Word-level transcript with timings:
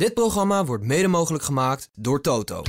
Dit 0.00 0.14
programma 0.14 0.64
wordt 0.64 0.84
mede 0.84 1.08
mogelijk 1.08 1.44
gemaakt 1.44 1.88
door 1.94 2.20
Toto. 2.20 2.62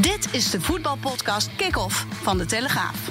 Dit 0.00 0.28
is 0.32 0.50
de 0.50 0.60
voetbalpodcast 0.60 1.56
Kick-Off 1.56 2.06
van 2.10 2.38
De 2.38 2.46
Telegraaf. 2.46 3.10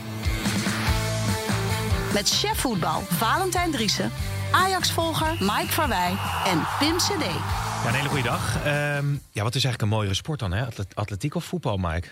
Met 2.13 2.29
chef 2.29 2.59
voetbal 2.59 3.01
Valentijn 3.01 3.71
Driessen, 3.71 4.11
Ajax-volger 4.51 5.31
Mike 5.39 5.67
Verwij 5.67 6.17
en 6.46 6.62
Pim 6.79 6.97
CD. 6.97 7.24
Ja, 7.24 7.87
een 7.87 7.94
hele 7.94 8.10
goede 8.10 8.23
dag. 8.23 8.55
Ehm, 8.63 9.13
ja, 9.31 9.44
wat 9.44 9.55
is 9.55 9.63
eigenlijk 9.63 9.81
een 9.81 9.87
mooiere 9.89 10.13
sport 10.13 10.39
dan, 10.39 10.51
hè? 10.51 10.65
Atlet- 10.65 10.96
Atletiek 10.96 11.35
of 11.35 11.46
voetbal, 11.46 11.78
Mike? 11.78 12.07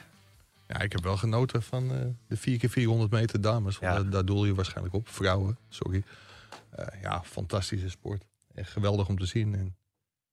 Ja, 0.68 0.80
ik 0.80 0.92
heb 0.92 1.04
wel 1.04 1.18
genoten 1.18 1.64
van 1.64 1.92
eh, 1.92 1.98
de 2.28 2.38
4 2.38 2.58
keer 2.58 2.70
400 2.70 3.12
meter 3.12 3.42
dames. 3.42 3.78
Ja. 3.80 3.94
Daar, 3.94 4.10
daar 4.10 4.26
doel 4.26 4.46
je 4.46 4.56
waarschijnlijk 4.56 4.96
op. 4.96 5.10
Vrouwen, 5.10 5.58
sorry. 5.70 6.04
Eh, 6.70 6.86
ja, 7.02 7.22
fantastische 7.26 7.90
sport. 7.90 8.24
Echt 8.58 8.72
geweldig 8.72 9.08
om 9.08 9.18
te 9.18 9.26
zien. 9.26 9.56
En 9.56 9.78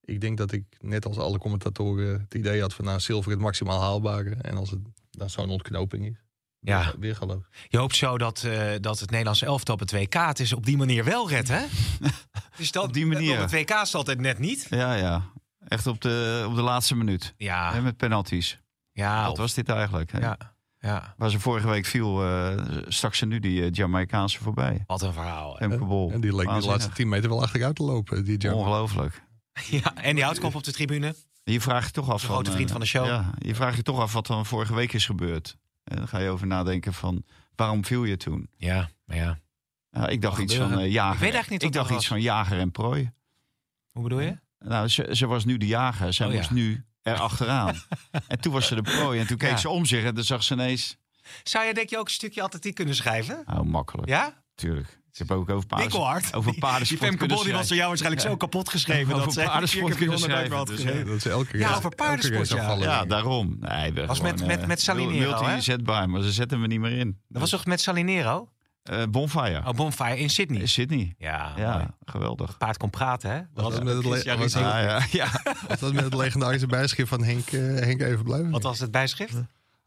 ik 0.00 0.20
denk 0.20 0.38
dat 0.38 0.52
ik, 0.52 0.64
net 0.80 1.06
als 1.06 1.18
alle 1.18 1.38
commentatoren, 1.38 2.20
het 2.20 2.34
idee 2.34 2.60
had 2.60 2.74
van 2.74 2.84
nou, 2.84 3.00
zilver 3.00 3.30
het 3.30 3.40
maximaal 3.40 3.80
haalbare. 3.80 4.34
En 4.34 4.56
als 4.56 4.70
het 4.70 4.80
dan 5.10 5.30
zo'n 5.30 5.50
ontknoping 5.50 6.06
is, 6.06 6.24
Ja. 6.60 6.94
weer, 6.98 7.16
geloof. 7.16 7.48
Je 7.68 7.78
hoopt 7.78 7.96
zo 7.96 8.18
dat, 8.18 8.44
eh, 8.44 8.72
dat 8.80 9.00
het 9.00 9.10
Nederlandse 9.10 9.46
elftal 9.46 9.74
op 9.74 9.80
het 9.80 9.92
WK 9.92 10.14
het 10.14 10.40
is 10.40 10.52
op 10.52 10.66
die 10.66 10.76
manier 10.76 11.04
wel 11.04 11.28
redt, 11.28 11.48
hè? 11.48 11.64
Dus 12.56 12.72
dat, 12.72 12.84
Op 12.84 12.92
die 12.92 13.06
manier. 13.06 13.34
Op 13.34 13.38
het 13.40 13.50
WK 13.50 13.70
is 13.70 13.78
het 13.80 13.94
altijd 13.94 14.20
net 14.20 14.38
niet. 14.38 14.66
Ja, 14.70 14.94
ja. 14.94 15.22
Echt 15.68 15.86
op 15.86 16.00
de, 16.00 16.44
op 16.48 16.54
de 16.54 16.62
laatste 16.62 16.94
minuut. 16.96 17.34
Ja, 17.36 17.80
met 17.80 17.96
penalties. 17.96 18.58
ja, 18.92 19.26
Wat 19.26 19.36
was 19.38 19.54
dit 19.54 19.68
eigenlijk? 19.68 20.12
Hè? 20.12 20.18
ja, 20.18 20.53
ja. 20.84 21.14
Waar 21.16 21.30
ze 21.30 21.40
vorige 21.40 21.68
week 21.68 21.84
viel, 21.86 22.24
eh 22.24 22.56
stak 22.88 23.14
ze 23.14 23.26
nu 23.26 23.38
die 23.40 23.62
eh, 23.62 23.68
Jamaicaanse 23.72 24.38
voorbij. 24.42 24.84
Wat 24.86 25.02
een 25.02 25.12
verhaal. 25.12 25.52
hè. 25.58 25.68
Femke 25.68 25.84
Bol. 25.84 26.10
En 26.12 26.20
die 26.20 26.34
leek 26.36 26.48
de 26.60 26.66
laatste 26.66 26.90
10 26.92 27.08
meter 27.08 27.28
wel 27.28 27.42
achteruit 27.42 27.76
te 27.76 27.82
lopen. 27.82 28.24
Die. 28.24 28.54
Ongelooflijk. 28.54 29.22
Ja, 29.70 29.94
en 29.96 30.14
die 30.14 30.24
houtkop 30.24 30.54
op 30.54 30.64
de 30.64 30.72
tribune. 30.72 31.14
Je 31.44 31.60
vraagt 31.60 31.86
je 31.86 31.92
toch 31.92 32.10
af 32.10 32.20
De 32.20 32.26
grote 32.26 32.44
van, 32.44 32.52
vriend 32.54 32.66
eh, 32.68 32.72
van 32.74 32.80
de 32.80 32.86
show. 32.90 33.06
Ja, 33.06 33.30
je 33.38 33.54
vraagt 33.54 33.76
je 33.76 33.82
toch 33.82 33.98
af 34.00 34.12
wat 34.12 34.28
er 34.28 34.44
vorige 34.46 34.74
week 34.74 34.92
is 34.92 35.06
gebeurd. 35.06 35.56
En 35.84 35.96
dan 35.96 36.08
ga 36.08 36.18
je 36.18 36.28
over 36.28 36.46
nadenken 36.46 36.94
van 36.94 37.24
waarom 37.54 37.84
viel 37.84 38.04
je 38.04 38.16
toen? 38.16 38.48
Ja, 38.56 38.90
maar 39.04 39.16
ja. 39.16 39.38
Ik 40.08 40.22
dacht 40.22 40.38
iets 40.38 40.54
van 40.56 40.78
eh, 40.78 40.92
jager. 40.92 41.14
Ik 41.14 41.20
weet 41.20 41.32
eigenlijk 41.32 41.50
niet 41.50 41.62
Ik 41.62 41.66
wat 41.66 41.72
dacht 41.88 41.88
iets 41.88 41.96
was. 41.98 42.06
van 42.06 42.20
jager 42.20 42.58
en 42.58 42.70
prooi. 42.70 43.12
Hoe 43.92 44.02
bedoel 44.02 44.20
je? 44.20 44.38
Nou, 44.58 44.88
ze, 44.88 45.08
ze 45.12 45.26
was 45.26 45.44
nu 45.44 45.56
de 45.56 45.66
jager. 45.66 46.12
Zij 46.12 46.26
Oh, 46.26 46.32
ja. 46.32 46.38
moest 46.38 46.50
nu 46.50 46.84
er 47.04 47.18
achteraan. 47.18 47.74
en 48.28 48.40
toen 48.40 48.52
was 48.52 48.66
ze 48.66 48.74
de 48.74 48.82
prooi. 48.82 49.20
En 49.20 49.26
toen 49.26 49.36
keek 49.36 49.50
Ja. 49.50 49.56
ze 49.56 49.68
om 49.68 49.84
zich 49.84 50.04
en 50.04 50.14
dan 50.14 50.24
zag 50.24 50.42
ze 50.42 50.52
ineens... 50.52 50.96
Zou 51.42 51.64
je 51.66 51.74
denk 51.74 51.90
je 51.90 51.98
ook 51.98 52.06
een 52.06 52.12
stukje 52.12 52.42
atletiek 52.42 52.74
kunnen 52.74 52.94
schrijven? 52.94 53.42
Nou, 53.46 53.64
makkelijk. 53.64 54.08
Ja? 54.08 54.42
Tuurlijk. 54.54 54.86
Ze 54.88 55.22
hebben 55.24 55.36
ook 55.36 55.50
over 55.50 55.66
paarden. 55.66 55.88
Winkelhard. 55.88 56.34
Over 56.34 56.54
paardensport 56.58 57.00
Die 57.00 57.08
Femke 57.18 57.26
Bol 57.34 57.42
die 57.44 57.52
was 57.52 57.66
door 57.68 57.76
jou 57.76 57.88
waarschijnlijk 57.88 58.22
zo 58.26 58.36
kapot 58.36 58.68
geschreven. 58.68 59.12
Over 59.12 59.24
dat 59.24 59.32
ze 59.34 59.40
vier 59.40 59.48
paardensport 59.48 59.86
keer 59.86 59.96
kunnen 59.96 60.18
400 60.18 60.50
meter 60.50 60.56
had 60.74 60.80
schrijven, 60.80 61.04
dus. 61.04 61.22
Dat 61.22 61.32
is 61.32 61.38
elke 61.38 61.58
Ja, 61.58 61.64
race- 61.66 61.76
over 61.78 61.94
paardensport, 61.94 62.48
ja. 62.48 62.74
Ja, 62.76 63.04
daarom. 63.04 63.56
Nee, 63.60 63.92
Was 63.92 64.16
gewoon, 64.18 64.32
met- 64.34 64.46
met- 64.46 64.60
eh, 64.60 64.66
met 64.66 64.80
Salinero, 64.80 65.40
hè? 65.42 65.46
Multi-zetbaar, 65.46 66.08
maar 66.10 66.22
ze 66.22 66.32
zetten 66.32 66.60
me 66.60 66.66
niet 66.66 66.80
meer 66.80 66.98
in. 66.98 67.20
Dat 67.28 67.40
was 67.40 67.50
toch 67.50 67.66
met 67.66 67.80
Salinero? 67.80 68.48
Eh, 68.84 69.02
Bonfire. 69.10 69.62
Oh, 69.66 69.72
Bonfire 69.74 70.18
in 70.18 70.30
Sydney. 70.30 70.60
In 70.60 70.68
Sydney. 70.68 71.14
Ja, 71.18 71.48
mooi. 71.48 71.60
Ja, 71.62 71.94
geweldig. 72.04 72.58
Paard 72.58 72.76
kon 72.76 72.90
praten, 72.90 73.30
hè? 73.30 73.40
Was 73.54 73.72
dat 73.74 73.84
met 73.84 73.94
het, 73.94 74.04
le- 74.04 74.20
Ja, 74.24 74.36
was 74.36 74.54
Ah, 74.56 74.62
ja, 74.62 75.00
ja. 75.10 75.28
was 75.68 75.78
dat 75.80 75.92
met 75.92 76.04
het 76.04 76.14
legendarische 76.14 76.66
bijschrift 76.66 77.08
van 77.08 77.22
Henk, 77.24 77.46
eh, 77.52 77.60
Henk 77.60 78.00
even 78.00 78.24
blijven? 78.24 78.50
Wat 78.50 78.62
was 78.62 78.78
het 78.78 78.90
bijschrift? 78.90 79.34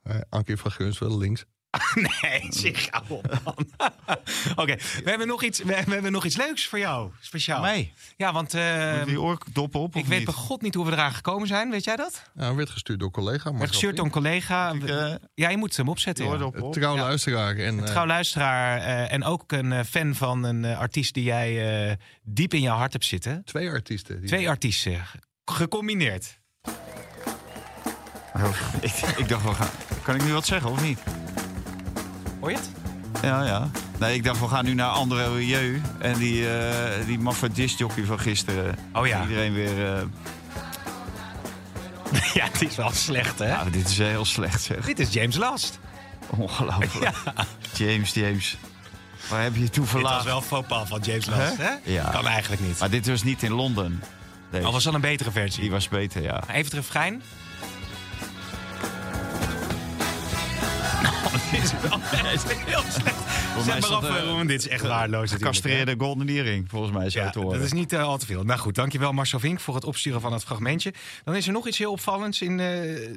Eh, 0.04 0.16
Ankie 0.30 0.58
van 0.58 0.72
Gunsveld 0.72 1.12
links. 1.20 1.46
Nee, 2.22 2.46
zeg 2.50 2.88
hou 2.90 3.04
op, 3.10 3.40
man. 3.44 3.56
Oké, 4.64 4.76
we, 5.04 5.10
hebben 5.10 5.28
nog 5.28 5.44
iets- 5.44 5.60
we, 5.60 5.84
we 5.86 5.94
hebben 5.94 6.12
nog 6.12 6.26
iets 6.26 6.38
leuks 6.38 6.68
voor 6.68 6.80
jou. 6.80 7.12
Speciaal. 7.20 7.62
Mij. 7.62 7.94
Ja, 8.18 8.34
want 8.34 8.54
eh, 8.54 8.98
Moet 8.98 9.06
die 9.08 9.22
oordoppen 9.22 9.80
op 9.80 9.96
ik 9.96 10.02
of 10.02 10.08
weet 10.08 10.26
bij 10.26 10.34
god 10.34 10.62
niet 10.62 10.74
hoe 10.76 10.86
we 10.86 10.92
eraan 10.92 11.14
gekomen 11.14 11.48
zijn. 11.48 11.70
Weet 11.70 11.84
jij 11.84 11.96
dat? 11.96 12.30
Ja, 12.36 12.56
werd 12.56 12.70
gestuurd 12.70 13.00
door 13.00 13.12
collega. 13.12 13.54
Werd 13.54 13.70
gestuurd 13.70 13.96
door 13.96 14.06
een 14.06 14.12
collega. 14.12 14.72
Ik, 14.72 14.84
eh, 14.84 15.14
Ja, 15.34 15.50
je 15.50 15.58
moet 15.58 15.78
hem 15.78 15.90
opzetten. 15.90 16.26
ja. 16.26 16.44
op. 16.46 16.74
Trouw 16.74 16.96
luisteraar. 16.98 17.56
En, 17.56 17.80
eh, 17.80 17.86
Trouw 17.86 18.06
luisteraar 18.06 18.78
eh, 18.82 19.14
en 19.14 19.24
ook 19.24 19.52
een 19.52 19.72
eh, 19.72 19.84
fan 19.84 20.16
van 20.16 20.44
een 20.44 20.66
eh, 20.66 20.80
artiest 20.80 21.14
die 21.14 21.24
jij 21.24 21.90
eh, 21.90 21.96
diep 22.24 22.54
in 22.54 22.62
jouw 22.62 22.78
hart 22.78 22.94
hebt 22.94 23.06
zitten. 23.06 23.42
twee 23.46 23.70
artiesten. 23.70 24.26
Twee 24.26 24.50
artiesten, 24.50 25.02
gecombineerd. 25.46 26.40
Oh, 28.36 28.50
ik, 28.82 28.92
ik 29.18 29.28
dacht, 29.30 29.44
we 29.44 29.54
gaan... 29.54 29.70
kan 30.04 30.16
ik 30.16 30.24
nu 30.24 30.32
wat 30.34 30.46
zeggen 30.46 30.70
of 30.72 30.82
niet? 30.84 31.00
Hoor 32.48 32.56
je 32.56 32.62
het? 32.62 33.24
Ja, 33.24 33.44
ja. 33.46 33.70
Nee, 34.00 34.16
ik 34.16 34.24
dacht, 34.24 34.40
we 34.40 34.48
gaan 34.48 34.66
nu 34.66 34.74
naar 34.74 34.90
André 34.90 35.34
Rieu. 35.36 35.82
En 36.00 36.18
die, 36.18 36.50
eh 36.58 37.06
die 37.06 37.20
maffe 37.20 37.52
discjockey 37.52 38.04
van 38.04 38.20
gisteren. 38.20 38.76
Oh 38.94 39.08
ja. 39.08 39.22
Iedereen 39.22 39.54
weer... 39.54 39.96
eh, 39.96 40.02
ja, 42.34 42.46
het 42.52 42.62
is 42.62 42.76
wel 42.76 42.92
slecht, 42.92 43.40
hè? 43.40 43.48
ja, 43.48 43.64
dit 43.64 43.90
is 43.90 43.98
heel 43.98 44.26
slecht, 44.26 44.62
zeg. 44.62 44.86
Dit 44.86 45.00
is 45.00 45.14
James 45.14 45.36
Last. 45.36 45.80
Ongelooflijk. 46.30 47.16
James, 47.78 48.14
James. 48.14 48.58
Waar 49.30 49.44
heb 49.44 49.56
je 49.56 49.62
je 49.62 49.70
toe 49.70 49.84
Dit 49.84 49.92
was 49.94 50.02
verlaten? 50.02 50.26
wel 50.26 50.42
faux 50.42 50.68
pas 50.68 50.88
van 50.88 51.00
James 51.04 51.26
Last, 51.26 51.58
Hè? 51.58 51.64
hè? 51.64 51.74
Ja. 51.84 52.10
Kan 52.10 52.28
eigenlijk 52.28 52.62
niet. 52.62 52.80
Maar 52.80 52.90
dit 52.90 53.08
was 53.08 53.24
niet 53.24 53.44
in 53.44 53.52
Londen. 53.52 54.04
Deze. 54.52 54.66
Al 54.66 54.72
was 54.72 54.84
dan 54.84 54.94
een 54.94 55.02
betere 55.02 55.32
versie. 55.32 55.62
Die 55.62 55.72
was 55.72 55.88
beter, 55.88 56.22
ja. 56.22 56.44
Even 56.52 56.72
refrein. 56.72 57.22
is 61.64 61.72
wel 61.82 62.02
echt 62.32 62.54
heel 62.54 62.82
slecht. 62.82 63.16
Zet 63.66 63.76
is 63.78 63.90
maar 63.90 63.98
af, 63.98 64.18
eh. 64.18 64.48
Dit 64.48 64.60
is 64.60 64.68
echt 64.68 64.88
waardeloos 64.88 65.32
Gecastreerde 65.32 65.96
golden 65.98 66.28
earring, 66.28 66.70
volgens 66.70 66.92
mij 66.94 67.10
zo 67.10 67.20
hè? 67.20 67.32
te 67.32 67.38
Ja, 67.40 67.44
horen. 67.44 67.58
dat 67.60 67.68
is 67.68 67.74
niet 67.74 67.94
eh, 67.94 68.04
al 68.04 68.18
te 68.18 68.26
veel. 68.26 68.44
Nou 68.44 68.60
goed, 68.60 68.76
dankjewel 68.76 69.14
Marcel 69.14 69.40
Vink 69.40 69.60
voor 69.60 69.76
het 69.76 69.84
opsturen 69.84 70.22
van 70.22 70.34
het 70.34 70.44
fragmentje. 70.44 70.94
Dan 71.24 71.36
is 71.36 71.48
er 71.48 71.54
nog 71.54 71.68
iets 71.68 71.78
heel 71.78 71.92
opvallends 71.92 72.42
in 72.42 72.52
eh, 72.60 72.66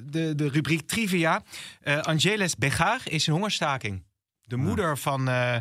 de, 0.04 0.32
de 0.34 0.48
rubriek 0.48 0.86
Trivia. 0.86 1.42
Eh 1.80 1.98
Angeles 1.98 2.56
Begar 2.56 3.00
is 3.04 3.26
in 3.26 3.32
hongerstaking. 3.32 4.04
De 4.40 4.56
moeder 4.56 4.98
van 4.98 5.28
eh 5.28 5.56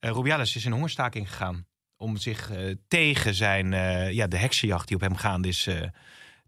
eh, 0.00 0.10
Rubiales 0.12 0.56
is 0.56 0.64
in 0.64 0.72
hongerstaking 0.72 1.28
gegaan. 1.30 1.66
Om 1.96 2.16
zich 2.16 2.50
eh, 2.50 2.74
tegen 2.88 3.34
zijn, 3.34 3.72
eh, 3.72 4.12
ja, 4.12 4.26
de 4.26 4.36
heksenjacht 4.36 4.86
die 4.88 4.96
op 4.96 5.02
hem 5.02 5.16
gaande 5.16 5.48
is 5.48 5.66
eh, 5.66 5.82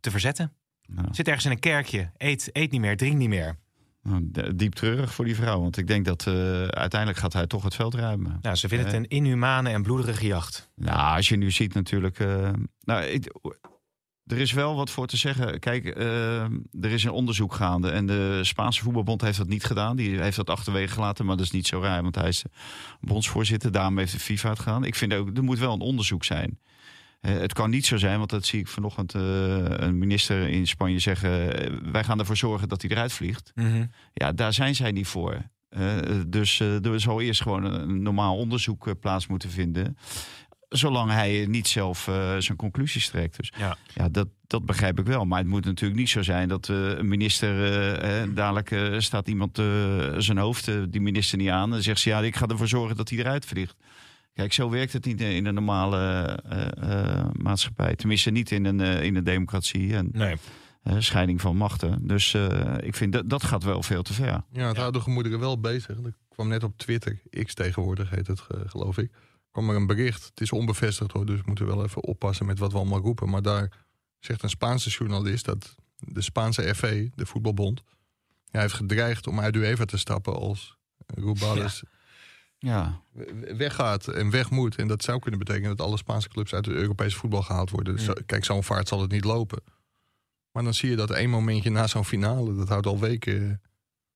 te 0.00 0.10
verzetten. 0.10 0.52
Nou. 0.86 1.08
Zit 1.10 1.26
ergens 1.26 1.44
in 1.44 1.50
een 1.50 1.58
kerkje. 1.58 2.10
Eet, 2.16 2.50
eet 2.52 2.70
niet 2.70 2.80
meer, 2.80 2.96
drink 2.96 3.16
niet 3.16 3.28
meer. 3.28 3.56
De- 4.22 4.54
Diep 4.56 4.74
treurig 4.74 5.14
voor 5.14 5.24
die 5.24 5.34
vrouw. 5.34 5.60
Want 5.60 5.76
ik 5.76 5.86
denk 5.86 6.04
dat 6.04 6.26
eh, 6.26 6.34
uiteindelijk 6.66 7.20
gaat 7.20 7.32
hij 7.32 7.46
toch 7.46 7.62
het 7.62 7.74
veld 7.74 7.94
ruimen. 7.94 8.38
Nou, 8.42 8.56
ze 8.56 8.68
vinden 8.68 8.86
het 8.86 8.96
een 8.96 9.08
inhumane 9.08 9.70
en 9.70 9.82
bloederige 9.82 10.26
jacht. 10.26 10.70
Nou, 10.76 11.16
als 11.16 11.28
je 11.28 11.36
nu 11.36 11.50
ziet 11.50 11.74
natuurlijk... 11.74 12.18
eh, 12.18 12.50
nou, 12.80 13.02
ik- 13.02 13.32
er 14.26 14.38
is 14.38 14.52
wel 14.52 14.74
wat 14.76 14.90
voor 14.90 15.06
te 15.06 15.16
zeggen. 15.16 15.58
Kijk, 15.60 15.84
eh, 15.84 16.42
er 16.80 16.90
is 16.90 17.04
een 17.04 17.10
onderzoek 17.10 17.54
gaande. 17.54 17.90
En 17.90 18.06
de 18.06 18.38
Spaanse 18.42 18.82
voetbalbond 18.82 19.20
heeft 19.20 19.38
dat 19.38 19.48
niet 19.48 19.64
gedaan. 19.64 19.96
Die 19.96 20.20
heeft 20.20 20.36
dat 20.36 20.50
achterwege 20.50 20.92
gelaten. 20.92 21.26
Maar 21.26 21.36
dat 21.36 21.44
is 21.44 21.50
niet 21.52 21.66
zo 21.66 21.80
raar, 21.80 22.02
want 22.02 22.14
hij 22.14 22.28
is 22.28 22.44
bondsvoorzitter. 23.00 23.72
Daarom 23.72 23.98
heeft 23.98 24.12
de 24.12 24.18
FIFA 24.18 24.48
het 24.48 24.58
gedaan. 24.58 24.84
Ik 24.84 24.94
vind 24.94 25.14
ook, 25.14 25.36
er 25.36 25.44
moet 25.44 25.58
wel 25.58 25.72
een 25.72 25.80
onderzoek 25.80 26.24
zijn. 26.24 26.58
Eh, 27.22 27.34
het 27.38 27.52
kan 27.52 27.70
niet 27.70 27.86
zo 27.86 27.96
zijn, 27.96 28.18
want 28.18 28.30
dat 28.30 28.46
zie 28.46 28.60
ik 28.60 28.68
vanochtend 28.68 29.14
eh, 29.14 29.22
een 29.64 29.98
minister 29.98 30.48
in 30.48 30.66
Spanje 30.66 30.98
zeggen. 30.98 31.60
eh, 31.64 31.72
wij 31.92 32.04
gaan 32.04 32.18
ervoor 32.18 32.36
zorgen 32.36 32.68
dat 32.68 32.82
hij 32.82 32.90
eruit 32.90 33.12
vliegt. 33.12 33.52
Ja, 34.12 34.32
daar 34.32 34.52
zijn 34.52 34.74
zij 34.74 34.90
niet 34.92 35.06
voor. 35.06 35.42
Dus 36.26 36.60
er 36.60 37.00
zal 37.00 37.20
eerst 37.20 37.42
gewoon 37.42 37.64
een, 37.64 38.02
normaal 38.02 38.36
onderzoek 38.36 39.00
plaats 39.00 39.26
moeten 39.26 39.50
vinden. 39.50 39.96
Zolang 40.68 41.10
hij 41.10 41.46
niet 41.48 41.68
zelf 41.68 42.02
zijn 42.38 42.56
conclusies 42.56 43.08
trekt. 43.08 43.36
Dus 43.36 43.52
Ja. 43.58 43.76
ja, 43.94 44.08
dat, 44.08 44.28
dat 44.46 44.66
begrijp 44.66 44.98
ik 44.98 45.06
wel. 45.06 45.24
Maar 45.24 45.38
het 45.38 45.46
moet 45.48 45.64
natuurlijk 45.64 46.00
niet 46.00 46.08
zo 46.10 46.22
zijn 46.22 46.48
dat 46.48 46.68
een 46.68 47.08
minister. 47.08 47.72
eh, 48.02 48.28
dadelijk 48.34 49.00
staat 49.02 49.28
iemand 49.28 49.56
zijn 50.18 50.38
hoofd, 50.38 50.70
die 50.92 51.00
minister 51.00 51.38
niet 51.38 51.48
aan. 51.48 51.74
En 51.74 51.82
zegt 51.82 52.00
ze: 52.00 52.08
Ja, 52.08 52.20
ik 52.20 52.36
ga 52.36 52.46
ervoor 52.46 52.68
zorgen 52.68 52.96
dat 52.96 53.08
hij 53.08 53.18
eruit 53.18 53.44
vliegt. 53.46 53.76
Kijk, 54.32 54.52
zo 54.52 54.70
werkt 54.70 54.92
het 54.92 55.04
niet 55.04 55.20
in 55.20 55.46
een 55.46 55.54
normale 55.54 55.98
eh, 56.48 57.18
eh, 57.18 57.26
maatschappij. 57.32 57.94
Tenminste, 57.96 58.30
niet 58.30 58.50
in 58.50 58.64
een, 58.64 58.80
eh, 58.80 59.02
in 59.02 59.16
een 59.16 59.24
democratie. 59.24 59.94
En 59.94 60.08
Nee. 60.12 60.36
scheiding 60.98 61.40
van 61.40 61.56
machten. 61.56 62.06
Dus 62.06 62.34
ik 62.80 62.94
vind 62.94 63.12
dat, 63.12 63.30
dat 63.30 63.44
gaat 63.44 63.62
wel 63.62 63.82
veel 63.82 64.02
te 64.02 64.12
ver. 64.12 64.44
Ja, 64.52 64.68
het 64.68 64.76
houdt 64.76 64.94
de 64.94 65.00
gemoederen 65.00 65.38
wel 65.38 65.60
bezig. 65.60 65.96
Er 66.04 66.14
kwam 66.28 66.48
net 66.48 66.64
op 66.64 66.78
Twitter, 66.78 67.20
X 67.44 67.54
tegenwoordig 67.54 68.10
heet 68.10 68.26
het, 68.26 68.40
geloof 68.66 68.98
ik. 68.98 69.10
kwam 69.50 69.68
er 69.70 69.76
een 69.76 69.86
bericht. 69.86 70.24
Het 70.24 70.40
is 70.40 70.52
onbevestigd 70.52 71.12
hoor, 71.12 71.26
dus 71.26 71.36
we 71.36 71.42
moeten 71.46 71.66
wel 71.66 71.84
even 71.84 72.02
oppassen 72.04 72.46
met 72.46 72.58
wat 72.58 72.72
we 72.72 72.78
allemaal 72.78 73.00
roepen. 73.00 73.28
Maar 73.30 73.42
daar 73.42 73.70
zegt 74.18 74.42
een 74.42 74.48
Spaanse 74.48 74.90
journalist 74.90 75.44
dat 75.44 75.74
de 75.98 76.20
Spaanse 76.22 76.74
FA, 76.74 76.88
de 77.14 77.26
voetbalbond, 77.26 77.82
ja, 78.50 78.60
heeft 78.60 78.74
gedreigd 78.74 79.26
om 79.26 79.40
uit 79.40 79.56
UEFA 79.56 79.84
te 79.84 79.98
stappen 79.98 80.34
als 80.34 80.76
Rubales 81.06 81.82
Ja, 82.64 83.00
we- 83.12 83.54
weggaat 83.56 84.08
en 84.08 84.30
weg 84.30 84.50
moet. 84.50 84.76
En 84.76 84.88
dat 84.88 85.02
zou 85.02 85.18
kunnen 85.18 85.38
betekenen 85.40 85.76
dat 85.76 85.86
alle 85.86 85.96
Spaanse 85.96 86.28
clubs 86.28 86.54
uit 86.54 86.66
het 86.66 86.74
Europese 86.74 87.16
voetbal 87.16 87.42
gehaald 87.42 87.70
worden. 87.70 87.96
Dus 87.96 88.08
kijk, 88.26 88.44
zo'n 88.44 88.62
vaart 88.64 88.88
zal 88.88 89.00
het 89.00 89.10
niet 89.10 89.24
lopen. 89.24 89.62
Maar 90.52 90.62
dan 90.62 90.74
zie 90.74 90.90
je 90.90 90.96
dat 90.96 91.10
één 91.10 91.30
momentje 91.30 91.70
na 91.70 91.86
zo'n 91.86 92.04
finale, 92.04 92.54
dat 92.54 92.68
houdt 92.68 92.86
al 92.86 92.98
weken 92.98 93.62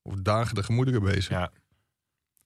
of 0.03 0.15
dagen 0.15 0.55
de 0.55 0.63
gemoederen 0.63 1.03
bezig. 1.03 1.29
Ja. 1.29 1.53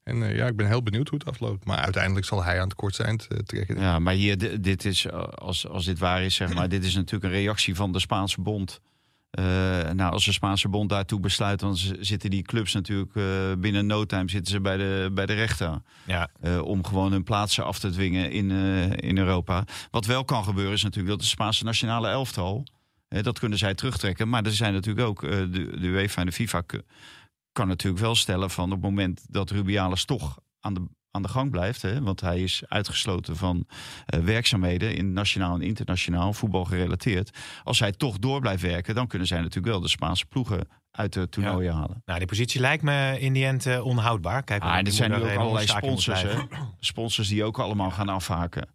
En 0.02 0.22
eh, 0.22 0.36
ja, 0.36 0.46
ik 0.46 0.56
ben 0.56 0.66
heel 0.66 0.82
benieuwd 0.82 1.08
hoe 1.08 1.18
het 1.18 1.28
afloopt. 1.28 1.64
Maar 1.64 1.78
uiteindelijk 1.78 2.26
zal 2.26 2.44
hij 2.44 2.56
aan 2.60 2.68
het 2.68 2.74
kortste 2.76 3.02
eind 3.02 3.26
eh, 3.26 3.38
trekken. 3.38 3.80
Ja, 3.80 3.98
maar 3.98 4.14
hier, 4.14 4.38
di- 4.38 4.60
dit 4.60 4.84
is, 4.84 5.04
eh, 5.06 5.22
als, 5.22 5.66
als 5.68 5.84
dit 5.84 5.98
waar 5.98 6.22
is, 6.22 6.34
zeg 6.34 6.54
maar, 6.54 6.68
dit 6.68 6.84
is 6.84 6.94
natuurlijk 6.94 7.24
een 7.32 7.38
reactie 7.40 7.74
van 7.74 7.92
de 7.92 7.98
Spaanse 7.98 8.40
bond. 8.40 8.80
Eh, 9.30 9.44
nou, 9.90 10.12
als 10.12 10.24
de 10.24 10.32
Spaanse 10.32 10.68
bond 10.68 10.88
daartoe 10.88 11.20
besluit, 11.20 11.60
dan 11.60 11.76
zitten 12.00 12.30
die 12.30 12.42
clubs 12.42 12.72
natuurlijk 12.72 13.14
eh, 13.14 13.24
binnen 13.58 13.86
no 13.86 14.04
time 14.04 14.30
zitten 14.30 14.52
ze 14.52 14.60
bij 14.60 14.76
de, 14.76 15.10
bij 15.12 15.26
de 15.26 15.32
rechter. 15.32 15.82
Ja. 16.06 16.30
eh, 16.40 16.60
om 16.60 16.84
gewoon 16.84 17.12
hun 17.12 17.24
plaatsen 17.24 17.64
af 17.64 17.78
te 17.78 17.90
dwingen 17.90 18.30
in, 18.30 18.50
in 19.00 19.18
Europa. 19.18 19.64
Wat 19.90 20.06
wel 20.06 20.24
kan 20.24 20.44
gebeuren 20.44 20.72
is 20.72 20.82
natuurlijk 20.82 21.10
dat 21.10 21.20
de 21.20 21.26
Spaanse 21.26 21.64
nationale 21.64 22.08
elftal, 22.08 22.66
hè, 23.08 23.22
dat 23.22 23.38
kunnen 23.38 23.58
zij 23.58 23.74
terugtrekken. 23.74 24.28
Maar 24.28 24.44
er 24.44 24.52
zijn 24.52 24.72
natuurlijk 24.72 25.06
ook, 25.06 25.20
de, 25.20 25.50
de 25.52 25.86
UEFA 25.86 26.20
en 26.20 26.26
de 26.26 26.32
FIFA 26.32 26.62
kan 27.52 27.68
natuurlijk 27.68 28.02
wel 28.02 28.14
stellen 28.14 28.50
van 28.50 28.64
op 28.64 28.70
het 28.70 28.80
moment 28.80 29.24
dat 29.28 29.50
Rubiales 29.50 30.04
toch 30.04 30.38
aan 30.60 30.74
de, 30.74 30.82
aan 31.10 31.22
de 31.22 31.28
gang 31.28 31.50
blijft. 31.50 31.82
Hè, 31.82 32.02
want 32.02 32.20
hij 32.20 32.42
is 32.42 32.62
uitgesloten 32.68 33.36
van 33.36 33.66
eh, 34.06 34.20
werkzaamheden 34.20 34.94
in 34.94 35.12
nationaal 35.12 35.54
en 35.54 35.62
internationaal, 35.62 36.32
voetbal 36.32 36.64
gerelateerd. 36.64 37.38
Als 37.64 37.78
hij 37.78 37.92
toch 37.92 38.18
door 38.18 38.40
blijft 38.40 38.62
werken, 38.62 38.94
dan 38.94 39.06
kunnen 39.06 39.28
zij 39.28 39.38
natuurlijk 39.38 39.66
wel 39.66 39.80
de 39.80 39.88
Spaanse 39.88 40.26
ploegen 40.26 40.68
uit 40.90 41.12
de 41.12 41.28
toernooien 41.28 41.74
halen. 41.74 42.02
Nou, 42.04 42.18
die 42.18 42.28
positie 42.28 42.60
lijkt 42.60 42.82
me 42.82 43.16
in 43.20 43.32
die 43.32 43.46
end 43.46 43.66
eh, 43.66 43.84
onhoudbaar. 43.84 44.42
Kijk, 44.42 44.62
Ah, 44.62 44.76
en 44.76 44.84
er 44.86 44.92
zijn 44.92 45.10
nu 45.10 45.16
ook 45.16 45.24
er 45.26 45.38
allerlei 45.38 45.66
sponsors, 45.66 46.22
hè? 46.22 46.34
Sponsors 46.80 47.28
die 47.28 47.44
ook 47.44 47.58
allemaal 47.58 47.90
gaan 47.90 48.08
afhaken. 48.08 48.68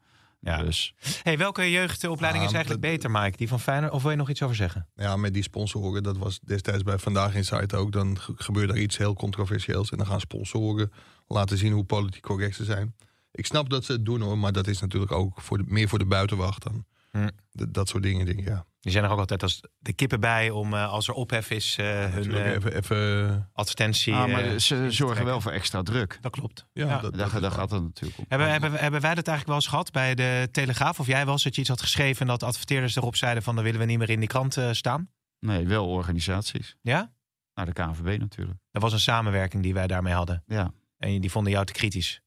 Ja. 0.45 0.63
Dus 0.63 0.93
Hey, 1.23 1.37
welke 1.37 1.71
jeugdopleiding 1.71 2.45
is 2.45 2.51
eigenlijk 2.53 2.81
dat- 2.83 2.91
beter, 2.91 3.11
Mike? 3.11 3.37
Die 3.37 3.47
van 3.47 3.59
Feyenoord? 3.59 3.91
Of 3.93 4.01
wil 4.01 4.11
je 4.11 4.17
nog 4.17 4.29
iets 4.29 4.41
over 4.41 4.55
zeggen? 4.55 4.87
Ja, 4.95 5.15
met 5.17 5.33
die 5.33 5.43
sponsoren, 5.43 6.03
dat 6.03 6.17
was 6.17 6.39
destijds 6.39 6.83
bij 6.83 6.97
Vandaag 6.97 7.35
Insight 7.35 7.73
ook. 7.73 7.91
Dan 7.91 8.19
ge- 8.19 8.33
gebeurt 8.35 8.69
er 8.69 8.77
iets 8.77 8.97
heel 8.97 9.13
controversieels. 9.13 9.89
En 9.91 9.97
dan 9.97 10.07
gaan 10.07 10.19
sponsoren 10.19 10.91
laten 11.27 11.57
zien 11.57 11.71
hoe 11.73 11.83
politiek 11.83 12.21
correct 12.21 12.55
ze 12.55 12.63
zijn. 12.63 12.95
Ik 13.31 13.45
snap 13.45 13.69
dat 13.69 13.85
ze 13.85 13.91
het 13.91 14.05
doen 14.05 14.21
hoor, 14.21 14.37
maar 14.37 14.51
dat 14.51 14.67
is 14.67 14.79
natuurlijk 14.81 15.11
ook 15.11 15.41
voor 15.41 15.57
de, 15.57 15.63
meer 15.67 15.87
voor 15.89 15.99
de 15.99 16.05
buitenwacht 16.05 16.63
dan. 16.63 16.85
Hm. 17.15 17.29
Dat 17.71 17.87
soort 17.89 18.03
dingen, 18.03 18.25
denk 18.25 18.39
ik, 18.39 18.47
ja. 18.47 18.65
Die 18.79 18.91
zijn 18.91 19.03
er 19.03 19.09
ook 19.09 19.19
altijd 19.19 19.43
als 19.43 19.61
de 19.77 19.93
kippen 19.93 20.19
bij 20.19 20.49
om 20.49 20.73
eh, 20.73 20.91
als 20.91 21.07
er 21.07 21.13
ophef 21.13 21.49
is 21.49 21.77
eh, 21.77 21.85
hun 22.05 22.35
eh, 22.35 22.51
even, 22.51 22.75
even, 22.75 23.49
advertentie. 23.53 24.13
ah, 24.13 24.31
maar 24.31 24.59
ze 24.59 24.91
zorgen 24.91 25.25
wel 25.25 25.41
voor 25.41 25.51
extra 25.51 25.81
druk. 25.83 26.17
Dat 26.21 26.31
klopt. 26.31 26.65
ja, 26.73 26.85
Ja. 26.85 26.99
dat, 26.99 27.13
Daar, 27.13 27.31
dat 27.31 27.41
daar 27.41 27.51
gaat 27.51 27.71
het 27.71 27.81
natuurlijk 27.83 28.19
om. 28.19 28.25
Hebben, 28.27 28.51
hebben, 28.51 28.71
hebben 28.71 29.01
wij 29.01 29.15
dat 29.15 29.27
eigenlijk 29.27 29.47
wel 29.47 29.55
eens 29.55 29.67
gehad 29.67 29.91
bij 29.91 30.15
de 30.15 30.47
Telegraaf? 30.51 30.99
Of 30.99 31.07
jij 31.07 31.23
wel 31.23 31.33
eens 31.33 31.43
dat 31.43 31.55
je 31.55 31.61
iets 31.61 31.69
had 31.69 31.81
geschreven 31.81 32.21
en 32.21 32.27
dat 32.27 32.43
adverteerders 32.43 32.95
erop 32.95 33.15
zeiden 33.15 33.43
van 33.43 33.55
dan 33.55 33.63
willen 33.63 33.79
we 33.79 33.85
niet 33.85 33.97
meer 33.97 34.09
in 34.09 34.19
die 34.19 34.29
krant 34.29 34.57
eh, 34.57 34.71
staan? 34.71 35.09
Nee, 35.39 35.67
wel 35.67 35.87
organisaties. 35.87 36.75
Ja? 36.81 37.13
Naar 37.53 37.65
de 37.65 37.73
KNVB 37.73 38.19
natuurlijk. 38.19 38.59
Dat 38.71 38.81
was 38.81 38.93
een 38.93 38.99
samenwerking 38.99 39.63
die 39.63 39.73
wij 39.73 39.87
daarmee 39.87 40.13
hadden. 40.13 40.43
Ja, 40.47 40.71
En 40.97 41.21
die 41.21 41.31
vonden 41.31 41.51
jou 41.51 41.65
te 41.65 41.73
kritisch. 41.73 42.21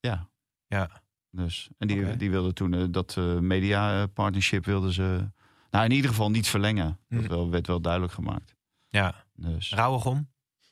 ja. 0.00 0.28
Ja. 0.66 1.02
Dus, 1.30 1.68
en 1.78 1.86
die, 1.88 2.16
die 2.16 2.30
wilden 2.30 2.54
toen 2.54 2.74
eh, 2.74 2.84
dat 2.90 3.16
eh, 3.18 3.38
media 3.38 4.06
partnership 4.06 4.64
wilden 4.64 4.92
ze... 4.92 5.30
Nou, 5.70 5.84
in 5.84 5.90
ieder 5.90 6.10
geval 6.10 6.30
niet 6.30 6.48
verlengen. 6.48 6.98
Dat 7.08 7.22
Hm. 7.22 7.28
wel, 7.28 7.50
werd 7.50 7.66
wel 7.66 7.80
duidelijk 7.80 8.12
gemaakt. 8.12 8.54
Ja. 8.88 9.24
Dus 9.34 9.72
Rauwegom? 9.74 10.30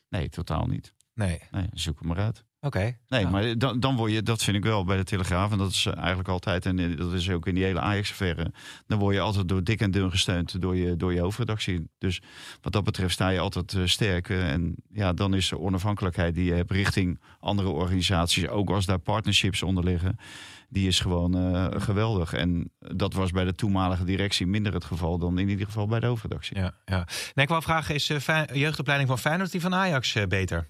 nee, 0.09 0.29
totaal 0.29 0.65
niet. 0.65 0.93
Nee. 1.13 1.41
Nee, 1.51 1.67
zoek 1.73 1.99
het 1.99 2.07
maar 2.07 2.17
uit. 2.19 2.45
Oké. 2.61 2.97
Nee, 3.07 3.27
maar 3.27 3.57
dan, 3.57 3.79
dan 3.79 3.95
word 3.95 4.11
je, 4.11 4.23
dat 4.23 4.43
vind 4.43 4.57
ik 4.57 4.63
wel 4.63 4.83
bij 4.83 4.97
de 4.97 5.03
Telegraaf. 5.03 5.51
En 5.51 5.57
dat 5.57 5.71
is 5.71 5.85
eh, 5.85 5.97
eigenlijk 5.97 6.29
altijd, 6.29 6.65
en 6.65 6.79
eh, 6.79 6.97
dat 6.97 7.13
is 7.13 7.29
ook 7.29 7.47
in 7.47 7.55
die 7.55 7.63
hele 7.63 7.79
Ajax-affaire. 7.79 8.51
Dan 8.87 8.99
word 8.99 9.15
je 9.15 9.21
altijd 9.21 9.47
door 9.47 9.63
dik 9.63 9.81
en 9.81 9.91
dun 9.91 10.11
gesteund 10.11 10.61
door 10.61 10.75
je, 10.75 10.95
door 10.95 11.13
je 11.13 11.19
hoofdredactie. 11.19 11.89
Dus 11.97 12.21
wat 12.61 12.73
dat 12.73 12.83
betreft 12.83 13.13
sta 13.13 13.29
je 13.29 13.39
altijd 13.39 13.73
eh, 13.73 13.85
sterk. 13.85 14.29
En 14.29 14.75
ja, 14.93 15.13
dan 15.13 15.33
is 15.33 15.49
de 15.49 15.59
onafhankelijkheid 15.59 16.35
die 16.35 16.45
je 16.45 16.53
hebt 16.53 16.71
richting 16.71 17.19
andere 17.39 17.69
organisaties. 17.69 18.47
Ook 18.47 18.69
als 18.69 18.85
daar 18.85 18.99
partnerships 18.99 19.63
onder 19.63 19.83
liggen. 19.83 20.17
Die 20.69 20.87
is 20.87 20.99
gewoon 20.99 21.37
eh, 21.37 21.81
geweldig. 21.81 22.33
En 22.33 22.71
dat 22.79 23.13
was 23.13 23.31
bij 23.31 23.45
de 23.45 23.53
toenmalige 23.53 24.03
directie 24.03 24.47
minder 24.47 24.73
het 24.73 24.85
geval 24.85 25.17
dan 25.17 25.39
in 25.39 25.49
ieder 25.49 25.65
geval 25.65 25.87
bij 25.87 25.99
de 25.99 26.05
hoofdredactie. 26.05 26.57
Ja, 26.57 26.73
ja. 26.85 27.07
Nee, 27.33 27.45
ik 27.45 27.49
wou 27.49 27.61
vragen, 27.61 27.95
is 27.95 28.07
jeugdopleiding 28.53 29.09
van 29.09 29.19
Feyenoord 29.19 29.51
die 29.51 29.61
van 29.61 29.75
Ajax 29.75 30.17
beter? 30.27 30.67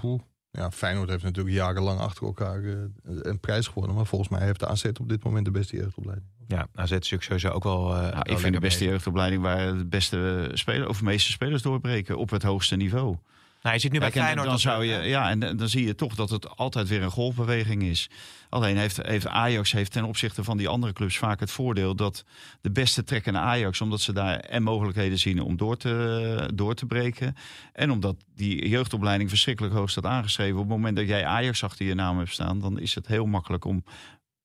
Poeh. 0.00 0.20
Ja, 0.52 0.70
Feyenoord 0.70 1.08
heeft 1.08 1.22
natuurlijk 1.22 1.56
jarenlang 1.56 2.00
achter 2.00 2.26
elkaar 2.26 2.62
eh, 2.64 2.74
een 3.02 3.40
prijs 3.40 3.66
gewonnen. 3.66 3.96
Maar 3.96 4.06
volgens 4.06 4.30
mij 4.30 4.44
heeft 4.44 4.60
de 4.60 4.66
AZ 4.66 4.84
op 4.84 5.08
dit 5.08 5.24
moment 5.24 5.44
de 5.44 5.50
beste 5.50 5.76
jeugdopleiding. 5.76 6.28
Ja, 6.48 6.68
AZ 6.74 6.90
is 6.92 7.16
sowieso 7.18 7.48
ook 7.48 7.62
wel... 7.62 7.88
wel 7.88 8.00
Nou, 8.00 8.30
ik 8.30 8.38
vind 8.38 8.54
de 8.54 8.60
beste 8.60 8.84
jeugdopleiding 8.84 9.42
waar 9.42 9.76
de 9.76 9.86
beste 9.86 10.50
spelers, 10.52 10.88
of 10.88 10.98
de 10.98 11.04
meeste 11.04 11.30
spelers 11.30 11.62
doorbreken 11.62 12.18
op 12.18 12.30
het 12.30 12.42
hoogste 12.42 12.76
niveau. 12.76 13.16
Nou, 13.62 13.74
je 13.74 13.80
zit 13.80 13.92
nu 13.92 13.98
bij 13.98 14.10
Kijk, 14.10 14.20
en 14.20 14.24
Feyenoord... 14.24 14.48
dan 14.48 14.58
zou 14.58 14.84
je, 14.84 15.08
ja, 15.08 15.30
en 15.30 15.56
dan 15.56 15.68
zie 15.68 15.86
je 15.86 15.94
toch 15.94 16.14
dat 16.14 16.30
het 16.30 16.56
altijd 16.56 16.88
weer 16.88 17.02
een 17.02 17.10
golfbeweging 17.10 17.82
is. 17.82 18.10
Alleen 18.48 18.76
heeft, 18.76 18.96
heeft 19.02 19.26
Ajax 19.26 19.72
heeft 19.72 19.92
ten 19.92 20.04
opzichte 20.04 20.44
van 20.44 20.56
die 20.56 20.68
andere 20.68 20.92
clubs 20.92 21.18
vaak 21.18 21.40
het 21.40 21.50
voordeel 21.50 21.94
dat 21.94 22.24
de 22.60 22.70
beste 22.70 23.04
trekken 23.04 23.32
naar 23.32 23.42
Ajax, 23.42 23.80
omdat 23.80 24.00
ze 24.00 24.12
daar 24.12 24.38
en 24.38 24.62
mogelijkheden 24.62 25.18
zien 25.18 25.42
om 25.42 25.56
door 25.56 25.76
te, 25.76 26.50
door 26.54 26.74
te 26.74 26.86
breken. 26.86 27.34
En 27.72 27.90
omdat 27.90 28.16
die 28.34 28.68
jeugdopleiding 28.68 29.28
verschrikkelijk 29.28 29.74
hoog 29.74 29.90
staat 29.90 30.06
aangeschreven. 30.06 30.54
Op 30.54 30.68
het 30.68 30.76
moment 30.76 30.96
dat 30.96 31.06
jij 31.06 31.26
Ajax 31.26 31.64
achter 31.64 31.86
je 31.86 31.94
naam 31.94 32.18
hebt 32.18 32.32
staan, 32.32 32.60
dan 32.60 32.78
is 32.78 32.94
het 32.94 33.06
heel 33.06 33.26
makkelijk 33.26 33.64
om 33.64 33.84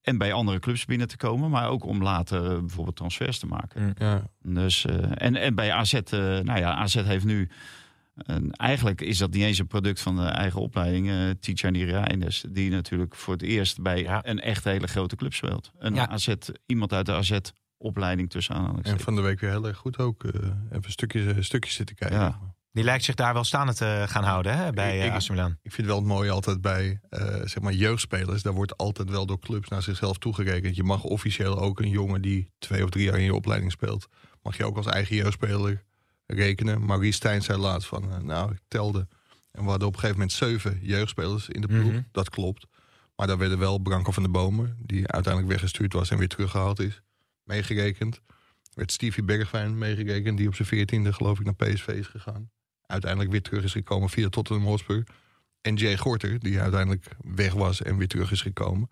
en 0.05 0.17
bij 0.17 0.33
andere 0.33 0.59
clubs 0.59 0.85
binnen 0.85 1.07
te 1.07 1.17
komen, 1.17 1.49
maar 1.49 1.69
ook 1.69 1.85
om 1.85 2.03
later 2.03 2.51
eh, 2.51 2.59
bijvoorbeeld 2.59 2.95
transfers 2.95 3.39
te 3.39 3.45
maken. 3.45 3.81
Mm. 3.83 3.93
Ja, 3.97 4.21
Dus, 4.41 4.85
eh, 4.85 4.95
en, 5.13 5.35
en 5.35 5.55
bij 5.55 5.71
AZ, 5.71 5.93
eh, 5.93 6.19
nou 6.19 6.59
ja, 6.59 6.73
AZ 6.73 6.95
heeft 6.95 7.25
nu. 7.25 7.49
Een- 8.15 8.51
eigenlijk 8.51 9.01
is 9.01 9.17
dat 9.17 9.31
niet 9.31 9.43
eens 9.43 9.57
een 9.57 9.67
product 9.67 10.01
van 10.01 10.15
de 10.15 10.21
eigen 10.25 10.61
opleiding. 10.61 11.09
eh 11.09 11.29
Tijani 11.39 11.83
Reinders, 11.83 12.45
die 12.49 12.69
natuurlijk 12.69 13.15
voor 13.15 13.33
het 13.33 13.41
eerst 13.43 13.81
bij 13.81 14.01
Ja. 14.01 14.19
een 14.25 14.39
echt 14.39 14.63
hele 14.63 14.87
grote 14.87 15.15
club 15.15 15.33
speelt. 15.33 15.71
Een 15.77 15.95
Ja. 15.95 16.09
AZ, 16.09 16.33
iemand 16.65 16.93
uit 16.93 17.05
de 17.05 17.13
AZ-opleiding 17.13 18.29
tussen 18.29 18.53
en 18.53 18.59
aanhalingstekens. 18.59 19.03
van 19.03 19.15
de 19.15 19.21
week 19.21 19.39
weer 19.39 19.49
heel 19.49 19.67
erg 19.67 19.77
goed 19.77 19.97
ook. 19.97 20.23
eh, 20.23 20.49
even 20.71 20.91
stukjes, 20.91 21.45
stukjes 21.45 21.73
zitten 21.73 21.95
kijken. 21.95 22.19
Ja. 22.19 22.39
Die 22.71 22.83
lijkt 22.83 23.03
zich 23.03 23.15
daar 23.15 23.33
wel 23.33 23.43
staande 23.43 23.73
te 23.73 24.03
gaan 24.07 24.23
houden 24.23 24.57
hè, 24.57 24.71
bij 24.71 24.95
Ik- 24.95 24.99
eh, 25.01 25.05
ik- 25.05 25.11
AC 25.13 25.29
Milan. 25.29 25.57
Ik 25.61 25.71
vind 25.71 25.87
wel 25.87 25.95
het 25.97 26.05
mooie 26.05 26.31
altijd 26.31 26.61
bij 26.61 26.99
eh, 27.09 27.25
zeg 27.27 27.59
maar 27.61 27.73
jeugdspelers. 27.73 28.41
Daar 28.43 28.53
wordt 28.53 28.77
altijd 28.77 29.09
wel 29.09 29.25
door 29.25 29.39
clubs 29.39 29.67
naar 29.69 29.81
zichzelf 29.83 30.17
toegerekend. 30.17 30.75
Je 30.75 30.83
mag 30.83 31.03
officieel 31.03 31.59
ook 31.59 31.79
een 31.79 31.89
jongen 31.89 32.21
die 32.21 32.51
twee 32.57 32.83
of 32.83 32.89
drie 32.89 33.05
jaar 33.05 33.17
in 33.17 33.23
je 33.23 33.33
opleiding 33.33 33.71
speelt. 33.71 34.07
Mag 34.41 34.57
je 34.57 34.65
ook 34.65 34.77
als 34.77 34.85
eigen 34.85 35.15
jeugdspeler 35.15 35.83
rekenen. 36.25 36.85
Maurice 36.85 37.13
Stijn 37.13 37.41
zei 37.41 37.57
laatst 37.57 37.87
van, 37.87 38.11
eh, 38.11 38.17
nou 38.17 38.51
ik 38.51 38.59
telde. 38.67 39.07
En 39.51 39.63
we 39.63 39.69
hadden 39.69 39.87
op 39.87 39.93
een 39.93 39.99
gegeven 39.99 40.19
moment 40.19 40.37
zeven 40.37 40.79
jeugdspelers 40.81 41.49
in 41.49 41.61
de 41.61 41.67
ploeg. 41.67 41.91
Mhm. 41.91 42.01
Dat 42.11 42.29
klopt. 42.29 42.65
Maar 43.15 43.27
daar 43.27 43.37
werden 43.37 43.59
wel 43.59 43.77
Branko 43.77 44.11
van 44.11 44.23
de 44.23 44.29
Bomen, 44.29 44.77
die 44.79 45.07
uiteindelijk 45.07 45.53
weggestuurd 45.53 45.93
was 45.93 46.09
en 46.09 46.17
weer 46.17 46.27
teruggehaald 46.27 46.79
is, 46.79 47.01
meegerekend. 47.43 48.19
Werd 48.73 48.91
Stevie 48.91 49.23
Bergwijn 49.23 49.77
meegerekend, 49.77 50.37
die 50.37 50.47
op 50.47 50.55
zijn 50.55 50.67
veertiende 50.67 51.13
geloof 51.13 51.39
ik 51.39 51.45
naar 51.45 51.55
PSV 51.55 51.87
is 51.87 52.07
gegaan. 52.07 52.49
Uiteindelijk 52.85 53.31
weer 53.31 53.41
terug 53.41 53.63
is 53.63 53.71
gekomen 53.71 54.09
via 54.09 54.29
Tottenham 54.29 54.65
Hotspur. 54.65 55.03
En 55.61 55.75
Jay 55.75 55.97
Gorter, 55.97 56.39
die 56.39 56.59
uiteindelijk 56.59 57.07
weg 57.21 57.53
was 57.53 57.81
en 57.81 57.97
weer 57.97 58.07
terug 58.07 58.31
is 58.31 58.41
gekomen. 58.41 58.89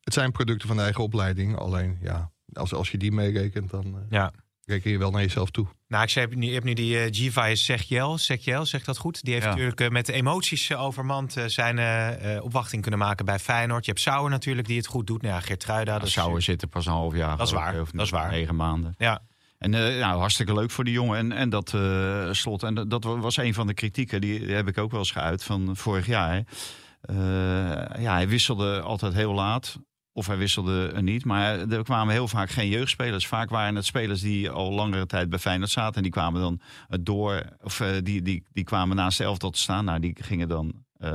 Het 0.00 0.14
zijn 0.14 0.32
producten 0.32 0.68
van 0.68 0.76
de 0.76 0.82
eigen 0.82 1.02
opleiding. 1.02 1.56
Alleen, 1.56 1.98
ja, 2.00 2.32
als, 2.52 2.72
als 2.72 2.90
je 2.90 2.98
die 2.98 3.12
meerekent, 3.12 3.70
dan 3.70 3.84
eh, 3.84 4.00
Ja. 4.10 4.32
Reken 4.66 4.90
je 4.90 4.98
wel 4.98 5.10
naar 5.10 5.22
jezelf 5.22 5.50
toe. 5.50 5.66
Nou, 5.88 6.02
ik 6.02 6.08
zei, 6.10 6.46
je 6.46 6.52
hebt 6.52 6.64
nu 6.64 6.72
die 6.72 6.94
uh, 6.96 7.06
Giva 7.10 7.54
Segjel, 7.54 8.18
Segjel, 8.18 8.66
zegt 8.66 8.86
dat 8.86 8.98
goed? 8.98 9.22
Die 9.22 9.32
heeft 9.32 9.44
Ja. 9.46 9.50
natuurlijk 9.50 9.80
eh, 9.80 9.88
met 9.88 10.06
de 10.06 10.12
emoties 10.12 10.70
eh, 10.70 10.82
overmand 10.82 11.36
eh, 11.36 11.44
zijn 11.46 11.78
eh, 11.78 12.36
eh, 12.36 12.44
opwachting 12.44 12.82
kunnen 12.82 13.00
maken 13.00 13.24
bij 13.24 13.38
Feyenoord. 13.38 13.84
Je 13.84 13.90
hebt 13.90 14.02
Sauer 14.02 14.30
natuurlijk, 14.30 14.66
die 14.66 14.76
het 14.76 14.86
goed 14.86 15.06
doet. 15.06 15.22
Nou 15.22 15.34
ja, 15.34 15.40
Geertruida. 15.40 15.92
Ja, 15.92 15.98
dat 15.98 16.06
is- 16.08 16.12
Sauer 16.14 16.42
zitten 16.42 16.68
pas 16.68 16.86
een 16.86 16.92
half 16.92 17.14
jaar. 17.16 17.36
Dat 17.36 17.46
is 17.46 17.52
waar, 17.52 17.80
of 17.80 17.90
dat 17.90 18.04
is 18.04 18.10
waar. 18.10 18.30
Negen 18.30 18.56
maanden. 18.56 18.94
Ja, 18.98 19.22
En 19.58 19.74
eh, 19.74 19.80
nou, 20.00 20.18
hartstikke 20.18 20.54
leuk 20.54 20.70
voor 20.70 20.84
die 20.84 20.92
jongen. 20.94 21.18
En, 21.18 21.32
en 21.32 21.48
dat 21.50 21.74
eh, 21.74 22.28
slot. 22.32 22.62
En 22.62 22.74
dat, 22.74 22.90
dat 22.90 23.04
was 23.04 23.36
een 23.36 23.54
van 23.54 23.66
de 23.66 23.74
kritieken. 23.74 24.20
Die, 24.20 24.52
heb 24.52 24.68
ik 24.68 24.78
ook 24.78 24.90
wel 24.90 25.00
eens 25.00 25.10
geuit 25.10 25.44
van 25.44 25.76
vorig 25.76 26.06
jaar. 26.06 26.32
hè. 26.34 26.40
Eh, 27.00 28.02
ja, 28.02 28.12
hij 28.14 28.28
wisselde 28.28 28.80
altijd 28.80 29.14
heel 29.14 29.32
laat. 29.34 29.78
Of 30.16 30.26
hij 30.26 30.36
wisselde 30.36 30.90
er 30.94 31.02
niet. 31.02 31.24
Maar 31.24 31.58
er 31.68 31.82
kwamen 31.82 32.14
heel 32.14 32.28
vaak 32.28 32.50
geen 32.50 32.68
jeugdspelers. 32.68 33.26
Vaak 33.26 33.50
waren 33.50 33.74
het 33.74 33.84
spelers 33.84 34.20
die 34.20 34.50
al 34.50 34.72
langere 34.72 35.06
tijd 35.06 35.28
bij 35.28 35.38
Feyenoord 35.38 35.70
zaten. 35.70 35.96
En 35.96 36.02
die 36.02 36.12
kwamen 36.12 36.40
dan 36.40 36.60
door. 37.02 37.42
Of 37.62 37.80
eh, 37.80 37.88
die, 38.02 38.22
die, 38.22 38.44
die 38.52 38.64
kwamen 38.64 38.96
naast 38.96 39.18
de 39.18 39.24
elftal 39.24 39.50
te 39.50 39.58
staan. 39.58 39.84
Nou, 39.84 40.00
die 40.00 40.16
gingen 40.20 40.48
dan 40.48 40.84
eh, 40.98 41.10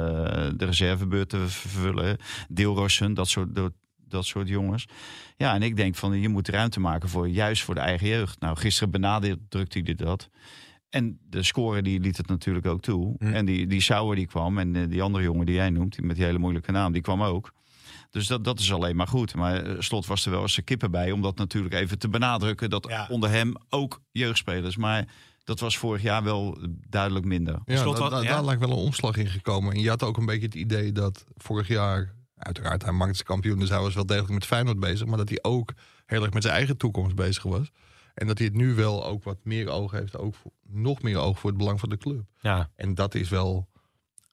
de 0.56 0.66
reservebeurt 0.66 1.30
te 1.30 1.48
vervullen. 1.48 2.18
Deelrossen, 2.50 3.14
dat 3.14 3.28
soort, 3.28 3.56
dat, 3.56 3.74
dat 4.08 4.26
soort 4.26 4.48
jongens. 4.48 4.86
Ja, 5.38 5.54
en 5.54 5.62
ik 5.62 5.76
denk 5.76 5.96
van 5.96 6.20
je 6.20 6.30
moet 6.30 6.48
ruimte 6.48 6.80
maken 6.80 7.10
voor 7.10 7.28
juist 7.28 7.64
voor 7.64 7.76
de 7.76 7.82
eigen 7.82 8.08
jeugd. 8.08 8.40
Nou, 8.40 8.58
gisteren 8.58 8.92
benadrukte 8.92 9.80
hij 9.84 9.96
dat. 9.96 10.30
En 10.90 11.20
de 11.30 11.44
score 11.44 11.82
die 11.82 12.00
liet 12.00 12.18
het 12.18 12.28
natuurlijk 12.28 12.66
ook 12.66 12.82
toe. 12.82 13.16
Hm. 13.20 13.26
En 13.26 13.46
die, 13.46 13.68
die 13.68 13.82
Sauer 13.82 14.16
die 14.16 14.28
kwam. 14.28 14.58
En 14.58 14.76
eh, 14.76 14.90
die 14.90 15.02
andere 15.02 15.24
jongen 15.24 15.46
die 15.46 15.56
jij 15.56 15.70
noemt, 15.70 15.96
die 15.96 16.06
met 16.06 16.16
die 16.16 16.26
hele 16.26 16.40
moeilijke 16.40 16.72
naam, 16.72 16.92
die 16.92 17.02
kwam 17.02 17.24
ook. 17.24 17.54
Dus 18.10 18.28
dat, 18.28 18.44
dat 18.44 18.60
is 18.60 18.74
alleen 18.74 18.96
maar 18.96 19.08
goed. 19.08 19.36
Maar 19.36 19.64
eh, 19.64 19.76
Slot 19.80 20.06
was 20.06 20.26
er 20.26 20.32
wel 20.32 20.42
eens 20.42 20.58
een 20.58 20.64
kippen 20.64 20.92
bij. 20.92 21.12
Om 21.12 21.22
dat 21.22 21.38
natuurlijk 21.38 21.74
even 21.74 22.00
te 22.00 22.10
benadrukken. 22.10 22.70
Dat 22.70 22.86
Ja. 22.90 23.08
onder 23.10 23.30
hem 23.30 23.54
ook 23.70 24.02
jeugdspelers. 24.12 24.78
Maar 24.78 25.08
Dat 25.44 25.60
was 25.60 25.78
vorig 25.78 26.02
jaar 26.02 26.24
wel 26.24 26.58
duidelijk 26.90 27.26
minder. 27.26 27.60
Ja, 27.66 27.78
Slot 27.78 27.96
da- 27.96 28.02
wat- 28.02 28.12
da- 28.12 28.22
ja. 28.22 28.30
daar 28.30 28.46
lijkt 28.46 28.60
wel 28.62 28.70
een 28.72 28.76
omslag 28.76 29.18
in 29.18 29.28
gekomen. 29.28 29.74
En 29.74 29.80
je 29.80 29.90
had 29.90 30.04
ook 30.04 30.18
een 30.18 30.26
beetje 30.26 30.46
het 30.46 30.56
idee 30.56 30.92
dat 30.92 31.26
vorig 31.38 31.68
jaar... 31.68 32.16
Uiteraard, 32.36 32.84
hij 32.84 32.92
maakte 32.92 33.14
zijn 33.16 33.28
kampioen, 33.28 33.60
dus 33.60 33.70
hij 33.70 33.80
was 33.80 33.94
wel 33.94 34.06
degelijk 34.06 34.34
met 34.34 34.46
Feyenoord 34.46 34.80
bezig. 34.80 35.08
Maar 35.08 35.18
dat 35.18 35.30
hij 35.30 35.40
ook 35.42 35.74
heel 36.06 36.24
erg 36.24 36.34
met 36.34 36.44
zijn 36.44 36.56
eigen 36.56 36.78
toekomst 36.78 37.16
bezig 37.16 37.44
was. 37.44 37.72
En 38.14 38.28
dat 38.28 38.38
hij 38.38 38.48
het 38.48 38.56
nu 38.56 38.74
wel 38.74 39.06
ook 39.06 39.24
wat 39.24 39.38
meer 39.44 39.70
oog 39.70 39.92
heeft. 39.92 40.18
Ook 40.18 40.36
voor- 40.36 40.52
nog 40.68 41.02
meer 41.02 41.18
oog 41.18 41.40
voor 41.40 41.50
het 41.50 41.58
belang 41.60 41.80
van 41.80 41.90
de 41.90 41.98
club. 41.98 42.24
Ja. 42.42 42.70
En 42.76 42.96
dat 42.96 43.16
is 43.16 43.30
wel 43.30 43.68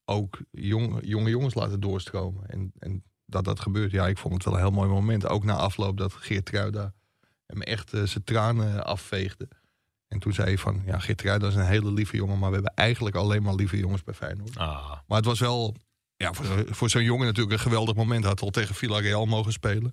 ook 0.04 0.38
jong, 0.50 0.98
jonge 1.02 1.30
jongens 1.30 1.54
laten 1.54 1.80
doorstromen. 1.80 2.46
En, 2.48 2.72
en 2.78 3.02
dat 3.26 3.44
dat 3.44 3.60
gebeurt, 3.60 3.90
ja, 3.90 4.06
ik 4.08 4.18
vond 4.18 4.34
het 4.34 4.44
wel 4.44 4.54
een 4.54 4.60
heel 4.60 4.70
mooi 4.70 4.88
moment. 4.88 5.28
Ook 5.28 5.44
na 5.44 5.54
afloop 5.54 5.96
dat 5.96 6.12
Geert 6.12 6.44
Truida 6.44 6.92
hem 7.46 7.62
echt 7.62 7.92
eh, 7.92 8.02
zijn 8.02 8.24
tranen 8.24 8.84
afveegde. 8.84 9.48
En 10.08 10.18
toen 10.18 10.32
zei 10.32 10.46
hij 10.46 10.58
van, 10.58 10.82
ja, 10.86 10.98
Geert 10.98 11.18
Truida 11.18 11.46
is 11.46 11.54
een 11.54 11.66
hele 11.66 11.92
lieve 11.92 12.16
jongen... 12.16 12.38
maar 12.38 12.48
we 12.48 12.54
hebben 12.54 12.74
eigenlijk 12.74 13.16
alleen 13.16 13.42
maar 13.42 13.54
lieve 13.54 13.78
jongens 13.78 14.02
bij 14.04 14.14
Feyenoord. 14.14 14.58
Ah. 14.58 14.92
Maar 15.06 15.16
het 15.16 15.26
was 15.26 15.40
wel 15.40 15.74
ja, 16.16 16.32
voor, 16.32 16.64
voor 16.68 16.90
zo'n 16.90 17.02
jongen 17.02 17.26
natuurlijk 17.26 17.52
een 17.52 17.62
geweldig 17.62 17.94
moment. 17.94 18.20
Hij 18.20 18.28
had 18.28 18.40
al 18.40 18.50
tegen 18.50 18.74
Villarreal 18.74 19.26
mogen 19.26 19.52
spelen. 19.52 19.92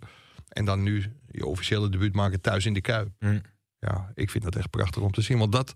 En 0.50 0.66
dan 0.66 0.84
nu 0.84 1.14
je 1.32 1.46
officiële 1.46 1.90
debuut 1.90 2.16
maken 2.16 2.42
thuis 2.42 2.66
in 2.66 2.74
de 2.74 2.82
Kuip. 2.82 3.10
Hm. 3.20 3.40
Ja, 3.80 4.12
ik 4.16 4.30
vind 4.30 4.44
dat 4.44 4.56
echt 4.56 4.70
prachtig 4.70 5.02
om 5.02 5.12
te 5.12 5.22
zien. 5.22 5.38
Want 5.38 5.52
dat 5.52 5.74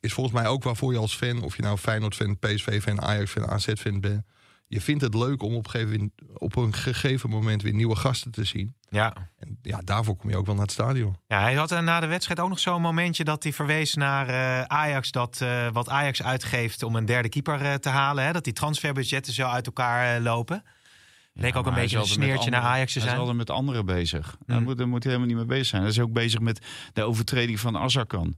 is 0.00 0.12
volgens 0.12 0.34
mij 0.34 0.46
ook 0.46 0.62
waarvoor 0.62 0.92
je 0.92 0.98
als 0.98 1.16
fan... 1.16 1.42
of 1.42 1.56
je 1.56 1.62
nou 1.62 1.78
Feyenoord-fan, 1.78 2.38
PSV-fan, 2.38 3.02
Ajax-fan, 3.02 3.46
AZ-fan 3.46 4.00
bent... 4.00 4.24
je 4.68 4.80
vindt 4.80 5.02
het 5.02 5.14
leuk 5.14 5.42
om 5.42 5.54
op 5.54 5.64
een, 5.66 5.70
gegeven, 5.70 6.12
op 6.34 6.56
een 6.56 6.72
gegeven 6.74 7.30
moment 7.30 7.62
weer 7.62 7.74
nieuwe 7.74 7.96
gasten 7.96 8.30
te 8.30 8.44
zien. 8.44 8.74
Ja. 8.88 9.14
En 9.38 9.58
ja, 9.62 9.80
daarvoor 9.84 10.16
kom 10.16 10.30
je 10.30 10.36
ook 10.36 10.46
wel 10.46 10.54
naar 10.54 10.64
het 10.64 10.72
stadion. 10.72 11.16
ja, 11.26 11.40
hij 11.40 11.54
had 11.54 11.72
eh, 11.72 11.80
na 11.80 12.00
de 12.00 12.06
wedstrijd 12.06 12.40
ook 12.40 12.48
nog 12.48 12.58
zo'n 12.58 12.80
momentje 12.82 13.24
dat 13.24 13.42
hij 13.42 13.52
verwees 13.52 13.94
naar 13.94 14.28
eh, 14.28 14.62
Ajax. 14.62 15.10
Dat 15.10 15.40
eh, 15.40 15.68
wat 15.72 15.88
Ajax 15.88 16.22
uitgeeft 16.22 16.82
om 16.82 16.96
een 16.96 17.04
derde 17.06 17.28
keeper 17.28 17.60
eh, 17.62 17.74
te 17.74 17.88
halen. 17.88 18.24
Hè, 18.24 18.32
dat 18.32 18.44
die 18.44 18.52
transferbudgetten 18.52 19.32
zo 19.32 19.46
uit 19.46 19.66
elkaar 19.66 20.20
lopen. 20.20 20.62
Leek 21.38 21.56
ook 21.56 21.66
een 21.66 21.74
beetje 21.74 21.98
een 21.98 22.06
sneertje 22.06 22.50
naar 22.50 22.60
Ajax 22.62 22.92
te 22.92 22.98
Hij 22.98 23.08
is 23.08 23.14
zijn. 23.14 23.18
altijd 23.20 23.36
met 23.36 23.50
anderen 23.50 23.86
bezig. 23.86 24.36
Daar, 24.46 24.58
Mm. 24.58 24.64
moet, 24.64 24.78
daar 24.78 24.88
moet 24.88 25.02
hij 25.04 25.12
helemaal 25.12 25.34
niet 25.36 25.46
mee 25.46 25.56
bezig 25.56 25.66
zijn. 25.66 25.82
Hij 25.82 25.90
is 25.90 26.00
ook 26.00 26.12
bezig 26.12 26.40
met 26.40 26.66
de 26.92 27.02
overtreding 27.02 27.60
van 27.60 27.76
Azarkan. 27.76 28.36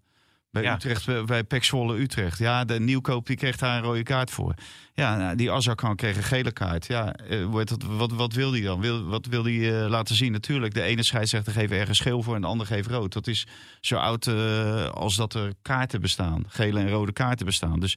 Bij 0.51 0.63
Ja. 0.63 0.75
Utrecht, 0.75 1.07
bij- 1.07 1.25
bij 1.25 1.45
Pek 1.45 1.65
Zwolle 1.65 1.97
Utrecht. 1.99 2.39
Ja, 2.39 2.65
de 2.65 2.81
nieuwkoop 2.81 3.27
die 3.27 3.37
kreeg 3.37 3.57
daar 3.57 3.77
een 3.77 3.83
rode 3.83 4.03
kaart 4.03 4.31
voor. 4.31 4.55
Ja, 4.95 5.17
nou, 5.17 5.37
die 5.37 5.53
Azarkan 5.53 5.97
kreeg 5.97 6.17
een 6.17 6.23
gele 6.23 6.53
kaart. 6.53 6.87
Ja, 6.87 7.13
eh, 7.15 7.55
dat, 7.65 7.83
wat, 7.83 8.13
wat 8.13 8.33
wil 8.33 8.53
hij 8.53 8.61
dan? 8.61 8.81
Wil, 8.81 9.05
wat 9.05 9.27
wil 9.27 9.45
hij 9.45 9.83
eh, 9.83 9.89
laten 9.89 10.15
zien? 10.15 10.33
Natuurlijk, 10.33 10.75
de 10.75 10.83
ene 10.83 11.03
scheidsrechter 11.03 11.53
geeft 11.53 11.73
ergens 11.73 12.01
geel 12.01 12.23
voor 12.23 12.35
en 12.35 12.41
de 12.41 12.47
ander 12.47 12.67
geeft 12.67 12.89
rood. 12.89 13.13
Dat 13.13 13.27
is 13.27 13.47
zo 13.81 13.97
oud 13.97 14.27
eh, 14.27 14.87
als 14.89 15.17
dat 15.17 15.35
er 15.35 15.53
kaarten 15.63 16.01
bestaan. 16.01 16.45
Gele 16.49 16.81
en 16.81 16.89
rode 16.89 17.13
kaarten 17.13 17.47
bestaan. 17.47 17.81
Dus 17.81 17.97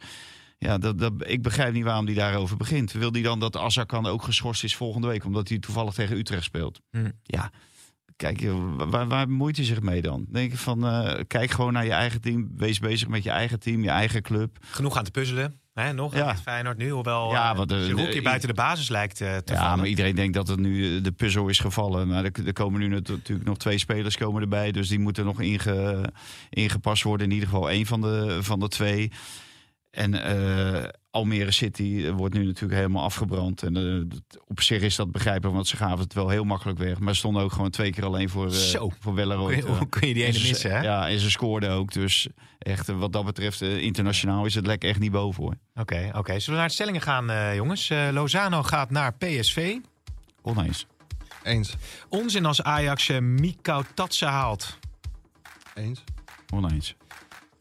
ja, 0.58 0.78
dat, 0.78 1.00
dat, 1.00 1.14
ik 1.18 1.42
begrijp 1.42 1.74
niet 1.74 1.84
waarom 1.84 2.06
hij 2.06 2.16
daarover 2.16 2.58
begint. 2.58 2.92
Wil 2.92 3.12
hij 3.12 3.22
dan 3.22 3.40
dat 3.40 3.58
Azarkan 3.58 4.06
ook 4.06 4.24
geschorst 4.24 4.64
is 4.64 4.76
volgende 4.76 5.08
week... 5.08 5.26
omdat 5.26 5.50
hij 5.50 5.60
toevallig 5.60 5.94
tegen 5.94 6.18
Utrecht 6.18 6.44
speelt? 6.44 6.80
Hm. 6.92 7.10
Ja, 7.24 7.52
kijk, 8.22 8.40
joh, 8.40 8.90
waar, 8.90 9.08
waar 9.08 9.28
bemoeit 9.28 9.56
hij 9.56 9.66
zich 9.66 9.82
mee 9.82 10.02
dan? 10.02 10.26
Denk 10.30 10.52
ik 10.52 10.58
van, 10.58 10.88
eh, 10.88 11.20
kijk 11.28 11.52
gewoon 11.52 11.74
naar 11.74 11.86
je 11.86 11.92
eigen 11.92 12.22
team. 12.22 12.50
Wees 12.58 12.80
bezig 12.80 13.08
met 13.08 13.24
je 13.24 13.30
eigen 13.30 13.60
team, 13.60 13.84
je 13.84 13.90
eigen 13.90 14.22
club. 14.22 14.58
Genoeg 14.62 14.98
aan 14.98 15.04
te 15.04 15.12
puzzelen. 15.12 15.60
Hè, 15.74 15.94
nog 15.94 16.16
Ja. 16.16 16.36
Feyenoord 16.36 16.78
nu, 16.78 16.90
hoewel 16.90 17.32
Ja, 17.32 17.34
ja, 17.50 17.56
want 17.56 17.70
de- 17.70 17.84
Giroud 17.84 18.14
hier 18.14 18.24
buiten 18.24 18.48
de 18.48 18.54
basis 18.54 18.90
lijkt 18.90 19.22
eh, 19.22 19.36
te 19.38 19.54
Ja, 19.54 19.60
vallen. 19.62 19.78
maar 19.78 19.88
iedereen 19.88 20.16
denkt 20.16 20.34
dat 20.34 20.48
het 20.48 20.60
nu 20.60 20.96
eh, 20.98 21.04
de 21.04 21.12
puzzel 21.12 21.48
is 21.48 21.60
gevallen. 21.60 22.08
Maar 22.08 22.26
er, 22.26 22.32
er 22.46 22.54
komen 22.54 22.80
nu 22.80 22.88
nat- 22.88 23.08
natuurlijk 23.08 23.48
nog 23.48 23.58
twee 23.58 23.78
spelers 23.78 24.18
komen 24.18 24.42
erbij. 24.42 24.72
Dus 24.72 24.88
die 24.90 25.00
moeten 25.00 25.26
nog 25.26 25.42
inge, 25.42 26.04
ingepast 26.50 27.04
worden. 27.04 27.28
In 27.28 27.34
ieder 27.34 27.50
geval 27.50 27.70
één 27.70 27.86
van 27.86 28.02
de, 28.02 28.38
van 28.42 28.60
de 28.60 28.68
twee. 28.68 29.12
En 29.92 30.24
eh, 30.24 30.90
Almere 31.10 31.52
City 31.52 32.10
wordt 32.12 32.34
nu 32.34 32.46
natuurlijk 32.46 32.74
helemaal 32.80 33.04
afgebrand. 33.04 33.64
En 33.64 33.78
eh, 33.78 34.18
op 34.48 34.62
zich 34.62 34.82
is 34.82 34.96
dat 34.96 35.12
begrijpelijk, 35.12 35.54
want 35.56 35.68
ze 35.68 35.78
gaven 35.78 36.00
het 36.00 36.14
wel 36.14 36.30
heel 36.30 36.44
makkelijk 36.44 36.78
weg. 36.80 37.00
Maar 37.00 37.14
ze 37.14 37.20
stonden 37.20 37.44
ook 37.44 37.52
gewoon 37.52 37.70
twee 37.70 37.92
keer 37.92 38.06
alleen 38.06 38.30
voor, 38.30 38.46
eh 38.46 38.52
Zo. 38.54 38.92
voor 39.00 39.14
Welleroy. 39.14 39.48
Kun 39.60 39.72
je- 39.72 39.78
hoe 39.78 39.90
kun 39.90 40.08
je 40.08 40.14
die 40.14 40.24
En 40.24 40.30
ene 40.30 40.40
ze- 40.40 40.48
missen, 40.48 40.72
hè? 40.72 40.82
Ja, 40.82 41.10
en 41.10 41.20
ze 41.20 41.30
scoorden 41.32 41.70
ook. 41.72 41.92
Dus 41.94 42.28
echt, 42.60 42.90
eh, 42.90 42.98
wat 42.98 43.14
dat 43.14 43.26
betreft, 43.26 43.62
eh, 43.62 43.78
internationaal 43.82 44.46
is 44.46 44.56
het 44.56 44.66
lek 44.68 44.84
echt 44.84 45.00
niet 45.00 45.12
boven 45.12 45.44
hoor. 45.44 45.56
Oké, 45.76 46.10
oké. 46.14 46.32
Zullen 46.32 46.46
we 46.46 46.56
naar 46.60 46.68
de 46.68 46.74
stellingen 46.74 47.02
gaan, 47.02 47.30
eh, 47.30 47.56
jongens? 47.56 47.90
Eh, 47.90 48.08
Lozano 48.12 48.64
gaat 48.64 48.90
naar 48.90 49.14
PSV. 49.14 49.76
Oneens. 50.42 50.86
Eens. 51.44 51.76
Onzin 52.10 52.46
als 52.46 52.64
Ajax 52.64 53.08
uh, 53.10 53.18
Mikau 53.20 53.84
Tatsen 53.94 54.28
haalt. 54.28 54.78
Eens. 55.76 56.04
Oneens. 56.54 56.96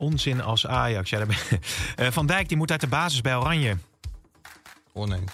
Onzin 0.00 0.40
als 0.40 0.66
Ajax. 0.66 1.11
Ja, 1.11 1.26
ben... 1.26 1.37
Eh, 1.97 2.11
Van 2.11 2.26
Dijk 2.26 2.49
die 2.49 2.57
moet 2.57 2.71
uit 2.71 2.80
de 2.80 2.87
basis 2.87 3.21
bij 3.21 3.37
Oranje. 3.37 3.76
Oneens. 4.92 5.33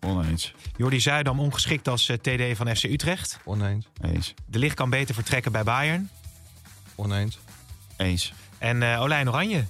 Oneens. 0.00 0.54
Jordi 0.76 1.00
Zuidam 1.00 1.40
ongeschikt 1.40 1.88
als 1.88 2.08
eh, 2.08 2.16
TD 2.16 2.56
van 2.56 2.76
FC 2.76 2.84
Utrecht. 2.84 3.38
Oneens. 3.44 3.86
Eens. 4.00 4.34
De 4.46 4.58
licht 4.58 4.74
kan 4.74 4.90
beter 4.90 5.14
vertrekken 5.14 5.52
bij 5.52 5.62
Bayern. 5.62 6.10
Oneens. 6.94 7.38
Eens. 7.96 8.32
En 8.58 8.82
eh 8.82 9.00
Olijn 9.00 9.28
Oranje. 9.28 9.64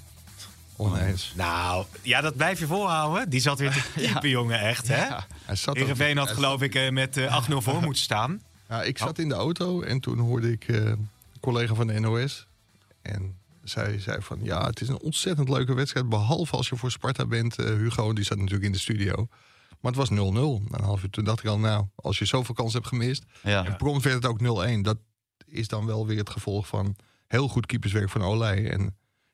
Oneens. 0.77 1.33
Nou, 1.37 1.85
ja, 2.03 2.21
dat 2.21 2.37
blijf 2.37 2.59
je 2.59 2.67
volhouden. 2.67 3.29
Die 3.31 3.41
zat 3.41 3.59
weer 3.59 3.73
te 3.73 3.83
keeper, 4.01 4.29
jongen, 4.29 4.61
echt, 4.61 4.89
hè? 4.89 5.17
Hij 5.45 5.57
zat 5.57 5.77
Heerenveen 5.77 6.17
had 6.17 6.31
geloof 6.31 6.63
ik 6.63 6.91
met 6.91 7.17
eh, 7.17 7.49
8-0 7.51 7.55
voor 7.57 7.83
moeten 7.83 8.03
staan. 8.03 8.43
Ja, 8.69 8.83
ik 8.83 8.99
zat 8.99 9.19
in 9.19 9.29
de 9.29 9.35
auto 9.35 9.83
en 9.83 10.01
toen 10.01 10.19
hoorde 10.19 10.53
ik 10.53 10.69
eh, 10.69 10.77
een 10.77 11.09
collega 11.41 11.75
van 11.75 11.87
de 11.87 12.01
NOS. 12.01 12.47
En 13.03 13.37
zij 13.63 13.99
zei 14.01 14.23
van 14.23 14.39
ja, 14.43 14.67
het 14.67 14.81
is 14.81 14.89
een 14.89 15.01
ontzettend 15.01 15.49
leuke 15.49 15.75
wedstrijd. 15.75 16.09
Behalve 16.09 16.57
als 16.57 16.69
je 16.69 16.77
voor 16.77 16.91
Sparta 16.91 17.27
bent. 17.27 17.59
Eh, 17.59 17.67
Hugo, 17.67 18.13
die 18.13 18.25
zat 18.25 18.37
natuurlijk 18.39 18.65
in 18.65 18.73
de 18.73 18.79
studio. 18.79 19.27
Maar 19.81 19.93
het 19.93 20.01
was 20.01 20.11
0-0. 20.11 20.13
Na 20.13 20.79
een 20.79 20.85
half 20.85 21.03
uur 21.03 21.11
toen 21.11 21.25
dacht 21.25 21.39
ik 21.39 21.47
al, 21.47 21.59
nou, 21.59 21.87
als 21.95 22.19
je 22.19 22.25
zoveel 22.25 22.55
kans 22.55 22.73
hebt 22.73 22.87
gemist. 22.87 23.25
Ja. 23.43 23.65
En 23.65 23.77
prompt 23.77 24.05
werd 24.05 24.17
het 24.17 24.27
ook 24.27 24.41
0-1. 24.41 24.81
Dat 24.83 24.99
is 25.45 25.69
dan 25.69 25.87
wel 25.87 26.07
weer 26.07 26.19
het 26.19 26.31
gevolg 26.31 26.67
van 26.67 26.97
heel 27.27 27.49
goed 27.49 27.67
keeperswerk 27.67 28.11
van 28.11 28.23
Olij. 28.23 28.71
En 28.71 28.81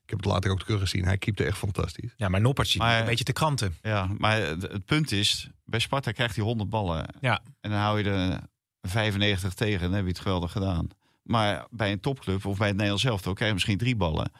ik 0.03 0.11
heb 0.11 0.19
het 0.19 0.25
later 0.25 0.51
ook 0.51 0.59
teruggezien. 0.63 1.05
Hij 1.05 1.19
keepte 1.19 1.45
echt 1.45 1.59
fantastisch. 1.59 2.13
Ja, 2.17 2.29
maar 2.29 2.41
Noppert 2.41 2.69
ziet 2.69 2.79
Maar- 2.83 3.01
een 3.01 3.07
beetje 3.07 3.25
te 3.25 3.33
kranten. 3.33 3.77
Ja, 3.83 4.09
maar 4.19 4.41
het, 4.41 4.85
punt 4.85 5.13
is, 5.13 5.51
bij 5.65 5.81
Sparta 5.81 6.13
krijgt 6.13 6.37
hij 6.37 6.45
100 6.45 6.71
ballen. 6.71 7.07
Ja. 7.21 7.43
En 7.61 7.71
dan 7.71 7.79
hou 7.81 7.99
je 8.03 8.11
er 8.11 8.41
95 8.83 9.55
tegen, 9.55 9.81
dan 9.81 9.93
heb 9.93 10.03
je 10.03 10.09
het 10.11 10.19
geweldig 10.21 10.53
gedaan. 10.53 10.89
Maar 11.29 11.67
bij 11.71 11.93
een 11.93 12.01
topclub 12.01 12.47
of 12.47 12.59
bij 12.59 12.67
het 12.67 12.77
Nederlands 12.77 13.05
elftal 13.05 13.33
krijg 13.33 13.49
je 13.49 13.55
misschien 13.55 13.79
drie 13.79 13.97
ballen. 13.97 14.33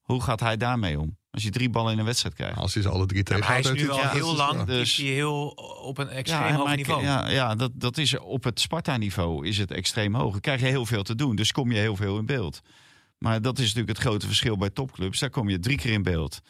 Hoe 0.00 0.22
gaat 0.22 0.40
hij 0.40 0.56
daarmee 0.56 1.00
om? 1.00 1.16
Als 1.30 1.42
je 1.42 1.50
drie 1.50 1.70
ballen 1.70 1.92
in 1.92 1.98
een 1.98 2.04
wedstrijd 2.04 2.34
krijgt. 2.34 2.56
Als 2.58 2.74
hij 2.74 2.82
ze 2.82 2.88
alle 2.88 3.06
drie 3.06 3.18
Ja, 3.18 3.24
tegen 3.24 3.40
maar 3.40 3.50
hij 3.50 3.60
is 3.60 3.70
nu 3.82 3.90
het- 3.92 4.10
heel 4.10 4.36
lang. 4.36 4.64
Dus- 4.64 4.98
is 4.98 5.04
hij 5.04 5.14
heel 5.14 5.48
op 5.82 5.98
een 5.98 6.08
extreem 6.08 6.46
Ja, 6.46 6.54
hoog 6.54 6.66
maar- 6.66 6.76
niveau. 6.76 7.02
Ja, 7.02 7.28
ja 7.28 7.54
dat, 7.54 7.70
dat 7.74 7.98
is 7.98 8.18
op 8.18 8.44
het 8.44 8.60
Sparta-niveau 8.60 9.46
is 9.46 9.58
het 9.58 9.70
extreem 9.70 10.14
hoog. 10.14 10.32
Dan 10.32 10.40
krijg 10.40 10.60
je 10.60 10.66
heel 10.66 10.86
veel 10.86 11.02
te 11.02 11.14
doen, 11.14 11.36
dus 11.36 11.52
kom 11.52 11.72
je 11.72 11.78
heel 11.78 11.96
veel 11.96 12.18
in 12.18 12.26
beeld. 12.26 12.60
Maar 13.18 13.42
dat 13.42 13.58
is 13.58 13.64
natuurlijk 13.64 13.98
het 13.98 14.06
grote 14.06 14.26
verschil 14.26 14.56
bij 14.56 14.70
topclubs. 14.70 15.18
Daar 15.18 15.30
kom 15.30 15.48
je 15.48 15.58
drie 15.58 15.76
keer 15.76 15.92
in 15.92 16.02
beeld. 16.02 16.40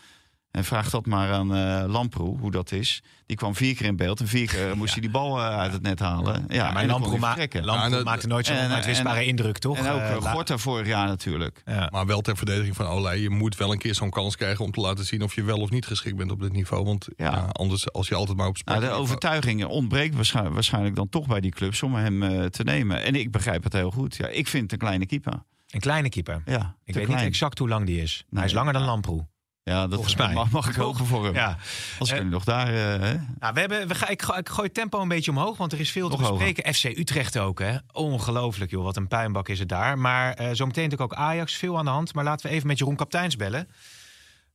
En 0.54 0.64
vraag 0.64 0.90
dat 0.90 1.06
maar 1.06 1.32
aan 1.32 1.54
eh 1.54 1.84
Lamproe, 1.86 2.38
hoe 2.38 2.50
dat 2.50 2.72
is. 2.72 3.02
Die 3.26 3.36
kwam 3.36 3.54
vier 3.54 3.74
keer 3.74 3.86
in 3.86 3.96
beeld 3.96 4.20
en 4.20 4.28
vier 4.28 4.46
keer 4.46 4.76
moest 4.76 4.92
hij 4.92 5.00
die 5.00 5.10
bal 5.10 5.38
eh, 5.38 5.58
uit 5.58 5.72
het 5.72 5.82
net 5.82 5.98
halen. 5.98 6.44
Ja, 6.48 6.54
Ja, 6.54 6.68
en 6.68 6.74
maar 6.74 6.86
Lamproe, 6.86 7.10
hij 7.10 7.20
ma. 7.20 7.36
Lamproe 7.64 7.98
Ja, 7.98 8.04
maakte 8.04 8.26
nooit 8.26 8.46
zo'n 8.46 8.56
en- 8.56 9.26
indruk, 9.26 9.58
toch? 9.58 9.76
En 9.78 9.88
ook 9.90 10.00
uh, 10.00 10.32
Gorta 10.32 10.58
vorig 10.58 10.86
jaar 10.86 11.06
natuurlijk. 11.06 11.62
Ja. 11.64 11.88
Maar 11.92 12.06
wel 12.06 12.20
ter 12.20 12.36
verdediging 12.36 12.76
van 12.76 12.86
Olij. 12.86 13.18
Je 13.20 13.30
moet 13.30 13.56
wel 13.56 13.72
een 13.72 13.78
keer 13.78 13.94
zo'n 13.94 14.10
kans 14.10 14.36
krijgen 14.36 14.64
om 14.64 14.70
te 14.70 14.80
laten 14.80 15.04
zien 15.04 15.22
of 15.22 15.34
je 15.34 15.42
wel 15.42 15.58
of 15.58 15.70
niet 15.70 15.86
geschikt 15.86 16.16
bent 16.16 16.30
op 16.30 16.40
dit 16.40 16.52
niveau. 16.52 16.84
Want 16.84 17.06
Ja. 17.16 17.30
ja. 17.30 17.46
anders, 17.52 17.92
als 17.92 18.08
je 18.08 18.14
altijd 18.14 18.36
maar 18.36 18.46
op 18.48 18.56
Nou, 18.64 18.78
sport. 18.78 18.92
de 18.92 18.98
overtuiging 19.00 19.64
ontbreekt 19.64 20.14
waarschijnlijk, 20.14 20.54
waarschijnlijk 20.54 20.96
dan 20.96 21.08
toch 21.08 21.26
bij 21.26 21.40
die 21.40 21.50
clubs 21.52 21.82
om 21.82 21.94
hem 21.94 22.22
eh, 22.22 22.44
te 22.44 22.62
nemen. 22.64 23.02
En 23.02 23.14
ik 23.14 23.30
begrijp 23.30 23.64
het 23.64 23.72
heel 23.72 23.90
goed. 23.90 24.16
Ja, 24.16 24.26
ik 24.28 24.48
vind 24.48 24.62
het 24.62 24.72
een 24.72 24.78
kleine 24.78 25.06
keeper. 25.06 25.42
Een 25.70 25.80
kleine 25.80 26.08
keeper. 26.08 26.42
Ja, 26.46 26.76
Ik 26.84 26.94
weet 26.94 27.08
niet 27.08 27.16
exact 27.16 27.58
hoe 27.58 27.68
lang 27.68 27.86
die 27.86 28.02
is. 28.02 28.24
Nee. 28.28 28.40
Hij 28.40 28.48
is 28.50 28.54
langer 28.56 28.72
dan 28.72 28.82
Lamproe. 28.82 29.26
Ja, 29.64 29.80
dat 29.86 29.94
volgens 29.94 30.16
mij. 30.16 30.32
mag, 30.34 30.50
mag 30.50 30.68
ik 30.68 30.74
hopen 30.74 31.06
voor 31.06 31.24
hem. 31.24 31.34
Ja. 31.34 31.56
Als 31.98 32.10
kunnen 32.10 32.28
nog 32.28 32.44
daar. 32.44 32.66
eh, 32.68 33.00
hè? 33.00 33.14
Nou, 33.38 33.54
we 33.54 33.60
hebben, 33.60 33.88
we 33.88 33.94
ga, 33.94 34.08
ik, 34.08 34.22
ga- 34.22 34.36
ik 34.36 34.48
gooi 34.48 34.66
het 34.66 34.74
tempo 34.74 35.00
een 35.00 35.08
beetje 35.08 35.30
omhoog, 35.30 35.56
want 35.56 35.72
er 35.72 35.80
is 35.80 35.90
veel 35.90 36.08
te 36.08 36.16
bespreken. 36.16 36.74
FC 36.74 36.84
Utrecht 36.84 37.38
ook, 37.38 37.58
hè? 37.58 37.76
Ongelooflijk, 37.92 38.70
joh. 38.70 38.84
Wat 38.84 38.96
een 38.96 39.08
puinbak 39.08 39.48
is 39.48 39.58
het 39.58 39.68
daar. 39.68 39.98
Maar 39.98 40.32
eh 40.34 40.48
zometeen 40.52 40.84
natuurlijk 40.84 41.12
ook 41.12 41.18
Ajax, 41.18 41.54
veel 41.54 41.78
aan 41.78 41.84
de 41.84 41.90
hand. 41.90 42.14
Maar 42.14 42.24
laten 42.24 42.46
we 42.48 42.54
even 42.54 42.66
met 42.66 42.78
Jeroen 42.78 42.96
Kapteins 42.96 43.36
bellen. 43.36 43.68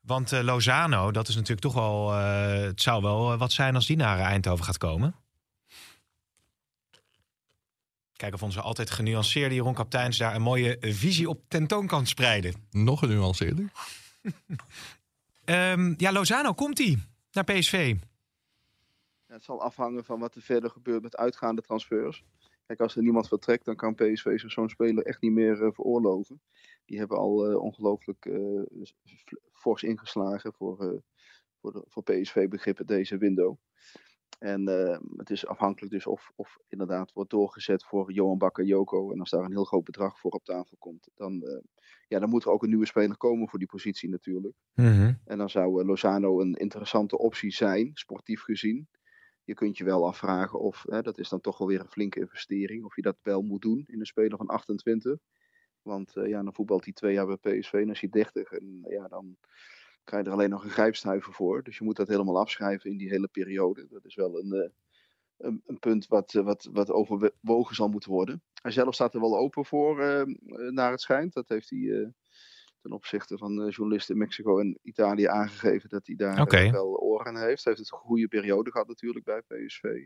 Want 0.02 0.32
eh, 0.32 0.42
Lozano, 0.42 1.12
dat 1.12 1.28
is 1.28 1.34
natuurlijk 1.36 1.62
toch 1.62 1.74
wel... 1.74 2.14
eh, 2.14 2.62
het 2.62 2.82
zou 2.82 3.02
wel 3.02 3.38
wat 3.38 3.52
zijn 3.52 3.76
als 3.76 3.86
die 3.86 3.98
naar 3.98 4.20
Eindhoven 4.20 4.66
gaat 4.66 4.78
komen. 4.78 5.16
Kijken 8.16 8.38
of 8.38 8.44
onze 8.44 8.62
altijd 8.62 8.92
genuanceerde 8.92 9.56
Jeroen 9.56 9.74
Kapteins... 9.74 10.18
daar 10.18 10.36
een 10.36 10.42
mooie 10.42 10.78
visie 10.82 11.30
op 11.30 11.42
tentoon 11.48 11.88
kan 11.88 12.06
spreiden. 12.08 12.54
Nog 12.72 13.02
een 13.02 13.10
Ehm, 15.50 15.94
ja, 15.98 16.12
Lozano, 16.12 16.54
komt-ie 16.54 16.98
naar 17.32 17.44
PSV? 17.44 17.96
Ja, 19.28 19.34
het 19.34 19.44
zal 19.44 19.62
afhangen 19.62 20.06
van 20.06 20.20
wat 20.20 20.36
er 20.36 20.42
verder 20.42 20.70
gebeurt 20.70 21.02
met 21.02 21.18
uitgaande 21.18 21.62
transfers. 21.62 22.24
Kijk, 22.66 22.80
als 22.80 22.96
er 22.96 23.02
niemand 23.02 23.28
vertrekt, 23.28 23.66
dan 23.66 23.76
kan 23.76 23.96
PSV 23.96 24.40
zo'n 24.40 24.70
speler 24.70 25.06
echt 25.06 25.22
niet 25.22 25.32
meer 25.32 25.62
uh, 25.62 25.72
veroorloven. 25.72 26.42
Die 26.86 26.98
hebben 26.98 27.18
al 27.18 27.52
uh, 27.52 27.62
ongelooflijk 27.62 28.26
uh, 28.26 28.62
fors 29.52 29.84
ingeslagen 29.84 30.54
voor, 30.54 31.02
voor, 31.62 31.84
voor 31.88 32.04
PSV-begrippen 32.04 32.86
deze 32.86 33.18
window. 33.18 33.58
En 34.40 34.68
het 35.18 35.30
is 35.30 35.48
afhankelijk 35.48 35.92
dus 35.92 36.08
of, 36.08 36.32
of 36.36 36.58
inderdaad 36.68 37.14
wordt 37.14 37.30
doorgezet 37.30 37.84
voor 37.84 38.12
Johan 38.12 38.38
Bakker 38.38 38.66
Joko. 38.66 39.12
En 39.12 39.20
als 39.20 39.30
daar 39.30 39.44
een 39.44 39.52
heel 39.52 39.64
groot 39.64 39.84
bedrag 39.84 40.20
voor 40.20 40.32
op 40.32 40.44
tafel 40.44 40.78
komt, 40.80 41.10
dan, 41.16 41.62
ja, 42.08 42.20
dan 42.20 42.30
moet 42.30 42.44
er 42.44 42.52
ook 42.52 42.64
een 42.64 42.70
nieuwe 42.70 42.86
speler 42.86 43.18
komen 43.18 43.50
voor 43.50 43.60
die 43.60 43.68
positie 43.68 44.10
natuurlijk. 44.10 44.56
Mm 44.74 44.86
-hmm. 44.86 45.20
En 45.26 45.38
dan 45.38 45.50
zou 45.50 45.86
Lozano 45.86 46.42
een 46.42 46.54
interessante 46.54 47.18
optie 47.18 47.52
zijn, 47.52 47.92
sportief 47.94 48.42
gezien. 48.42 48.88
Je 49.44 49.54
kunt 49.54 49.78
je 49.78 49.84
wel 49.84 50.08
afvragen 50.08 50.60
of, 50.60 50.84
hè, 50.90 51.02
dat 51.02 51.18
is 51.18 51.30
dan 51.30 51.42
toch 51.42 51.58
wel 51.58 51.68
weer 51.68 51.80
een 51.80 51.90
flinke 51.90 52.20
investering, 52.20 52.86
of 52.86 52.96
je 52.96 53.02
dat 53.02 53.18
wel 53.22 53.42
moet 53.42 53.62
doen 53.62 53.84
in 53.88 54.00
een 54.00 54.06
speler 54.06 54.38
van 54.38 54.48
28. 54.48 55.18
Want 55.82 56.16
uh, 56.16 56.28
ja, 56.28 56.44
dan 56.44 56.54
voetbalt 56.54 56.84
hij 56.84 56.94
twee 56.94 57.14
jaar 57.14 57.26
bij 57.26 57.60
PSV 57.60 57.74
en 57.74 57.80
dan 57.80 57.90
is 57.90 58.02
hij 58.02 58.10
30. 58.10 58.52
En 58.52 58.86
ja, 58.90 59.08
dan 59.08 59.38
krijg 60.10 60.24
je 60.24 60.30
er 60.30 60.36
alleen 60.36 60.50
nog 60.50 60.64
een 60.64 60.70
grijpstuiver 60.70 61.34
voor. 61.34 61.64
Dus 61.64 61.78
je 61.78 61.84
moet 61.84 61.96
dat 61.96 62.08
helemaal 62.08 62.40
afschrijven 62.40 62.90
in 62.90 62.98
die 62.98 63.10
hele 63.10 63.28
periode. 63.28 63.88
Dat 63.90 64.06
is 64.06 64.16
wel 64.16 64.40
een, 64.40 64.56
uh, 64.56 64.70
een, 65.38 65.62
een, 65.66 65.80
punt 65.80 66.08
wat, 66.08 66.34
uh, 66.34 66.44
wat, 66.44 66.70
wat 66.72 66.92
overwogen 66.92 67.76
zal 67.76 67.88
moeten 67.88 68.12
worden. 68.12 68.42
Hij 68.62 68.72
zelf 68.72 68.94
staat 68.94 69.14
er 69.14 69.20
wel 69.20 69.38
open 69.38 69.66
voor, 69.66 69.96
naar 70.72 70.92
het 70.92 71.02
schijnt. 71.02 71.34
Dat 71.34 71.50
heeft 71.50 71.70
hij 71.70 72.14
ten 72.82 72.92
opzichte 72.92 73.38
van 73.38 73.70
journalisten 73.70 74.14
in 74.14 74.22
Mexico 74.22 74.60
en 74.60 74.80
Italië 74.82 75.26
aangegeven 75.26 75.90
dat 75.90 76.08
hij 76.08 76.16
daar 76.16 76.42
okay. 76.42 76.72
wel 76.72 76.98
oren 76.98 77.26
aan 77.26 77.38
heeft. 77.38 77.64
Hij 77.64 77.74
heeft 77.74 77.90
het 77.90 77.92
een 77.92 78.08
goede 78.08 78.28
periode 78.28 78.72
gehad 78.72 78.88
natuurlijk 78.88 79.26
bij 79.26 79.42
PSV. 79.42 80.06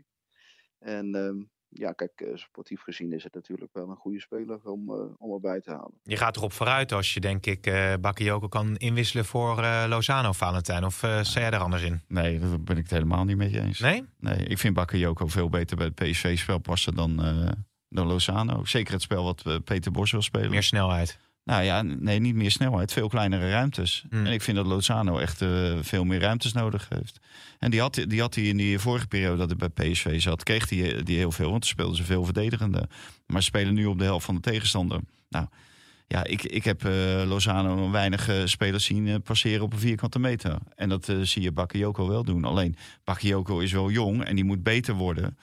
En 0.78 1.14
um, 1.14 1.50
ja, 1.74 1.92
kijk, 1.92 2.20
uh, 2.20 2.36
sportief 2.36 2.82
gezien 2.82 3.12
is 3.12 3.24
het 3.24 3.34
natuurlijk 3.34 3.72
wel 3.72 3.88
een 3.88 3.96
goede 3.96 4.20
speler 4.20 4.60
om, 4.64 4.90
uh, 4.90 4.96
om 5.18 5.32
erbij 5.32 5.60
te 5.60 5.70
halen. 5.70 5.92
Je 6.02 6.16
gaat 6.16 6.36
erop 6.36 6.52
vooruit 6.52 6.92
als 6.92 7.14
je 7.14 7.20
denk 7.20 7.46
ik 7.46 7.66
uh, 7.66 7.94
Bakayoko 8.00 8.48
kan 8.48 8.76
inwisselen 8.76 9.24
voor 9.24 9.62
Lozano, 9.88 10.32
Valentijn. 10.32 10.84
Of 10.84 11.02
uh, 11.02 11.22
sta 11.22 11.40
jij 11.40 11.50
er 11.50 11.58
anders 11.58 11.82
in? 11.82 12.02
Nee, 12.08 12.38
daar 12.38 12.60
ben 12.60 12.76
ik 12.76 12.82
het 12.82 12.92
helemaal 12.92 13.24
niet 13.24 13.36
met 13.36 13.50
je 13.50 13.60
eens. 13.60 13.78
Nee? 13.78 14.04
Nee, 14.18 14.36
ik 14.36 14.58
vind 14.58 14.74
Bakayoko 14.74 15.26
veel 15.26 15.48
beter 15.48 15.76
bij 15.76 15.86
het 15.86 15.94
PSV-spel 15.94 16.58
passen 16.58 16.94
dan, 16.94 17.16
dan 17.88 18.06
Lozano. 18.06 18.64
Zeker 18.64 18.92
het 18.92 19.02
spel 19.02 19.24
wat 19.24 19.64
Peter 19.64 19.92
Bos 19.92 20.10
wil 20.10 20.22
spelen. 20.22 20.50
Meer 20.50 20.62
snelheid. 20.62 21.18
Nou 21.44 21.62
ja, 21.62 21.82
nee, 21.82 22.18
niet 22.18 22.34
meer 22.34 22.50
snelheid. 22.50 22.92
Veel 22.92 23.08
kleinere 23.08 23.50
ruimtes. 23.50 24.04
Hmm. 24.10 24.26
En 24.26 24.32
ik 24.32 24.42
vind 24.42 24.56
dat 24.56 24.66
Lozano 24.66 25.18
echt 25.18 25.42
uh, 25.42 25.78
veel 25.80 26.04
meer 26.04 26.20
ruimtes 26.20 26.52
nodig 26.52 26.88
heeft. 26.88 27.18
En 27.58 27.70
die 27.70 27.80
had, 27.80 28.04
die 28.08 28.20
had 28.20 28.34
hij 28.34 28.44
in 28.44 28.56
die 28.56 28.78
vorige 28.78 29.06
periode 29.06 29.46
dat 29.46 29.58
hij 29.58 29.70
bij 29.70 29.90
PSV 29.90 30.20
zat, 30.20 30.42
kreeg 30.42 30.68
hij 30.68 31.02
die 31.02 31.16
heel 31.16 31.32
veel. 31.32 31.50
Want 31.50 31.60
toen 31.60 31.70
speelden 31.70 31.96
ze 31.96 32.04
veel 32.04 32.24
verdedigende. 32.24 32.88
Maar 33.26 33.40
ze 33.40 33.46
spelen 33.46 33.74
nu 33.74 33.86
op 33.86 33.98
de 33.98 34.04
helft 34.04 34.24
van 34.24 34.34
de 34.34 34.40
tegenstander. 34.40 35.00
Nou, 35.28 35.46
ja, 36.06 36.24
ik, 36.24 36.42
ik 36.42 36.64
heb 36.64 36.84
uh, 36.84 36.92
Lozano 37.26 37.90
weinig 37.90 38.28
uh, 38.28 38.36
spelers 38.44 38.84
zien 38.84 39.06
uh, 39.06 39.14
passeren 39.24 39.64
op 39.64 39.72
een 39.72 39.78
vierkante 39.78 40.18
meter. 40.18 40.58
En 40.74 40.88
dat 40.88 41.12
zie 41.22 41.42
je 41.42 41.52
Bakayoko 41.52 42.08
wel 42.08 42.24
doen. 42.24 42.44
Alleen, 42.44 42.76
Bakayoko 43.04 43.58
is 43.58 43.72
wel 43.72 43.90
jong 43.90 44.24
en 44.24 44.34
die 44.34 44.44
moet 44.44 44.62
beter 44.62 44.94
worden. 44.94 45.38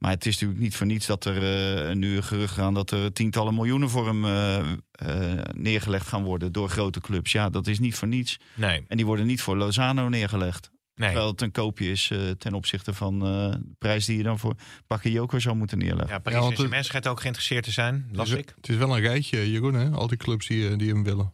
Maar 0.00 0.10
het 0.10 0.26
is 0.26 0.32
natuurlijk 0.32 0.60
niet 0.60 0.76
voor 0.76 0.86
niets 0.86 1.06
dat 1.06 1.24
er 1.24 1.88
uh, 1.88 1.94
nu 1.94 2.16
een 2.16 2.22
gerucht 2.22 2.54
gaan 2.54 2.74
dat 2.74 2.90
er 2.90 3.12
tientallen 3.12 3.54
miljoenen 3.54 3.90
voor 3.90 4.06
hem 4.06 4.24
uh, 4.24 4.58
uh, 4.58 5.40
neergelegd 5.52 6.06
gaan 6.06 6.22
worden 6.22 6.52
door 6.52 6.68
grote 6.68 7.00
clubs. 7.00 7.32
Ja, 7.32 7.50
dat 7.50 7.66
is 7.66 7.78
niet 7.78 7.94
voor 7.94 8.08
niets. 8.08 8.38
Nee. 8.54 8.84
En 8.88 8.96
die 8.96 9.06
worden 9.06 9.26
niet 9.26 9.42
voor 9.42 9.56
Lozano 9.56 10.08
neergelegd. 10.08 10.70
Nee. 10.94 11.08
Terwijl 11.08 11.30
het 11.30 11.40
een 11.40 11.50
koopje 11.50 11.90
is 11.90 12.12
ten 12.38 12.54
opzichte 12.54 12.94
van 12.94 13.18
de 13.18 13.60
prijs 13.78 14.04
die 14.04 14.16
je 14.16 14.22
dan 14.22 14.38
voor 14.38 14.54
Bakayoko 14.86 15.38
zou 15.38 15.56
moeten 15.56 15.78
neerleggen. 15.78 16.08
Ja, 16.08 16.18
Paris 16.18 16.38
ja, 16.38 16.44
Saint-Germain 16.44 16.84
schijnt 16.84 17.08
ook 17.08 17.20
geïnteresseerd 17.20 17.64
te 17.64 17.70
zijn, 17.70 18.08
las 18.12 18.28
het 18.28 18.38
is, 18.38 18.44
ik. 18.44 18.52
Het 18.56 18.68
is 18.68 18.76
wel 18.76 18.96
een 18.96 19.02
rijtje, 19.02 19.50
Jeroen, 19.50 19.74
hè? 19.74 19.90
al 19.90 20.06
die 20.06 20.18
clubs 20.18 20.46
die, 20.46 20.76
die 20.76 20.88
hem 20.88 21.04
willen. 21.04 21.32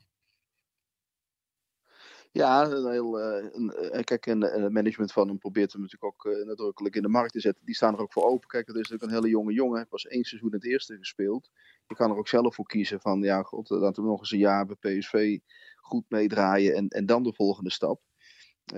Ja, 2.36 2.64
een 2.64 2.90
heel, 2.90 3.20
uh, 3.20 3.44
een, 3.52 4.04
kijk, 4.04 4.26
en 4.26 4.40
het 4.40 4.72
management 4.72 5.12
van 5.12 5.28
hem 5.28 5.38
probeert 5.38 5.72
hem 5.72 5.80
natuurlijk 5.80 6.12
ook 6.12 6.44
nadrukkelijk 6.44 6.96
in 6.96 7.02
de 7.02 7.08
markt 7.08 7.32
te 7.32 7.40
zetten. 7.40 7.64
Die 7.64 7.74
staan 7.74 7.94
er 7.94 8.00
ook 8.00 8.12
voor 8.12 8.24
open. 8.24 8.48
Kijk, 8.48 8.66
dat 8.66 8.76
is 8.76 8.82
natuurlijk 8.82 9.10
een 9.10 9.16
hele 9.18 9.28
jonge 9.28 9.52
jongen. 9.52 9.76
Hij 9.76 9.86
pas 9.86 10.06
één 10.06 10.24
seizoen 10.24 10.52
het 10.52 10.64
eerste 10.64 10.96
gespeeld. 10.96 11.50
Je 11.86 11.94
kan 11.94 12.10
er 12.10 12.16
ook 12.16 12.28
zelf 12.28 12.54
voor 12.54 12.66
kiezen 12.66 13.00
van, 13.00 13.20
ja, 13.20 13.42
god, 13.42 13.70
laten 13.70 14.02
we 14.02 14.08
nog 14.08 14.20
eens 14.20 14.30
een 14.30 14.38
jaar 14.38 14.66
bij 14.66 14.98
PSV 14.98 15.38
goed 15.76 16.04
meedraaien 16.08 16.74
en, 16.74 16.88
en 16.88 17.06
dan 17.06 17.22
de 17.22 17.32
volgende 17.32 17.70
stap. 17.70 18.00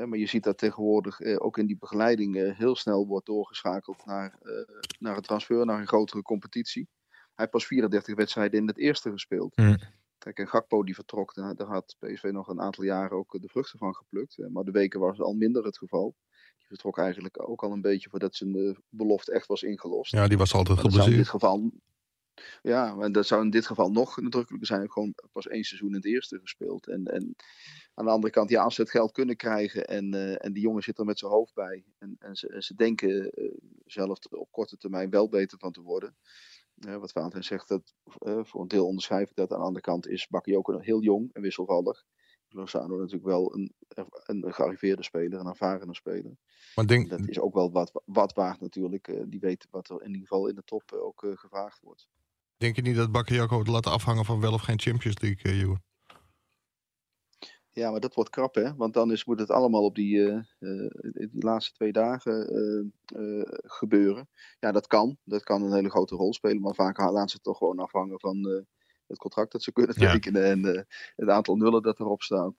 Maar 0.06 0.18
je 0.18 0.26
ziet 0.26 0.44
dat 0.44 0.58
tegenwoordig 0.58 1.20
uh, 1.20 1.36
ook 1.38 1.58
in 1.58 1.66
die 1.66 1.78
begeleiding 1.78 2.56
heel 2.56 2.76
snel 2.76 3.06
wordt 3.06 3.26
doorgeschakeld 3.26 4.06
naar, 4.06 4.38
naar 4.98 5.16
een 5.16 5.22
transfer, 5.22 5.66
naar 5.66 5.80
een 5.80 5.86
grotere 5.86 6.22
competitie. 6.22 6.88
Hij 7.08 7.46
heeft 7.46 7.50
pas 7.50 7.66
34 7.66 8.14
wedstrijden 8.14 8.60
in 8.60 8.66
het 8.66 8.78
eerste 8.78 9.10
gespeeld. 9.10 9.56
Mm. 9.56 9.76
Kijk, 10.18 10.38
en 10.38 10.48
Gakpo 10.48 10.84
die 10.84 10.94
vertrok, 10.94 11.34
daar, 11.34 11.54
daar, 11.54 11.66
had 11.66 11.96
PSV 11.98 12.28
nog 12.32 12.48
een 12.48 12.60
aantal 12.60 12.84
jaren 12.84 13.16
ook 13.16 13.40
de 13.40 13.48
vruchten 13.48 13.78
van 13.78 13.94
geplukt. 13.94 14.48
Maar 14.48 14.64
de 14.64 14.70
weken 14.70 15.00
was 15.00 15.20
al 15.20 15.34
minder 15.34 15.64
het 15.64 15.78
geval. 15.78 16.14
Die 16.58 16.66
vertrok 16.66 16.98
eigenlijk 16.98 17.48
ook 17.48 17.62
al 17.62 17.72
een 17.72 17.80
beetje 17.80 18.10
voordat 18.10 18.36
zijn 18.36 18.56
uh, 18.56 18.76
belofte 18.88 19.32
echt 19.32 19.46
was 19.46 19.62
ingelost. 19.62 20.12
Ja, 20.12 20.28
die 20.28 20.38
was 20.38 20.54
altijd 20.54 20.78
geblesseerd. 20.78 21.12
In 21.12 21.16
dit 21.16 21.28
geval, 21.28 21.70
ja, 22.62 22.94
maar 22.94 23.12
dat 23.12 23.26
zou 23.26 23.42
in 23.42 23.50
dit 23.50 23.66
geval 23.66 23.90
nog 23.90 24.20
nadrukkelijker 24.20 24.66
zijn. 24.66 24.90
Gewoon 24.90 25.14
pas 25.32 25.46
één 25.46 25.64
seizoen 25.64 25.88
in 25.88 25.94
het 25.94 26.04
eerste 26.04 26.38
gespeeld. 26.38 26.88
En, 26.88 27.04
en 27.04 27.36
aan 27.94 28.04
de 28.04 28.10
andere 28.10 28.32
kant, 28.32 28.50
ja, 28.50 28.62
als 28.62 28.74
ze 28.74 28.80
het 28.80 28.90
geld 28.90 29.12
kunnen 29.12 29.36
krijgen 29.36 29.86
en, 29.86 30.14
uh, 30.14 30.44
en 30.44 30.52
die 30.52 30.62
jongen 30.62 30.82
zit 30.82 30.98
er 30.98 31.04
met 31.04 31.18
zijn 31.18 31.32
hoofd 31.32 31.54
bij. 31.54 31.84
En, 31.98 32.16
en, 32.18 32.36
ze, 32.36 32.48
en 32.48 32.62
ze 32.62 32.74
denken 32.74 33.30
uh, 33.34 33.52
zelf 33.86 34.18
op 34.30 34.50
korte 34.50 34.76
termijn 34.76 35.10
wel 35.10 35.28
beter 35.28 35.58
van 35.58 35.72
te 35.72 35.80
worden. 35.80 36.16
Wat 36.80 37.12
Valentijn 37.12 37.44
zegt, 37.44 37.68
dat, 37.68 37.94
uh, 38.26 38.44
voor 38.44 38.60
een 38.60 38.68
deel 38.68 38.86
onderschrijf 38.86 39.30
ik 39.30 39.36
dat. 39.36 39.52
Aan 39.52 39.58
de 39.58 39.64
andere 39.64 39.84
kant 39.84 40.08
is 40.08 40.28
Bakayoko 40.28 40.72
nog 40.72 40.84
heel 40.84 41.02
jong 41.02 41.32
en 41.32 41.42
wisselvallig. 41.42 42.04
Lozano 42.48 42.96
natuurlijk 42.96 43.24
wel 43.24 43.54
een, 43.54 43.74
een 44.24 44.54
gearriveerde 44.54 45.02
speler, 45.02 45.40
een 45.40 45.46
ervarene 45.46 45.94
speler. 45.94 46.36
Maar 46.74 46.86
denk... 46.86 47.10
Dat 47.10 47.28
is 47.28 47.40
ook 47.40 47.54
wel 47.54 47.72
wat, 47.72 48.02
wat 48.04 48.32
waard 48.32 48.60
natuurlijk. 48.60 49.08
Uh, 49.08 49.22
die 49.26 49.40
weet 49.40 49.66
wat 49.70 49.88
er 49.88 50.02
in 50.02 50.06
ieder 50.06 50.26
geval 50.26 50.48
in 50.48 50.54
de 50.54 50.64
top 50.64 50.92
ook 50.92 51.26
gevraagd 51.34 51.80
wordt. 51.80 52.08
Denk 52.56 52.76
je 52.76 52.82
niet 52.82 52.96
dat 52.96 53.12
Bakayoko 53.12 53.58
het 53.58 53.68
laat 53.68 53.86
afhangen 53.86 54.24
van 54.24 54.40
wel 54.40 54.52
of 54.52 54.62
geen 54.62 54.80
Champions 54.80 55.20
League, 55.20 55.52
uh, 55.52 55.58
Jeroen? 55.58 55.82
Ja, 57.78 57.90
maar 57.90 58.00
dat 58.00 58.14
wordt 58.14 58.30
krap, 58.30 58.54
hè? 58.54 58.74
Want 58.74 58.94
dan 58.94 59.12
is, 59.12 59.24
moet 59.24 59.38
het 59.38 59.50
allemaal 59.50 59.84
op 59.84 59.94
die, 59.94 60.16
uh, 60.16 60.40
uh, 60.58 60.90
die 61.12 61.44
laatste 61.44 61.72
twee 61.72 61.92
dagen 61.92 62.52
uh, 63.16 63.42
gebeuren. 63.52 64.28
Ja, 64.60 64.72
dat 64.72 64.86
kan. 64.86 65.16
Dat 65.24 65.42
kan 65.42 65.62
een 65.62 65.72
hele 65.72 65.90
grote 65.90 66.14
rol 66.14 66.34
spelen. 66.34 66.60
Maar 66.60 66.74
vaak 66.74 66.98
laten 66.98 67.28
ze 67.28 67.34
het 67.34 67.44
toch 67.44 67.58
gewoon 67.58 67.78
afhangen 67.78 68.20
van 68.20 68.66
het 69.06 69.18
contract 69.18 69.52
dat 69.52 69.62
ze 69.62 69.72
kunnen 69.72 70.00
Ja. 70.00 70.12
tekenen. 70.12 70.44
En 70.44 70.86
het 71.16 71.28
aantal 71.28 71.56
nullen 71.56 71.82
dat 71.82 72.00
erop 72.00 72.22
staat. 72.22 72.54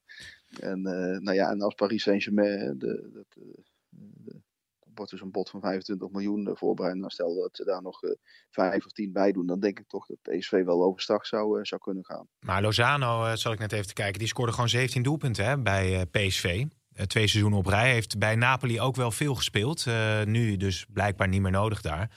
En, 0.59 0.81
nou 1.21 1.33
ja, 1.33 1.49
en 1.49 1.61
als 1.61 1.75
Paris 1.75 2.03
Saint-Germain 2.03 2.77
de, 2.77 3.09
de, 3.13 3.25
wordt 4.99 5.11
dus 5.11 5.21
een 5.21 5.31
bod 5.31 5.49
van 5.49 5.61
25 5.61 6.09
miljoen 6.09 6.49
voorbereid. 6.53 6.95
Nou, 6.95 7.09
stel 7.09 7.35
dat 7.35 7.55
ze 7.55 7.63
daar 7.63 7.81
nog 7.81 8.03
uh, 8.03 8.11
vijf 8.49 8.85
of 8.85 8.91
tien 8.91 9.11
bij 9.11 9.31
doen, 9.31 9.45
dan 9.45 9.59
denk 9.59 9.79
ik 9.79 9.87
toch 9.87 10.05
dat 10.05 10.17
PSV 10.21 10.63
wel 10.63 10.83
overstag 10.83 11.25
zou, 11.25 11.57
uh, 11.57 11.63
zou 11.63 11.81
kunnen 11.81 12.05
gaan. 12.05 12.27
Maar 12.39 12.61
Lozano, 12.61 13.25
uh, 13.25 13.33
zal 13.33 13.51
ik 13.51 13.59
net 13.59 13.71
even 13.71 13.87
te 13.87 13.93
kijken, 13.93 14.19
die 14.19 14.27
scoorde 14.27 14.51
gewoon 14.51 14.69
17 14.69 15.03
doelpunten 15.03 15.45
hè, 15.45 15.57
bij 15.57 16.05
PSV. 16.05 16.65
twee 17.07 17.27
seizoenen 17.27 17.59
op 17.59 17.65
rij. 17.65 17.91
Heeft 17.91 18.17
bij 18.17 18.35
Napoli 18.35 18.81
ook 18.81 18.95
wel 18.95 19.11
veel 19.11 19.35
gespeeld. 19.35 19.85
nu 20.25 20.57
dus 20.57 20.85
blijkbaar 20.93 21.27
niet 21.27 21.41
meer 21.41 21.51
nodig 21.51 21.81
daar. 21.81 22.11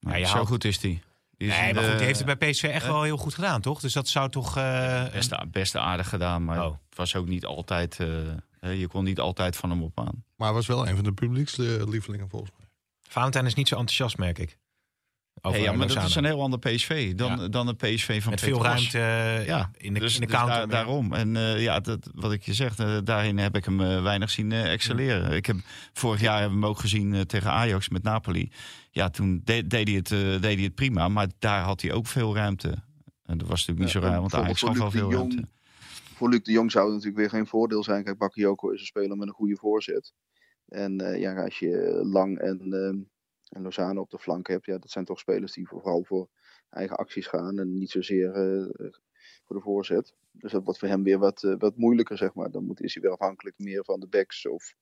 Maar 0.00 0.18
ja, 0.18 0.26
zo 0.26 0.34
haalt... 0.34 0.48
goed 0.48 0.64
is 0.64 0.78
die. 0.78 1.02
die 1.36 1.48
is 1.48 1.58
nee, 1.58 1.74
maar 1.74 1.84
goed, 1.84 1.96
die 1.96 2.06
heeft 2.06 2.24
het 2.24 2.38
bij 2.38 2.50
PSV 2.50 2.62
echt 2.62 2.86
wel 2.86 3.02
heel 3.02 3.16
goed 3.16 3.34
gedaan, 3.34 3.60
toch? 3.60 3.80
Dus 3.80 3.92
dat 3.92 4.08
zou 4.08 4.30
toch... 4.30 4.54
best, 5.12 5.32
een... 5.32 5.50
best 5.50 5.76
aardig 5.76 6.08
gedaan, 6.08 6.44
maar 6.44 6.66
oh. 6.66 6.72
het 6.88 6.96
was 6.96 7.16
ook 7.16 7.26
niet 7.26 7.44
altijd... 7.44 7.98
je 8.72 8.86
kon 8.88 9.04
niet 9.04 9.20
altijd 9.20 9.56
van 9.56 9.70
hem 9.70 9.82
op 9.82 9.98
aan. 9.98 10.24
Maar 10.36 10.46
hij 10.46 10.56
was 10.56 10.66
wel 10.66 10.88
een 10.88 10.94
van 10.94 11.04
de 11.04 11.12
publiekslievelingen 11.12 12.28
volgens 12.28 12.50
mij. 12.58 12.68
Valentijn 13.00 13.46
is 13.46 13.54
niet 13.54 13.68
zo 13.68 13.74
enthousiast, 13.74 14.18
merk 14.18 14.38
ik. 14.38 14.58
Hey, 15.40 15.60
ja, 15.60 15.70
maar 15.70 15.80
Lozano. 15.80 16.00
dat 16.00 16.08
is 16.08 16.14
een 16.14 16.24
heel 16.24 16.42
ander 16.42 16.58
PSV 16.58 17.14
dan, 17.14 17.40
ja. 17.40 17.48
dan 17.48 17.66
de 17.66 17.74
PSV 17.74 18.22
van 18.22 18.30
Met 18.30 18.40
veel 18.40 18.62
ruimte 18.62 18.98
uh, 18.98 19.46
ja, 19.46 19.70
in 19.76 19.94
de, 19.94 20.00
dus, 20.00 20.14
in 20.14 20.20
de 20.20 20.26
dus 20.26 20.36
counter. 20.36 20.56
Daar, 20.56 20.68
daarom. 20.68 21.12
En 21.12 21.34
uh, 21.34 21.62
ja, 21.62 21.80
dat, 21.80 22.10
wat 22.14 22.32
ik 22.32 22.42
je 22.42 22.54
zeg, 22.54 22.78
uh, 22.78 22.98
daarin 23.04 23.38
heb 23.38 23.56
ik 23.56 23.64
hem 23.64 24.02
weinig 24.02 24.30
zien 24.30 24.52
excelleren. 24.52 25.32
Ik 25.32 25.46
heb, 25.46 25.56
vorig 25.92 26.20
jaar 26.20 26.40
hebben 26.40 26.58
we 26.58 26.64
hem 26.64 26.74
ook 26.74 26.80
gezien 26.80 27.26
tegen 27.26 27.50
Ajax 27.50 27.88
met 27.88 28.02
Napoli. 28.02 28.50
Ja, 28.90 29.10
toen 29.10 29.40
de, 29.44 29.66
deed, 29.66 29.88
hij 29.88 29.96
het, 29.96 30.08
deed 30.42 30.54
hij 30.54 30.64
het 30.64 30.74
prima, 30.74 31.08
maar 31.08 31.28
daar 31.38 31.62
had 31.62 31.80
hij 31.80 31.92
ook 31.92 32.06
veel 32.06 32.34
ruimte. 32.34 32.68
En 33.24 33.38
dat 33.38 33.48
was 33.48 33.66
natuurlijk 33.66 33.78
niet 33.78 34.02
zo 34.02 34.08
raar, 34.08 34.20
want 34.20 34.34
Ajax 34.34 34.60
gaf 34.60 34.78
wel 34.78 34.90
veel 34.90 35.10
Jong, 35.10 35.32
ruimte. 35.32 35.52
Voor 36.24 36.32
Luc 36.32 36.42
de 36.42 36.52
Jong 36.52 36.70
zou 36.70 36.84
het 36.84 36.94
natuurlijk 36.94 37.20
weer 37.20 37.30
geen 37.30 37.46
voordeel 37.46 37.82
zijn. 37.82 38.04
Kijk, 38.04 38.18
Bakayoko 38.18 38.70
is 38.70 38.80
een 38.80 38.86
speler 38.86 39.16
met 39.16 39.28
een 39.28 39.34
goede 39.34 39.56
voorzet. 39.56 40.12
En 40.68 41.02
uh, 41.02 41.18
ja, 41.20 41.44
als 41.44 41.58
je 41.58 42.00
Lang 42.04 42.38
en, 42.38 42.60
uh, 42.66 42.86
en 43.48 43.62
Lozano 43.62 44.00
op 44.00 44.10
de 44.10 44.18
flank 44.18 44.46
hebt, 44.46 44.66
ja, 44.66 44.78
dat 44.78 44.90
zijn 44.90 45.04
toch 45.04 45.18
spelers 45.18 45.52
die 45.52 45.68
vooral 45.68 46.04
voor 46.04 46.28
eigen 46.70 46.96
acties 46.96 47.26
gaan 47.26 47.58
en 47.58 47.78
niet 47.78 47.90
zozeer 47.90 48.26
uh, 48.26 48.92
voor 49.44 49.56
de 49.56 49.62
voorzet. 49.62 50.14
Dus 50.32 50.52
dat 50.52 50.64
wordt 50.64 50.78
voor 50.78 50.88
hem 50.88 51.02
weer 51.02 51.18
wat, 51.18 51.54
wat 51.58 51.76
moeilijker, 51.76 52.16
zeg 52.16 52.34
maar. 52.34 52.50
Dan 52.50 52.64
moet, 52.64 52.82
is 52.82 52.94
hij 52.94 53.02
weer 53.02 53.12
afhankelijk 53.12 53.58
meer 53.58 53.84
van 53.84 54.00
de 54.00 54.06
backs 54.06 54.46
of 54.46 54.74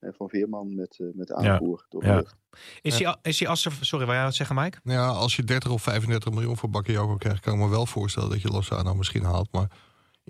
Van 0.00 0.28
Veerman 0.28 0.74
met, 0.74 0.98
uh, 0.98 1.14
met 1.14 1.32
aanvoer 1.32 1.86
door 1.88 2.00
de 2.00 2.06
Ja. 2.06 2.16
lucht. 2.16 2.36
Is 2.80 2.96
die, 2.96 3.16
is 3.22 3.38
die 3.38 3.48
Aster... 3.48 3.72
Sorry, 3.80 4.04
wil 4.06 4.14
jij 4.14 4.24
wat 4.24 4.34
zeggen, 4.34 4.56
Mike? 4.56 4.78
Nou 4.82 4.98
ja, 4.98 5.08
als 5.08 5.36
je 5.36 5.44
30 5.44 5.70
of 5.70 5.82
35 5.82 6.32
miljoen 6.32 6.56
voor 6.56 6.70
Bakayoko 6.70 7.16
krijgt, 7.16 7.40
kan 7.40 7.54
ik 7.54 7.60
me 7.60 7.68
wel 7.68 7.86
voorstellen 7.86 8.30
dat 8.30 8.42
je 8.42 8.48
Lozano 8.48 8.94
misschien 8.94 9.24
haalt. 9.24 9.52
Maar 9.52 9.70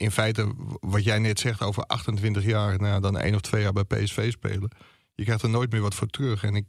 in 0.00 0.10
feite, 0.10 0.52
wat 0.80 1.04
jij 1.04 1.18
net 1.18 1.40
zegt 1.40 1.62
over 1.62 1.84
28 1.86 2.44
jaar, 2.44 2.80
nou 2.80 3.00
dan 3.00 3.18
één 3.18 3.34
of 3.34 3.40
twee 3.40 3.62
jaar 3.62 3.72
bij 3.72 3.84
PSV 3.84 4.32
spelen. 4.32 4.70
Je 5.14 5.24
krijgt 5.24 5.42
er 5.42 5.48
nooit 5.48 5.72
meer 5.72 5.80
wat 5.80 5.94
voor 5.94 6.06
terug. 6.06 6.42
En 6.42 6.54
ik, 6.54 6.66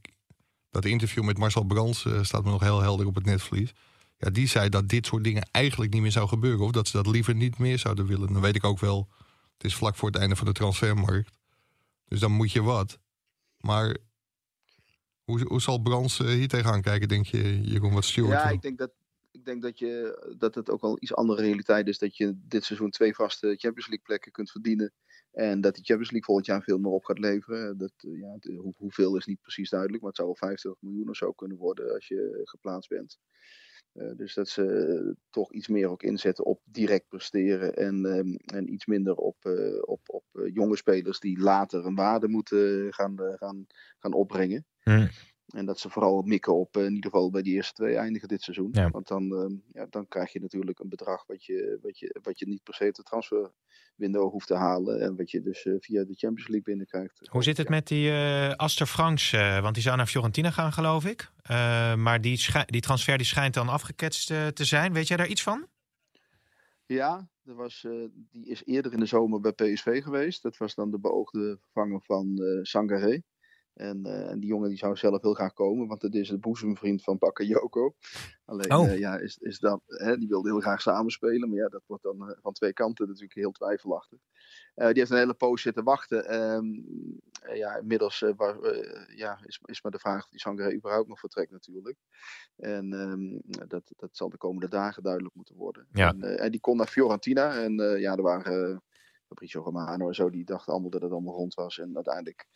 dat 0.70 0.86
interview 0.86 1.24
met 1.24 1.38
Marcel 1.38 1.64
Brands 1.64 2.06
eh, 2.06 2.24
staat 2.24 2.44
me 2.44 2.50
nog 2.50 2.62
heel 2.62 2.82
helder 2.82 3.06
op 3.06 3.16
het 3.16 3.26
netvlies. 3.26 3.74
Ja, 4.18 4.30
die 4.30 4.48
zei 4.48 4.70
dat 4.70 4.90
dit 4.90 5.06
soort 5.06 5.24
dingen 5.24 5.50
eigenlijk 5.52 5.94
niet 5.94 6.02
meer 6.02 6.12
zou 6.12 6.28
gebeuren. 6.28 6.66
Of 6.66 6.72
dat 6.72 6.88
ze 6.88 6.98
dat 6.98 7.08
liever 7.08 7.36
niet 7.36 7.58
meer 7.58 7.80
zouden 7.80 8.06
willen. 8.06 8.34
Dan 8.34 8.42
weet 8.42 8.56
ik 8.56 8.64
ook 8.64 8.80
wel, 8.80 9.10
het 9.54 9.64
is 9.64 9.76
vlak 9.76 9.96
voor 9.96 10.10
het 10.10 10.18
einde 10.18 10.36
van 10.36 10.46
de 10.46 10.52
transfermarkt. 10.52 11.38
Dus 12.08 12.20
dan 12.20 12.32
moet 12.32 12.52
je 12.52 12.62
wat. 12.62 13.00
Maar 13.58 13.98
hoe, 15.24 15.44
hoe 15.48 15.62
zal 15.62 15.78
Brands 15.78 16.20
eh, 16.20 16.28
hier 16.28 16.48
tegenaan 16.48 16.82
kijken, 16.82 17.08
denk 17.08 17.26
je, 17.26 17.62
Jeroen, 17.62 17.94
wat 17.94 18.06
Stuart 18.06 18.44
Ja, 18.44 18.50
ik 18.50 18.62
denk 18.62 18.78
dat, 18.78 18.92
ik 19.32 19.46
denk 19.46 19.62
dat, 19.62 19.80
je, 19.80 20.34
dat 20.38 20.56
het 20.56 20.70
ook 20.70 20.82
wel 20.82 20.98
iets 21.00 21.16
andere 21.16 21.42
realiteit 21.42 21.88
is. 21.88 21.98
Dat 21.98 22.18
je 22.18 22.34
dit 22.36 22.64
seizoen 22.64 22.90
twee 22.90 23.16
vaste 23.16 23.48
Champions 23.48 23.88
League 23.88 24.06
plekken 24.06 24.32
kunt 24.32 24.52
verdienen. 24.52 24.94
En 25.32 25.62
dat 25.62 25.76
die 25.76 25.84
Champions 25.84 26.12
League 26.12 26.26
volgend 26.26 26.46
jaar 26.46 26.64
veel 26.64 26.78
meer 26.78 26.92
op 26.92 27.06
gaat 27.06 27.20
leveren. 27.20 27.78
Dat, 27.78 27.94
eh, 27.98 28.20
ja, 28.20 28.38
hoeveel 28.78 29.18
is 29.18 29.26
niet 29.26 29.42
precies 29.42 29.70
duidelijk. 29.70 30.02
Maar 30.02 30.10
het 30.10 30.20
zou 30.20 30.30
wel 30.40 30.50
50 30.50 30.74
miljoen 30.80 31.10
of 31.10 31.16
zo 31.16 31.32
kunnen 31.32 31.58
worden 31.58 31.94
als 31.94 32.08
je 32.08 32.42
geplaatst 32.44 32.90
bent. 32.90 33.20
Eh, 33.94 34.12
dus 34.16 34.34
dat 34.34 34.50
ze 34.50 35.16
toch 35.30 35.54
iets 35.54 35.68
meer 35.68 35.90
ook 35.90 36.04
inzetten 36.04 36.46
op 36.46 36.62
direct 36.64 37.08
presteren. 37.08 37.76
En, 37.76 38.06
ehm, 38.06 38.36
en 38.56 38.74
iets 38.74 38.86
minder 38.86 39.16
op, 39.16 39.46
eh, 39.46 39.82
op, 39.82 40.02
op 40.06 40.24
eh, 40.32 40.54
jonge 40.54 40.78
spelers 40.78 41.20
die 41.20 41.40
later 41.40 41.86
een 41.86 41.96
waarde 41.96 42.28
moeten 42.28 42.94
gaan, 42.94 43.20
eh, 43.20 43.34
gaan, 43.38 43.66
gaan 44.00 44.14
opbrengen. 44.14 44.66
Hm. 44.80 45.08
En 45.54 45.66
dat 45.66 45.80
ze 45.80 45.90
vooral 45.90 46.22
mikken 46.22 46.56
op 46.56 46.78
eh, 46.78 46.86
in 46.86 46.94
ieder 46.94 47.12
geval 47.12 47.30
bij 47.30 47.42
die 47.42 47.54
eerste 47.54 47.74
twee 47.74 47.96
eindigen 47.96 48.28
dit 48.28 48.42
seizoen. 48.42 48.70
Ja. 48.72 48.90
Want 48.90 49.08
dan, 49.08 49.36
ehm, 49.36 49.56
ja, 49.68 49.86
dan 49.90 50.08
krijg 50.08 50.34
je 50.34 50.40
natuurlijk 50.40 50.80
een 50.80 50.90
bedrag 50.90 51.26
wat 51.28 51.46
je, 51.46 51.80
wat 51.82 52.00
je, 52.00 52.20
wat 52.24 52.40
je 52.40 52.48
niet 52.48 52.64
per 52.64 52.74
se 52.74 52.92
de 52.92 53.04
transferwindow 53.04 54.32
hoeft 54.32 54.48
te 54.48 54.56
halen. 54.56 55.02
En 55.02 55.16
wat 55.16 55.32
je 55.32 55.42
dus 55.42 55.66
eh, 55.66 55.74
via 55.80 56.04
de 56.04 56.14
Champions 56.14 56.48
League 56.48 56.64
binnenkrijgt. 56.64 57.28
Hoe 57.30 57.44
zit 57.44 57.58
het 57.58 57.70
met 57.70 57.88
die 57.88 58.12
eh, 58.12 58.56
Aster 58.56 58.86
Franks? 58.86 59.32
want 59.32 59.74
die 59.74 59.84
zou 59.84 59.98
naar 59.98 60.08
Fiorentina 60.08 60.52
gaan, 60.52 60.74
geloof 60.74 61.06
ik. 61.06 61.32
Maar 61.98 62.22
die, 62.22 62.46
die 62.66 62.82
transfer 62.82 63.18
die 63.18 63.26
schijnt 63.26 63.54
dan 63.54 63.70
afgeketst 63.70 64.28
te 64.28 64.66
zijn. 64.66 64.94
Weet 64.94 65.08
jij 65.08 65.18
daar 65.18 65.28
iets 65.28 65.44
van? 65.44 65.68
Ja, 66.86 67.30
er 67.46 67.56
was, 67.56 67.88
die 68.32 68.46
is 68.46 68.62
eerder 68.66 68.94
in 68.94 69.00
de 69.00 69.06
zomer 69.06 69.40
bij 69.40 69.52
PSV 69.52 70.04
geweest. 70.04 70.42
Dat 70.42 70.58
was 70.58 70.76
dan 70.76 70.92
de 70.92 71.00
beoogde 71.00 71.58
vervanger 71.62 72.02
van 72.02 72.38
eh 72.38 72.60
Sangaré. 72.62 73.22
En, 73.74 74.06
eh, 74.06 74.30
en 74.30 74.40
die 74.40 74.50
jongen 74.50 74.70
die 74.70 74.78
zou 74.78 74.96
zelf 74.96 75.22
heel 75.22 75.34
graag 75.34 75.54
komen, 75.54 75.88
want 75.88 76.02
het 76.02 76.16
is 76.16 76.30
de 76.30 76.38
boezemvriend 76.38 77.04
van 77.04 77.18
Bakayoko. 77.18 77.96
Alleen, 78.46 78.74
Oh. 78.74 78.88
eh, 78.88 79.00
ja, 79.00 79.18
is, 79.18 79.38
is 79.38 79.60
dat, 79.60 79.82
hè, 79.86 80.18
die 80.18 80.28
wilde 80.28 80.50
heel 80.50 80.60
graag 80.60 80.82
samenspelen. 80.82 81.50
Maar 81.50 81.58
ja, 81.58 81.68
dat 81.68 81.84
wordt 81.88 82.04
dan 82.04 82.30
eh, 82.30 82.38
van 82.42 82.54
twee 82.54 82.74
kanten 82.74 83.08
natuurlijk 83.08 83.34
heel 83.34 83.52
twijfelachtig. 83.52 84.20
Die 84.76 84.88
heeft 84.88 85.12
een 85.12 85.18
hele 85.18 85.34
poos 85.34 85.62
zitten 85.62 85.84
wachten. 85.84 86.26
Ehm, 86.26 86.66
eh, 87.42 87.58
ja, 87.58 87.76
inmiddels 87.78 88.20
ja, 89.16 89.40
is, 89.44 89.60
is 89.66 89.82
maar 89.82 89.92
de 89.92 90.00
vraag 90.00 90.24
of 90.24 90.30
die 90.30 90.40
Sangaré 90.40 90.74
überhaupt 90.74 91.08
nog 91.08 91.20
vertrekt 91.20 91.52
natuurlijk. 91.52 91.98
En 92.56 92.94
ehm, 92.94 93.68
dat, 93.68 93.84
dat 93.96 94.10
zal 94.12 94.30
de 94.30 94.38
komende 94.38 94.68
dagen 94.68 95.04
duidelijk 95.04 95.36
moeten 95.36 95.56
worden. 95.56 95.88
Ja. 95.92 96.10
En, 96.10 96.40
en 96.40 96.52
die 96.52 96.60
kon 96.60 96.78
naar 96.78 96.88
Fiorentina. 96.88 97.64
En 97.64 98.00
ja, 98.00 98.16
er 98.16 98.22
waren 98.22 98.84
Fabrizio 99.32 99.62
Romano 99.64 100.08
en 100.08 100.14
zo, 100.16 100.30
die 100.30 100.44
dachten 100.46 100.72
allemaal 100.74 100.90
dat 100.90 101.02
het 101.02 101.12
allemaal 101.12 101.34
rond 101.36 101.54
was. 101.54 101.80
En 101.80 101.92
uiteindelijk 101.96 102.48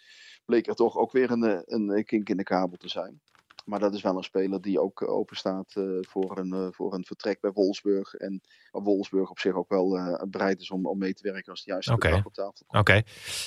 bleek 0.45 0.67
er 0.67 0.75
toch 0.75 0.95
ook 0.97 1.11
weer 1.11 1.31
een, 1.31 1.43
eh, 1.43 1.59
een 1.65 2.03
kink 2.05 2.29
in 2.29 2.37
de 2.37 2.43
kabel 2.43 2.77
te 2.77 2.89
zijn. 2.89 3.21
Maar 3.65 3.79
dat 3.79 3.93
is 3.93 4.01
wel 4.01 4.17
een 4.17 4.23
speler 4.23 4.61
die 4.61 4.79
ook 4.79 5.01
eh, 5.01 5.09
open 5.09 5.37
staat 5.37 5.75
eh, 5.75 5.83
voor, 6.01 6.37
een, 6.37 6.53
eh, 6.53 6.67
voor 6.71 6.93
een 6.93 7.05
vertrek 7.05 7.39
bij 7.41 7.51
Wolfsburg. 7.51 8.13
En 8.13 8.41
waar 8.71 8.81
Wolfsburg 8.81 9.29
op 9.29 9.39
zich 9.39 9.53
ook 9.53 9.69
wel 9.69 9.97
eh, 9.97 10.23
bereid 10.29 10.61
is 10.61 10.71
om, 10.71 10.87
om 10.87 10.97
mee 10.97 11.13
te 11.13 11.31
werken 11.31 11.51
als 11.51 11.63
de 11.63 11.71
juiste 11.71 11.93
op 11.93 11.99
tafel 12.01 12.21
komt. 12.31 12.63
Oké. 12.67 13.01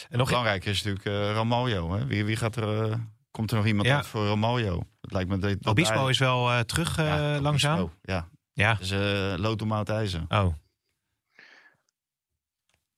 En 0.08 0.18
nog 0.18 0.28
Belangrijker 0.28 0.70
is 0.70 0.82
natuurlijk 0.82 1.06
eh 1.06 1.32
Ramaljo. 1.34 1.92
Hè? 1.92 2.06
Wie, 2.06 2.24
wie 2.24 2.36
gaat 2.36 2.56
er, 2.56 2.82
eh, 2.90 2.98
komt 3.30 3.50
er 3.50 3.56
nog 3.56 3.66
iemand 3.66 3.86
Ja. 3.86 4.04
voor 4.04 4.26
Ramaljo? 4.26 4.82
Het 5.00 5.12
lijkt 5.12 5.28
me 5.30 5.38
dat, 5.38 5.50
dat 5.50 5.66
Obispo 5.72 6.06
is 6.08 6.18
wel 6.18 6.48
eh, 6.50 6.60
terug 6.60 6.98
eh, 6.98 7.04
Obispo, 7.04 7.42
langzaam. 7.42 7.90
Ja, 8.02 8.28
Ja. 8.52 8.74
dus 8.74 8.90
uh, 8.92 9.34
lood 9.36 9.62
om 9.62 9.72
oud 9.72 9.88
ijzer. 9.88 10.24
Oh. 10.28 10.46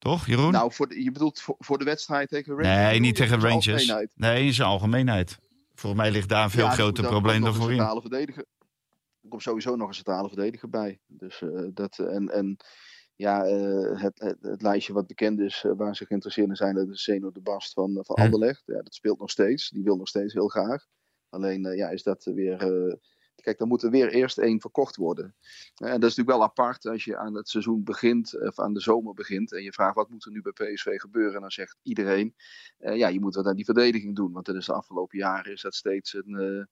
Toch, 0.01 0.27
Jeroen? 0.27 0.51
Nou, 0.51 0.73
voor 0.73 0.87
de- 0.87 1.03
je 1.03 1.11
bedoelt 1.11 1.41
voor, 1.41 1.55
voor 1.59 1.77
de 1.77 1.83
wedstrijd 1.85 2.29
tegen 2.29 2.51
Rangers? 2.53 2.67
nee, 2.75 2.99
niet 2.99 3.15
tegen 3.15 3.35
in 3.39 3.45
Rangers. 3.45 3.93
Nee, 4.15 4.45
in 4.45 4.53
zijn 4.53 4.67
algemeenheid. 4.67 5.37
Volgens 5.73 6.01
mij 6.01 6.11
ligt 6.11 6.29
daar 6.29 6.43
een 6.43 6.49
veel 6.49 6.63
Ja, 6.63 6.69
er 6.69 6.75
groter 6.75 7.07
probleem 7.07 7.41
dan 7.41 7.53
centrale 7.53 8.01
verdediger. 8.01 8.45
Er 9.21 9.29
komt 9.29 9.41
sowieso 9.41 9.75
nog 9.75 9.87
een 9.87 9.93
centrale 9.93 10.27
verdediger 10.27 10.69
bij. 10.69 10.99
Dus, 11.07 11.41
eh, 11.41 11.67
dat, 11.73 11.99
en, 11.99 12.29
en 12.29 12.57
ja, 13.15 13.43
eh, 13.45 14.01
het, 14.01 14.19
het, 14.19 14.37
het 14.41 14.61
lijstje 14.61 14.93
wat 14.93 15.07
bekend 15.07 15.39
is 15.39 15.63
eh, 15.65 15.71
waar 15.75 15.95
ze 15.95 16.05
geïnteresseerd 16.05 16.49
in 16.49 16.55
zijn, 16.55 16.75
dat 16.75 16.89
is 16.89 17.03
Zeno 17.03 17.31
de 17.31 17.41
Bast 17.41 17.73
van, 17.73 17.99
van 18.01 18.15
Hm. 18.15 18.21
Anderlecht. 18.21 18.63
Ja, 18.65 18.81
dat 18.81 18.93
speelt 18.93 19.19
nog 19.19 19.29
steeds. 19.29 19.69
Die 19.69 19.83
wil 19.83 19.95
nog 19.95 20.07
steeds 20.07 20.33
heel 20.33 20.47
graag. 20.47 20.85
Alleen 21.29 21.75
ja, 21.75 21.89
is 21.89 22.03
dat 22.03 22.23
weer. 22.23 22.57
Eh, 23.41 23.47
kijk, 23.47 23.57
dan 23.57 23.67
moet 23.67 23.83
er 23.83 23.89
weer 23.89 24.09
eerst 24.09 24.37
één 24.37 24.61
verkocht 24.61 24.95
worden. 24.95 25.35
Eh, 25.75 25.87
en 25.87 25.99
dat 25.99 26.09
is 26.09 26.15
natuurlijk 26.15 26.37
wel 26.37 26.43
apart 26.43 26.85
als 26.85 27.03
je 27.03 27.17
aan 27.17 27.35
het 27.35 27.49
seizoen 27.49 27.83
begint, 27.83 28.41
of 28.41 28.59
aan 28.59 28.73
de 28.73 28.79
zomer 28.79 29.13
begint. 29.13 29.53
En 29.53 29.63
je 29.63 29.73
vraagt 29.73 29.95
wat 29.95 30.09
moet 30.09 30.25
er 30.25 30.31
nu 30.31 30.41
bij 30.41 30.51
PSV 30.51 30.99
gebeuren. 30.99 31.35
En 31.35 31.41
dan 31.41 31.51
zegt 31.51 31.77
iedereen, 31.81 32.35
eh, 32.77 32.95
ja, 32.97 33.07
je 33.07 33.19
moet 33.19 33.35
wat 33.35 33.45
aan 33.45 33.55
die 33.55 33.65
verdediging 33.65 34.15
doen. 34.15 34.31
Want 34.31 34.45
dat 34.45 34.55
is 34.55 34.65
de 34.65 34.73
afgelopen 34.73 35.17
jaren 35.17 35.51
is 35.51 35.61
dat 35.61 35.75
steeds 35.75 36.13
een. 36.13 36.67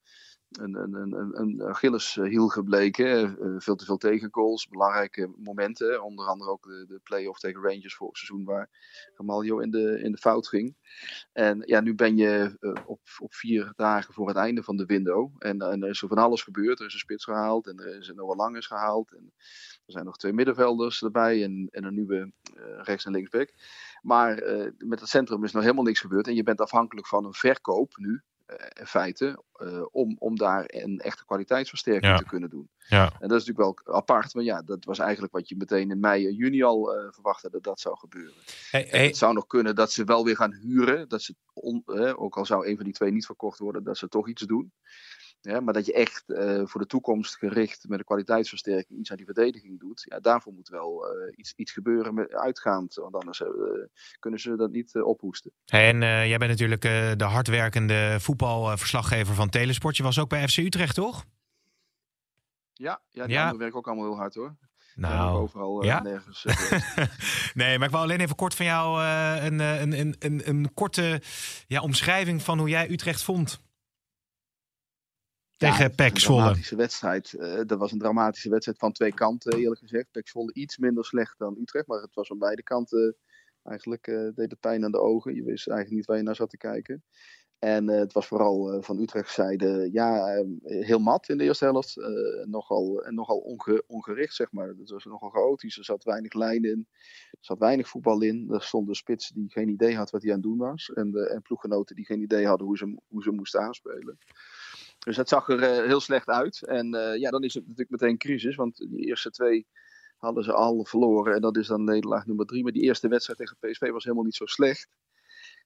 Een, 0.52 0.76
een, 0.76 1.40
een, 1.40 2.52
gebleken. 2.52 3.40
Eh, 3.40 3.56
veel 3.58 3.76
te 3.76 3.86
veel 3.86 3.98
tegengoals, 3.98 4.68
belangrijke 4.68 5.32
momenten. 5.38 6.04
Onder 6.04 6.26
andere 6.26 6.50
ook 6.50 6.64
de, 6.64 6.86
de 6.88 7.00
play-off 7.04 7.40
tegen 7.40 7.62
Rangers 7.62 7.96
vorig 7.96 8.18
seizoen, 8.18 8.46
waar 8.46 8.70
Ramaljo 9.16 9.60
in 9.60 9.72
de, 9.72 10.00
in 10.04 10.12
de 10.12 10.18
fout 10.18 10.48
ging. 10.48 10.76
En 11.34 11.62
ja, 11.66 11.80
nu 11.80 11.96
ben 11.96 12.18
je 12.18 12.58
eh, 12.60 12.72
op, 12.86 13.00
op 13.20 13.34
vier 13.34 13.74
dagen 13.76 14.14
voor 14.14 14.28
het 14.28 14.38
einde 14.38 14.64
van 14.64 14.78
de 14.78 14.86
window. 14.86 15.36
En, 15.40 15.62
er 15.62 15.90
is 15.90 16.02
er 16.02 16.08
van 16.08 16.18
alles 16.18 16.44
gebeurd. 16.44 16.80
Er 16.80 16.86
is 16.86 16.94
een 16.94 17.00
spits 17.00 17.24
gehaald 17.24 17.68
en 17.68 17.80
er 17.80 17.98
is 17.98 18.08
een 18.08 18.16
Noah 18.16 18.38
Langes 18.38 18.68
gehaald. 18.68 19.12
En 19.14 19.34
er 19.86 19.92
zijn 19.92 20.06
nog 20.06 20.18
twee 20.18 20.34
middenvelders 20.34 21.04
erbij 21.04 21.44
en, 21.44 21.68
en 21.72 21.84
een 21.84 21.94
nieuwe 21.96 22.32
eh, 22.56 22.64
rechts- 22.82 23.06
en 23.06 23.12
linksback. 23.12 23.54
Maar 24.02 24.44
met 24.78 25.00
het 25.00 25.10
centrum 25.10 25.44
is 25.44 25.52
nog 25.52 25.64
helemaal 25.64 25.84
niks 25.84 26.00
gebeurd. 26.00 26.28
En 26.28 26.36
je 26.36 26.44
bent 26.44 26.62
afhankelijk 26.62 27.08
van 27.08 27.26
een 27.26 27.34
verkoop 27.34 27.98
nu 27.98 28.24
in 28.80 28.86
feite, 28.86 29.44
eh, 29.54 29.86
om, 29.92 30.16
om 30.20 30.36
daar 30.38 30.64
een 30.68 31.00
echte 31.00 31.26
kwaliteitsversterking 31.26 32.12
Ja. 32.12 32.18
te 32.18 32.26
kunnen 32.26 32.50
doen. 32.50 32.70
Ja. 32.78 33.04
En 33.20 33.28
dat 33.28 33.40
is 33.42 33.46
natuurlijk 33.46 33.82
wel 33.86 33.96
apart, 33.96 34.34
maar 34.34 34.44
ja, 34.44 34.62
dat 34.62 34.86
was 34.86 35.00
eigenlijk 35.00 35.34
wat 35.34 35.50
je 35.50 35.56
meteen 35.58 35.92
in 35.92 36.00
mei 36.00 36.28
en 36.28 36.34
juni 36.34 36.64
al 36.64 36.96
eh, 36.96 37.08
verwachtte 37.12 37.50
dat 37.50 37.64
dat 37.64 37.80
zou 37.80 37.98
gebeuren. 37.98 38.34
Hey, 38.72 38.84
En 38.92 38.98
hey, 38.98 39.06
Het 39.08 39.18
zou 39.18 39.34
nog 39.34 39.48
kunnen 39.48 39.76
dat 39.76 39.92
ze 39.92 40.04
wel 40.04 40.24
weer 40.26 40.36
gaan 40.36 40.54
huren, 40.54 41.10
dat 41.10 41.22
ze, 41.22 41.36
on- 41.54 41.84
eh, 41.86 42.22
ook 42.22 42.38
al 42.38 42.46
zou 42.46 42.68
een 42.68 42.76
van 42.76 42.86
die 42.86 42.94
twee 42.94 43.12
niet 43.12 43.26
verkocht 43.26 43.60
worden, 43.60 43.84
dat 43.84 43.98
ze 43.98 44.08
toch 44.08 44.28
iets 44.28 44.42
doen. 44.42 44.72
Ja, 45.42 45.60
maar 45.60 45.74
dat 45.74 45.86
je 45.86 45.94
echt 45.94 46.30
eh, 46.30 46.62
voor 46.66 46.82
de 46.82 46.88
toekomst 46.88 47.38
gericht 47.38 47.88
met 47.88 48.00
een 48.00 48.06
kwaliteitsversterking 48.06 49.00
iets 49.00 49.12
aan 49.12 49.18
die 49.18 49.26
verdediging 49.26 49.80
doet, 49.80 50.06
ja, 50.10 50.20
daarvoor 50.20 50.54
moet 50.54 50.70
wel 50.70 51.08
eh, 51.08 51.34
iets, 51.36 51.54
iets 51.56 51.72
gebeuren 51.72 52.14
met, 52.14 52.34
uitgaand, 52.34 52.94
want 52.94 53.16
anders 53.16 53.42
eh, 53.42 53.48
kunnen 54.20 54.40
ze 54.40 54.56
dat 54.56 54.72
niet 54.72 55.02
ophoesten. 55.02 55.52
en 55.66 56.00
jij 56.00 56.38
bent 56.38 56.50
natuurlijk 56.52 56.82
de 57.20 57.24
hardwerkende 57.24 58.18
voetbalverslaggever 58.20 59.36
van 59.36 59.50
Telesport. 59.50 59.98
Je 59.98 60.04
was 60.04 60.20
ook 60.20 60.30
bij 60.30 60.48
FC 60.48 60.58
Utrecht, 60.58 60.96
toch? 60.96 61.26
Ja, 62.74 63.02
ja 63.10 63.26
die 63.26 63.34
Ja. 63.34 63.56
werken 63.56 63.78
ook 63.78 63.88
allemaal 63.88 64.06
heel 64.06 64.18
hard 64.18 64.34
hoor. 64.36 64.56
Nou, 64.96 65.38
overal 65.40 65.84
ja? 65.84 66.02
nergens. 66.02 66.44
nee, 67.54 67.78
maar 67.78 67.88
ik 67.88 67.94
wou 67.94 68.04
alleen 68.04 68.20
even 68.20 68.36
kort 68.36 68.56
van 68.56 68.66
jou 68.66 69.04
een, 69.04 69.60
een, 69.60 70.00
een, 70.00 70.16
een, 70.20 70.50
een 70.50 70.74
korte 70.74 71.22
ja, 71.68 71.82
omschrijving 71.82 72.42
van 72.42 72.60
hoe 72.60 72.70
jij 72.70 72.90
Utrecht 72.90 73.24
vond. 73.24 73.60
Tegen 75.60 75.92
Ja, 75.96 76.06
Een 76.06 76.18
Zwolle. 76.18 76.40
dramatische 76.42 76.76
wedstrijd. 76.76 77.34
Eh, 77.34 77.60
dat 77.66 77.80
was 77.80 77.92
een 77.92 78.00
dramatische 78.00 78.50
wedstrijd 78.50 78.78
van 78.78 78.92
twee 78.92 79.14
kanten, 79.14 79.58
eerlijk 79.58 79.80
gezegd. 79.80 80.12
PEC 80.12 80.28
Zwolle 80.28 80.54
iets 80.54 80.78
minder 80.78 81.06
slecht 81.06 81.38
dan 81.40 81.58
Utrecht, 81.62 81.88
maar 81.88 82.02
het 82.02 82.14
was 82.14 82.28
van 82.28 82.38
beide 82.38 82.64
kanten 82.64 83.16
eigenlijk 83.64 84.08
eh, 84.08 84.16
deed 84.36 84.52
het 84.52 84.60
pijn 84.60 84.84
aan 84.84 84.92
de 84.92 85.00
ogen. 85.00 85.36
Je 85.36 85.44
wist 85.44 85.68
eigenlijk 85.68 85.98
niet 85.98 86.06
waar 86.06 86.18
je 86.18 86.24
naar 86.24 86.36
zat 86.36 86.50
te 86.50 86.58
kijken. 86.58 87.04
En 87.60 87.90
eh, 87.90 88.00
het 88.00 88.14
was 88.14 88.28
vooral 88.28 88.72
eh, 88.74 88.82
van 88.84 89.00
Utrecht 89.00 89.32
zijde 89.32 89.90
ja, 89.92 90.28
eh, 90.36 90.46
heel 90.86 91.00
mat 91.00 91.30
in 91.30 91.38
de 91.38 91.44
eerste 91.44 91.66
helft. 91.66 91.98
Eh, 91.98 92.08
nogal 92.46 93.04
en 93.04 93.14
nogal 93.16 93.38
onge, 93.38 93.84
ongericht, 93.88 94.36
zeg 94.36 94.52
maar. 94.52 94.68
Het 94.68 94.90
was 94.90 95.06
nogal 95.06 95.30
chaotisch. 95.30 95.78
Er 95.78 95.86
zat 95.86 96.04
weinig 96.04 96.34
lijn 96.34 96.64
in. 96.64 96.88
Er 97.32 97.38
zat 97.40 97.60
weinig 97.60 97.90
voetbal 97.90 98.22
in. 98.22 98.48
Er 98.52 98.62
stond 98.64 98.88
een 98.88 98.96
spits 98.96 99.30
die 99.30 99.52
geen 99.52 99.70
idee 99.70 99.96
had 99.96 100.10
wat 100.10 100.22
hij 100.22 100.32
aan 100.32 100.38
het 100.38 100.46
doen 100.48 100.58
was. 100.58 100.92
En, 100.94 101.14
en 101.14 101.42
ploeggenoten 101.42 101.96
die 101.96 102.06
geen 102.06 102.22
idee 102.22 102.48
hadden 102.48 102.68
hoe 102.68 102.78
ze, 102.78 102.98
hoe 103.08 103.24
ze 103.24 103.32
moesten 103.32 103.62
aanspelen. 103.62 104.18
Dus 105.00 105.16
dat 105.16 105.30
zag 105.30 105.50
er 105.50 105.64
eh, 105.64 105.86
heel 105.86 106.00
slecht 106.00 106.28
uit. 106.28 106.64
En 106.64 106.94
eh, 106.94 107.20
ja, 107.20 107.30
dan 107.30 107.44
is 107.44 107.54
het 107.54 107.64
natuurlijk 107.64 108.02
meteen 108.02 108.18
crisis. 108.18 108.56
Want 108.56 108.78
die 108.78 109.06
eerste 109.06 109.30
twee 109.30 109.68
hadden 110.18 110.44
ze 110.44 110.54
al 110.54 110.86
verloren. 110.86 111.36
En 111.36 111.42
dat 111.42 111.58
is 111.58 111.68
dan 111.68 111.84
nederlaag 111.84 112.26
nummer 112.26 112.46
drie. 112.46 112.64
Maar 112.64 112.72
die 112.72 112.84
eerste 112.84 113.08
wedstrijd 113.08 113.40
tegen 113.40 113.58
PSV 113.60 113.92
was 113.92 114.04
helemaal 114.04 114.26
niet 114.26 114.36
zo 114.36 114.46
slecht. 114.46 114.90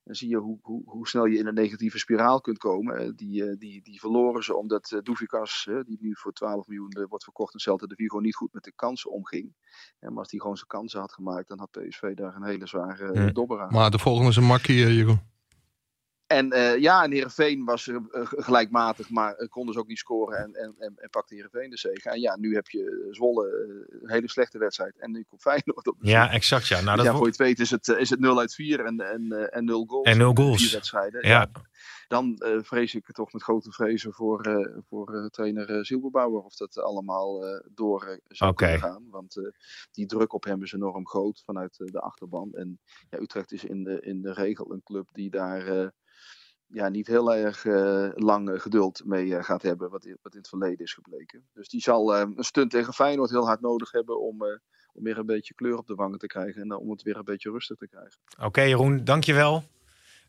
dan 0.04 0.16
zie 0.16 0.30
je 0.30 0.38
hoe, 0.38 0.60
hoe, 0.62 0.82
hoe 0.86 1.08
snel 1.08 1.26
je 1.26 1.38
in 1.38 1.48
een 1.48 1.54
negatieve 1.54 1.98
spiraal 1.98 2.42
kunt 2.42 2.58
komen. 2.58 2.98
Eh, 2.98 3.10
die, 3.16 3.58
die, 3.58 3.82
die 3.82 4.00
verloren 4.00 4.44
ze 4.44 4.56
omdat 4.56 4.92
uh, 4.92 5.00
Doevikas, 5.02 5.70
die 5.86 5.98
nu 6.02 6.16
voor 6.16 6.34
12 6.34 6.68
miljoen 6.68 7.06
wordt 7.10 7.24
verkocht 7.24 7.54
in 7.54 7.60
Celta 7.60 7.86
de 7.86 7.96
Vigo, 7.96 8.20
niet 8.20 8.36
goed 8.36 8.54
met 8.54 8.64
de 8.64 8.74
kansen 8.76 9.12
omging. 9.12 9.56
maar 10.00 10.18
als 10.18 10.32
hij 10.32 10.40
gewoon 10.40 10.58
zijn 10.58 10.68
kansen 10.68 11.00
had 11.00 11.14
gemaakt, 11.14 11.48
dan 11.48 11.60
had 11.60 11.72
PSV 11.72 12.14
daar 12.14 12.36
een 12.36 12.46
hele 12.46 12.68
zware 12.68 13.32
dobber 13.32 13.62
aan. 13.62 13.74
Maar 13.74 13.92
de 13.92 14.00
volgende 14.00 14.30
is 14.30 14.36
een 14.36 14.44
makkie, 14.44 14.76
Jeroen. 14.76 15.33
En 16.28 16.52
eh, 16.52 16.78
ja, 16.78 17.04
en 17.04 17.12
Heerenveen 17.12 17.66
was 17.66 17.88
eh, 17.88 17.98
gelijkmatig, 18.22 19.10
maar 19.10 19.48
kon 19.48 19.66
dus 19.66 19.76
ook 19.76 19.88
niet 19.88 19.98
scoren 19.98 20.38
en, 20.38 20.54
en, 20.54 20.76
en, 20.78 20.94
en 20.96 21.10
pakte 21.10 21.34
Heerenveen 21.34 21.70
de 21.70 21.78
zege. 21.78 22.10
En 22.10 22.20
ja, 22.20 22.38
nu 22.38 22.54
heb 22.54 22.68
je 22.68 23.08
Zwolle 23.12 23.48
een 24.02 24.10
hele 24.10 24.30
slechte 24.30 24.58
wedstrijd 24.58 25.00
en 25.00 25.12
nu 25.12 25.26
komt 25.30 25.42
Feyenoord 25.42 25.88
op 25.88 26.00
de 26.00 26.08
Ja, 26.08 26.32
exact. 26.32 26.68
Ja, 26.68 26.82
nou, 26.82 26.96
Dus 26.96 26.96
dat 26.96 27.06
ja, 27.06 27.12
voor 27.12 27.22
je 27.22 27.32
het 27.32 27.38
weet 27.38 27.60
is 27.60 27.72
het, 27.72 27.88
is 27.88 28.10
het 28.10 28.20
0 28.20 28.40
uit 28.40 28.54
4 28.54 28.86
en, 28.86 29.00
en, 29.00 29.52
en 29.52 29.66
0 29.66 29.86
goals. 29.86 30.08
En 30.08 30.18
nul 30.18 30.30
in 30.30 30.38
goals. 30.38 30.62
Vier 30.62 30.72
wedstrijden. 30.72 31.28
Ja. 31.28 31.50
Dan 32.08 32.38
eh, 32.38 32.58
vrees 32.62 32.96
ik 32.96 33.12
toch 33.12 33.34
met 33.34 33.44
grote 33.44 33.72
vrezen 33.72 34.14
voor, 34.14 34.72
voor 34.90 35.30
trainer 35.32 35.70
uh, 35.70 35.84
Zielbebouwer 35.84 36.42
of 36.42 36.56
dat 36.56 36.78
allemaal 36.78 37.62
door 37.74 38.20
zou 38.28 38.54
kunnen 38.54 38.80
gaan. 38.80 39.08
Want 39.10 39.52
die 39.92 40.06
druk 40.06 40.34
op 40.34 40.44
hem 40.44 40.64
is 40.64 40.74
enorm 40.74 41.08
groot 41.08 41.42
vanuit 41.46 41.78
de 41.78 42.00
achterban. 42.00 42.54
En 42.54 42.80
ja, 43.10 43.20
Utrecht 43.20 43.52
is 43.52 43.64
in 43.64 43.84
de, 43.84 44.02
in 44.02 44.22
de 44.22 44.34
regel 44.34 44.72
een 44.72 44.84
club 44.84 45.08
die 45.12 45.30
daar 45.30 45.92
ja, 46.68 46.90
niet 46.90 47.08
heel 47.08 47.34
erg 47.34 47.66
eh, 47.66 48.10
lang 48.16 48.50
eh, 48.50 48.60
geduld 48.60 49.02
mee 49.06 49.36
eh, 49.36 49.44
gaat 49.44 49.62
hebben, 49.62 49.90
wat, 49.90 50.06
i- 50.06 50.16
wat 50.22 50.34
in 50.34 50.40
het 50.40 50.48
verleden 50.50 50.86
is 50.86 50.94
gebleken. 50.94 51.46
Dus 51.54 51.70
die 51.70 51.82
zal 51.82 52.16
een 52.18 52.34
stunt 52.38 52.72
tegen 52.72 52.94
Feyenoord 52.94 53.30
heel 53.30 53.46
hard 53.46 53.62
nodig 53.62 53.92
hebben 53.92 54.20
om, 54.22 54.42
om 54.94 55.04
weer 55.04 55.18
een 55.18 55.26
beetje 55.26 55.54
kleur 55.54 55.78
op 55.78 55.88
de 55.88 55.96
wangen 55.96 56.18
te 56.20 56.28
krijgen 56.28 56.62
en 56.62 56.76
om 56.78 56.90
het 56.90 57.02
weer 57.02 57.18
een 57.18 57.24
beetje 57.24 57.52
rustig 57.52 57.78
te 57.78 57.88
krijgen. 57.88 58.20
Oké, 58.44 58.62
Jeroen, 58.62 59.04
dankjewel. 59.04 59.64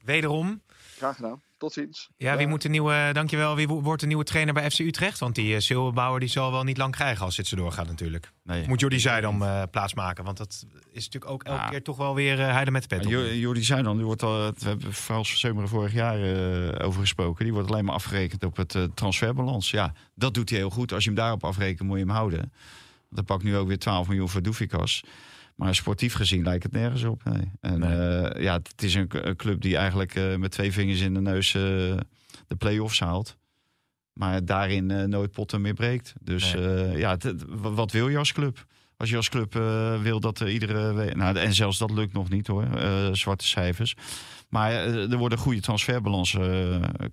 Wederom. 0.05 0.63
Graag 0.97 1.17
gedaan. 1.17 1.43
Tot 1.59 1.73
ziens. 1.73 2.11
Ja, 2.17 2.37
wie 2.37 2.47
moet 2.47 2.63
de 2.63 2.69
nieuwe, 2.69 3.11
dankjewel, 3.13 3.57
wie 3.57 3.69
wo- 3.69 3.83
wordt 3.83 4.01
de 4.01 4.07
nieuwe 4.07 4.25
trainer 4.25 4.55
bij 4.55 4.71
FC 4.71 4.79
Utrecht? 4.79 5.19
Want 5.19 5.35
die 5.35 5.55
uh, 5.55 5.59
Silberbouwer 5.61 6.21
die 6.21 6.29
zal 6.29 6.51
wel 6.53 6.63
niet 6.65 6.77
lang 6.77 6.93
krijgen 6.93 7.25
als 7.25 7.37
dit 7.37 7.47
zo 7.47 7.57
doorgaat 7.57 7.87
natuurlijk. 7.87 8.33
Nee. 8.43 8.69
Moet 8.69 8.81
Jordi 8.81 9.01
Zuidam 9.01 9.43
eh 9.43 9.63
plaatsmaken, 9.71 10.25
want 10.25 10.37
dat 10.37 10.65
is 10.93 11.05
natuurlijk 11.05 11.33
ook 11.33 11.43
elke 11.43 11.61
Ja. 11.63 11.69
keer 11.69 11.83
toch 11.83 11.97
wel 11.97 12.15
weer 12.15 12.39
uh, 12.39 12.51
heide 12.53 12.71
met 12.71 12.83
de 12.89 12.97
pet 12.97 13.09
Jordi 13.39 13.63
Zuidam, 13.63 13.97
die 13.97 14.05
wordt 14.05 14.23
al, 14.23 14.53
we 14.59 14.69
hebben 14.69 14.93
Frans 14.93 15.39
Seumeren 15.39 15.69
vorig 15.69 15.93
jaar 15.93 16.23
eh, 16.23 16.87
over 16.87 17.01
gesproken. 17.01 17.45
Die 17.45 17.53
wordt 17.55 17.71
alleen 17.71 17.85
maar 17.85 17.95
afgerekend 17.95 18.45
op 18.45 18.57
het 18.57 18.75
eh, 18.75 18.83
transferbalans. 18.95 19.71
Ja, 19.71 19.93
dat 20.15 20.35
doet 20.35 20.51
hij 20.51 20.59
heel 20.59 20.71
goed. 20.71 20.93
Als 20.93 21.03
je 21.05 21.11
hem 21.11 21.19
daarop 21.19 21.45
afrekent, 21.45 21.89
moet 21.89 21.99
je 21.99 22.05
hem 22.05 22.15
houden. 22.15 22.39
Want 22.39 22.53
hij 23.15 23.23
pakt 23.23 23.43
nu 23.43 23.57
ook 23.57 23.69
weer 23.69 23.79
12 23.79 24.09
miljoen 24.09 24.29
voor 24.29 24.43
Doefikas. 24.43 25.03
Maar 25.55 25.75
sportief 25.75 26.15
gezien 26.15 26.43
lijkt 26.43 26.63
het 26.63 26.73
nergens 26.73 27.03
op. 27.05 27.25
Nee. 27.25 27.51
En 27.61 27.79
Nee. 27.79 27.91
eh, 27.91 28.43
ja, 28.43 28.55
het 28.55 28.83
is 28.83 28.95
een, 28.95 29.29
een 29.29 29.37
club 29.37 29.61
die 29.61 29.77
eigenlijk 29.77 30.15
eh, 30.15 30.37
met 30.37 30.51
twee 30.51 30.73
vingers 30.73 31.01
in 31.01 31.15
de 31.15 31.21
neus 31.21 31.55
eh, 31.55 31.63
de 32.47 32.57
play-offs 32.59 33.01
haalt. 33.01 33.37
Maar 34.13 34.45
daarin 34.45 35.09
nooit 35.09 35.31
potten 35.31 35.61
meer 35.61 35.75
breekt. 35.75 36.13
Dus 36.21 36.55
ja, 36.95 37.17
wat 37.57 37.93
wil 37.93 38.09
je 38.09 38.19
als 38.19 38.33
club? 38.33 38.67
Als 38.97 39.11
je 39.11 39.17
als 39.17 39.29
club 39.29 39.53
wil 40.03 40.21
dat 40.21 40.41
er 40.41 40.51
iedere. 40.51 41.15
Nou, 41.15 41.37
en 41.37 41.55
zelfs 41.55 41.79
dat 41.79 41.91
lukt 41.91 42.13
nog 42.13 42.29
niet 42.29 42.47
hoor. 42.47 42.67
zwarte 43.13 43.47
cijfers. 43.47 43.95
Maar 44.49 44.73
er 44.73 45.17
wordt 45.17 45.35
een 45.35 45.41
goede 45.41 45.61
transferbalans. 45.61 46.37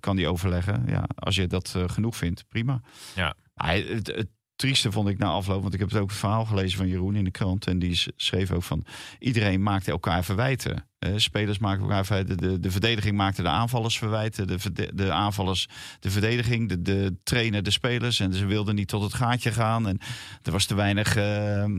kan 0.00 0.16
die 0.16 0.28
overleggen. 0.28 0.82
Ja, 0.86 1.04
als 1.14 1.34
je 1.36 1.46
dat 1.46 1.74
genoeg 1.86 2.16
vindt, 2.16 2.44
prima. 2.48 2.80
Ja. 3.14 3.34
Het 3.54 4.28
trieste 4.62 4.92
vond 4.92 5.08
ik 5.08 5.18
na 5.18 5.26
afloop. 5.26 5.62
Want 5.62 5.74
ik 5.74 5.80
heb 5.80 5.90
het 5.90 6.00
ook 6.00 6.10
verhaal 6.10 6.44
gelezen 6.44 6.78
van 6.78 6.88
Jeroen 6.88 7.16
in 7.16 7.24
de 7.24 7.30
krant. 7.30 7.66
En 7.66 7.78
die 7.78 8.04
schreef 8.16 8.50
ook 8.50 8.62
van. 8.62 8.84
Iedereen 9.18 9.62
maakte 9.62 9.90
elkaar 9.90 10.24
verwijten. 10.24 10.86
Eh, 11.02 11.12
spelers 11.16 11.58
maken 11.58 11.82
elkaar 11.82 12.04
verwijten. 12.06 12.36
De, 12.36 12.60
de 12.60 12.70
verdediging 12.70 13.16
maakte 13.16 13.42
de 13.42 13.48
aanvallers 13.48 13.98
verwijten. 13.98 14.46
De, 14.46 14.58
verde- 14.58 14.90
de 14.94 15.12
aanvallers 15.12 15.68
de 16.00 16.10
verdediging. 16.10 16.68
De, 16.68 16.82
de 16.82 17.16
trainer 17.22 17.62
de 17.62 17.70
spelers. 17.70 18.20
En 18.20 18.32
ze 18.34 18.46
wilden 18.46 18.74
niet 18.74 18.88
tot 18.88 19.02
het 19.02 19.14
gaatje 19.14 19.52
gaan. 19.52 19.88
En 19.88 19.98
er 20.42 20.52
was 20.52 20.64
te 20.64 20.74
weinig, 20.74 21.16
eh, 21.16 21.62
eh, 21.64 21.70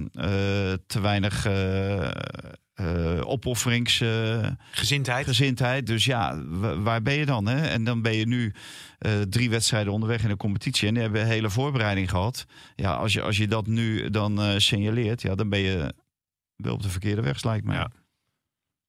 te 0.88 0.99
weinig 1.01 1.47
opofferings. 3.23 4.01
eh, 4.01 4.47
Gezindheid. 4.71 5.25
gezindheid. 5.25 5.88
Dus 5.88 6.05
ja, 6.05 6.43
wa- 6.45 6.79
waar 6.79 7.01
ben 7.01 7.13
je 7.13 7.25
dan? 7.25 7.45
Hè? 7.47 7.67
En 7.67 7.83
dan 7.83 8.01
ben 8.01 8.15
je 8.15 8.27
nu 8.27 8.53
drie 9.29 9.49
wedstrijden 9.49 9.93
onderweg 9.93 10.23
in 10.23 10.29
de 10.29 10.38
competitie. 10.38 10.88
En 10.88 10.93
die 10.93 11.03
hebben 11.03 11.21
een 11.21 11.27
hele 11.27 11.49
voorbereiding 11.49 12.09
gehad. 12.09 12.45
Ja, 12.75 12.93
als 12.93 13.13
je, 13.13 13.21
als 13.21 13.38
je 13.38 13.47
dat 13.47 13.67
nu 13.67 14.09
dan 14.09 14.62
signaleert, 14.62 15.21
ja, 15.21 15.36
dan 15.36 15.49
ben 15.49 15.59
je 15.59 15.93
wel 16.55 16.73
op 16.73 16.81
de 16.81 16.89
verkeerde 16.89 17.21
weg, 17.21 17.43
lijkt 17.43 17.65
mij. 17.65 17.75
Ja. 17.75 17.89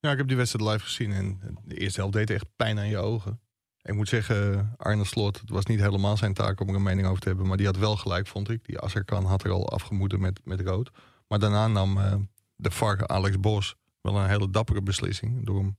Ja, 0.04 0.10
ik 0.10 0.18
heb 0.18 0.28
die 0.28 0.36
wedstrijd 0.36 0.70
live 0.70 0.84
gezien 0.84 1.12
en 1.12 1.40
de 1.64 1.74
eerste 1.76 2.00
helft 2.00 2.14
deed 2.16 2.30
echt 2.30 2.46
pijn 2.56 2.78
aan 2.78 2.88
je 2.88 2.98
ogen. 2.98 3.40
Ik 3.82 3.94
moet 3.94 4.08
zeggen, 4.08 4.74
Arne 4.76 5.04
Slot, 5.04 5.40
het 5.40 5.50
was 5.50 5.64
niet 5.66 5.80
helemaal 5.80 6.16
zijn 6.16 6.34
taak 6.34 6.60
om 6.60 6.68
er 6.68 6.74
een 6.74 6.82
mening 6.82 7.06
over 7.06 7.20
te 7.20 7.28
hebben, 7.28 7.46
maar 7.46 7.56
die 7.56 7.66
had 7.66 7.76
wel 7.76 7.96
gelijk, 7.96 8.26
vond 8.26 8.50
ik. 8.50 8.64
Die 8.64 8.78
Asserkan 8.78 9.24
had 9.24 9.44
er 9.44 9.50
al 9.50 9.68
afgemoeten 9.68 10.20
met, 10.20 10.40
met 10.44 10.60
rood. 10.60 10.90
Maar 11.28 11.38
daarna 11.38 11.66
nam 11.66 11.98
eh, 11.98 12.14
de 12.56 12.70
VAR 12.70 13.06
Alex 13.06 13.40
Bos 13.40 13.76
wel 14.00 14.16
een 14.16 14.28
hele 14.28 14.50
dappere 14.50 14.82
beslissing 14.82 15.46
door 15.46 15.58
hem 15.58 15.76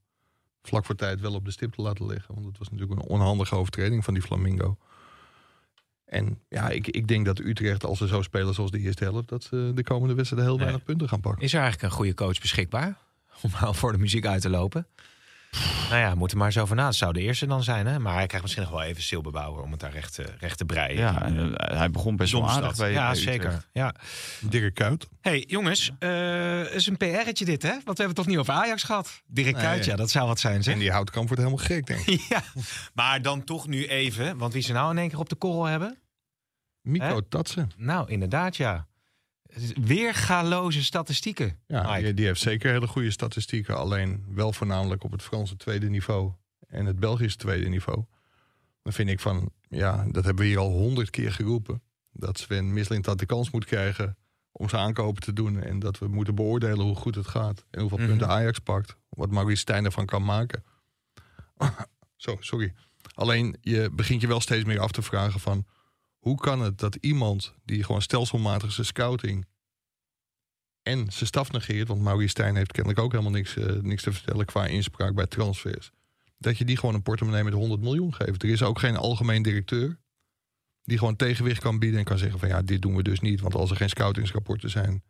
vlak 0.62 0.86
voor 0.86 0.96
tijd 0.96 1.22
wel 1.22 1.34
op 1.34 1.46
de 1.46 1.52
stip 1.52 1.74
te 1.74 1.82
laten 1.82 2.06
liggen. 2.06 2.34
Want 2.34 2.46
het 2.46 2.58
was 2.58 2.70
natuurlijk 2.70 3.02
een 3.02 3.08
onhandige 3.08 3.56
overtreding 3.56 4.04
van 4.04 4.14
die 4.14 4.24
Flamingo. 4.24 4.78
En 6.06 6.42
ja, 6.50 6.70
ik, 6.70 6.88
ik 6.88 7.08
denk 7.08 7.26
dat 7.26 7.40
Utrecht, 7.40 7.84
als 7.86 7.98
ze 7.98 8.08
zo 8.08 8.22
spelen 8.22 8.54
zoals 8.54 8.72
de 8.72 8.80
eerste 8.80 9.04
helft, 9.04 9.28
dat 9.28 9.44
ze 9.44 9.72
de 9.76 9.84
komende 9.84 10.14
wedstrijden 10.14 10.48
heel 10.48 10.58
Nee. 10.58 10.66
weinig 10.66 10.86
punten 10.86 11.10
gaan 11.10 11.22
pakken. 11.22 11.44
Is 11.44 11.54
er 11.54 11.60
eigenlijk 11.62 11.92
een 11.92 11.98
goede 11.98 12.14
coach 12.14 12.40
beschikbaar? 12.40 12.98
Om 13.41 13.52
al 13.62 13.74
voor 13.80 13.91
de 13.91 13.98
muziek 13.98 14.26
uit 14.26 14.41
te 14.41 14.50
lopen? 14.50 14.88
Nou 15.89 16.02
ja, 16.02 16.10
we 16.12 16.17
moeten 16.17 16.38
maar 16.38 16.48
eens 16.48 16.58
over 16.58 16.76
na. 16.76 16.86
Het 16.86 16.95
zou 16.95 17.13
de 17.13 17.21
eerste 17.21 17.45
dan 17.45 17.63
zijn, 17.63 17.86
hè? 17.88 18.00
Maar 18.00 18.13
hij 18.13 18.26
krijgt 18.26 18.41
misschien 18.45 18.63
nog 18.65 18.74
wel 18.74 18.84
even 18.84 19.04
Silberbouwer 19.04 19.63
om 19.63 19.71
het 19.71 19.80
daar 19.80 19.91
recht, 19.91 20.13
te- 20.13 20.34
recht 20.39 20.58
te 20.58 20.65
breien. 20.65 20.98
Ja, 20.98 21.21
en, 21.21 21.56
eh, 21.58 21.78
hij 21.78 21.91
begon 21.91 22.15
best 22.15 22.32
wel 22.32 22.50
aardig 22.50 22.76
bij 22.78 22.91
Ja, 22.91 23.06
bij 23.12 23.15
zeker. 23.19 23.65
Ja. 23.71 23.95
Dirk 24.41 24.74
Kuyt. 24.74 25.08
hey, 25.21 25.43
jongens, 25.48 25.91
eh 26.00 26.74
is 26.74 26.88
een 26.88 26.98
PR'tje 26.98 27.45
dit, 27.45 27.62
hè? 27.62 27.69
Want 27.69 27.84
we 27.84 27.88
hebben 27.88 28.08
het 28.08 28.15
toch 28.15 28.28
niet 28.28 28.38
over 28.38 28.54
Ajax 28.54 28.84
gehad? 28.84 29.21
Direct 29.28 29.58
Nee. 29.58 29.65
uit, 29.65 29.86
ja, 29.86 29.95
dat 29.95 30.10
zou 30.12 30.28
wat 30.28 30.39
zijn, 30.39 30.63
zeg. 30.63 30.74
En 30.74 30.80
die 30.80 30.91
houtkamp 30.91 31.28
wordt 31.28 31.43
helemaal 31.43 31.65
gek, 31.65 31.86
denk 31.86 32.00
ik. 32.06 32.21
Ja, 32.30 32.41
maar 32.93 33.21
dan 33.21 33.43
toch 33.43 33.67
nu 33.67 33.86
even, 33.88 34.38
want 34.38 34.54
wie 34.54 34.62
ze 34.62 34.74
nou 34.74 34.91
in 34.91 34.98
één 34.98 35.10
keer 35.10 35.19
op 35.19 35.30
de 35.30 35.36
korrel 35.36 35.63
hebben? 35.65 35.98
Mico? 36.82 37.21
Tatsen. 37.30 37.71
Nou, 37.78 38.10
inderdaad, 38.12 38.58
ja. 38.58 38.88
Weergaloze 39.82 40.84
statistieken. 40.84 41.60
Ja, 41.68 42.02
die 42.12 42.26
heeft 42.26 42.41
zeker 42.41 42.72
hele 42.72 42.88
goede 42.88 43.12
statistieken. 43.12 43.78
Alleen 43.78 44.26
wel 44.30 44.54
voornamelijk 44.54 45.04
op 45.04 45.12
het 45.12 45.22
Franse 45.24 45.56
tweede 45.56 45.89
niveau. 45.89 46.32
En 46.68 46.86
het 46.86 47.00
Belgische 47.00 47.38
tweede 47.38 47.70
niveau. 47.70 48.04
Dan 48.84 48.94
vind 48.94 49.10
ik 49.10 49.20
van, 49.20 49.52
ja, 49.70 50.06
dat 50.12 50.26
hebben 50.26 50.44
we 50.44 50.50
hier 50.50 50.60
al 50.60 50.72
honderd 50.72 51.10
keer 51.10 51.32
geroepen. 51.32 51.82
Dat 52.12 52.38
Sven 52.39 52.74
Mislintat 52.74 53.20
de 53.20 53.26
kans 53.26 53.52
moet 53.52 53.65
krijgen 53.65 54.18
om 54.52 54.70
zijn 54.70 54.82
aankopen 54.82 55.22
te 55.22 55.34
doen. 55.34 55.62
En 55.62 55.80
dat 55.80 56.00
we 56.00 56.08
moeten 56.08 56.36
beoordelen 56.36 56.86
hoe 56.86 56.96
goed 56.96 57.15
het 57.15 57.28
gaat. 57.28 57.65
En 57.72 57.80
hoeveel 57.80 57.98
Mhm. 57.98 58.08
punten 58.08 58.28
Ajax 58.28 58.60
pakt. 58.60 58.96
Wat 59.10 59.32
Maurice 59.32 59.62
Stijn 59.62 59.86
ervan 59.86 60.06
kan 60.06 60.24
maken. 60.24 60.63
Zo, 62.15 62.38
sorry. 62.39 62.74
Alleen 63.13 63.58
je 63.62 63.89
begint 63.91 64.22
je 64.22 64.28
wel 64.28 64.39
steeds 64.39 64.65
meer 64.65 64.80
af 64.80 64.91
te 64.91 65.02
vragen 65.02 65.39
van... 65.39 65.65
hoe 66.26 66.36
kan 66.36 66.62
het 66.62 66.80
dat 66.80 66.96
iemand 66.96 67.54
die 67.66 67.84
gewoon 67.84 68.02
stelselmatig 68.02 68.72
zijn 68.72 68.88
scouting... 68.88 69.46
en 70.82 71.12
zijn 71.12 71.28
staf 71.28 71.52
negeert... 71.52 71.88
want 71.88 72.02
Maurice 72.02 72.30
Stijn 72.30 72.56
heeft 72.56 72.72
kennelijk 72.72 73.02
ook 73.02 73.12
helemaal 73.12 73.32
niks, 73.32 73.58
eh, 73.58 73.82
niks 73.82 74.04
te 74.04 74.14
vertellen... 74.14 74.46
qua 74.46 74.66
inspraak 74.66 75.16
bij 75.16 75.28
transfers... 75.28 75.92
dat 76.38 76.58
je 76.58 76.66
die 76.66 76.78
gewoon 76.78 76.96
een 76.96 77.02
portemonnee 77.02 77.44
met 77.44 77.54
100 77.54 77.82
miljoen 77.82 78.14
geeft. 78.14 78.44
Er 78.44 78.50
is 78.50 78.64
ook 78.64 78.80
geen 78.80 78.96
algemeen 78.96 79.42
directeur... 79.42 80.00
die 80.84 80.98
gewoon 80.98 81.16
tegenwicht 81.16 81.62
kan 81.62 81.80
bieden 81.80 82.00
en 82.00 82.06
kan 82.06 82.18
zeggen 82.18 82.40
van... 82.40 82.50
ja, 82.50 82.62
dit 82.62 82.82
doen 82.82 82.96
we 82.96 83.04
dus 83.04 83.20
niet, 83.20 83.42
want 83.42 83.56
als 83.56 83.70
er 83.70 83.78
geen 83.78 83.90
scoutingsrapporten 83.90 84.70
zijn... 84.70 85.04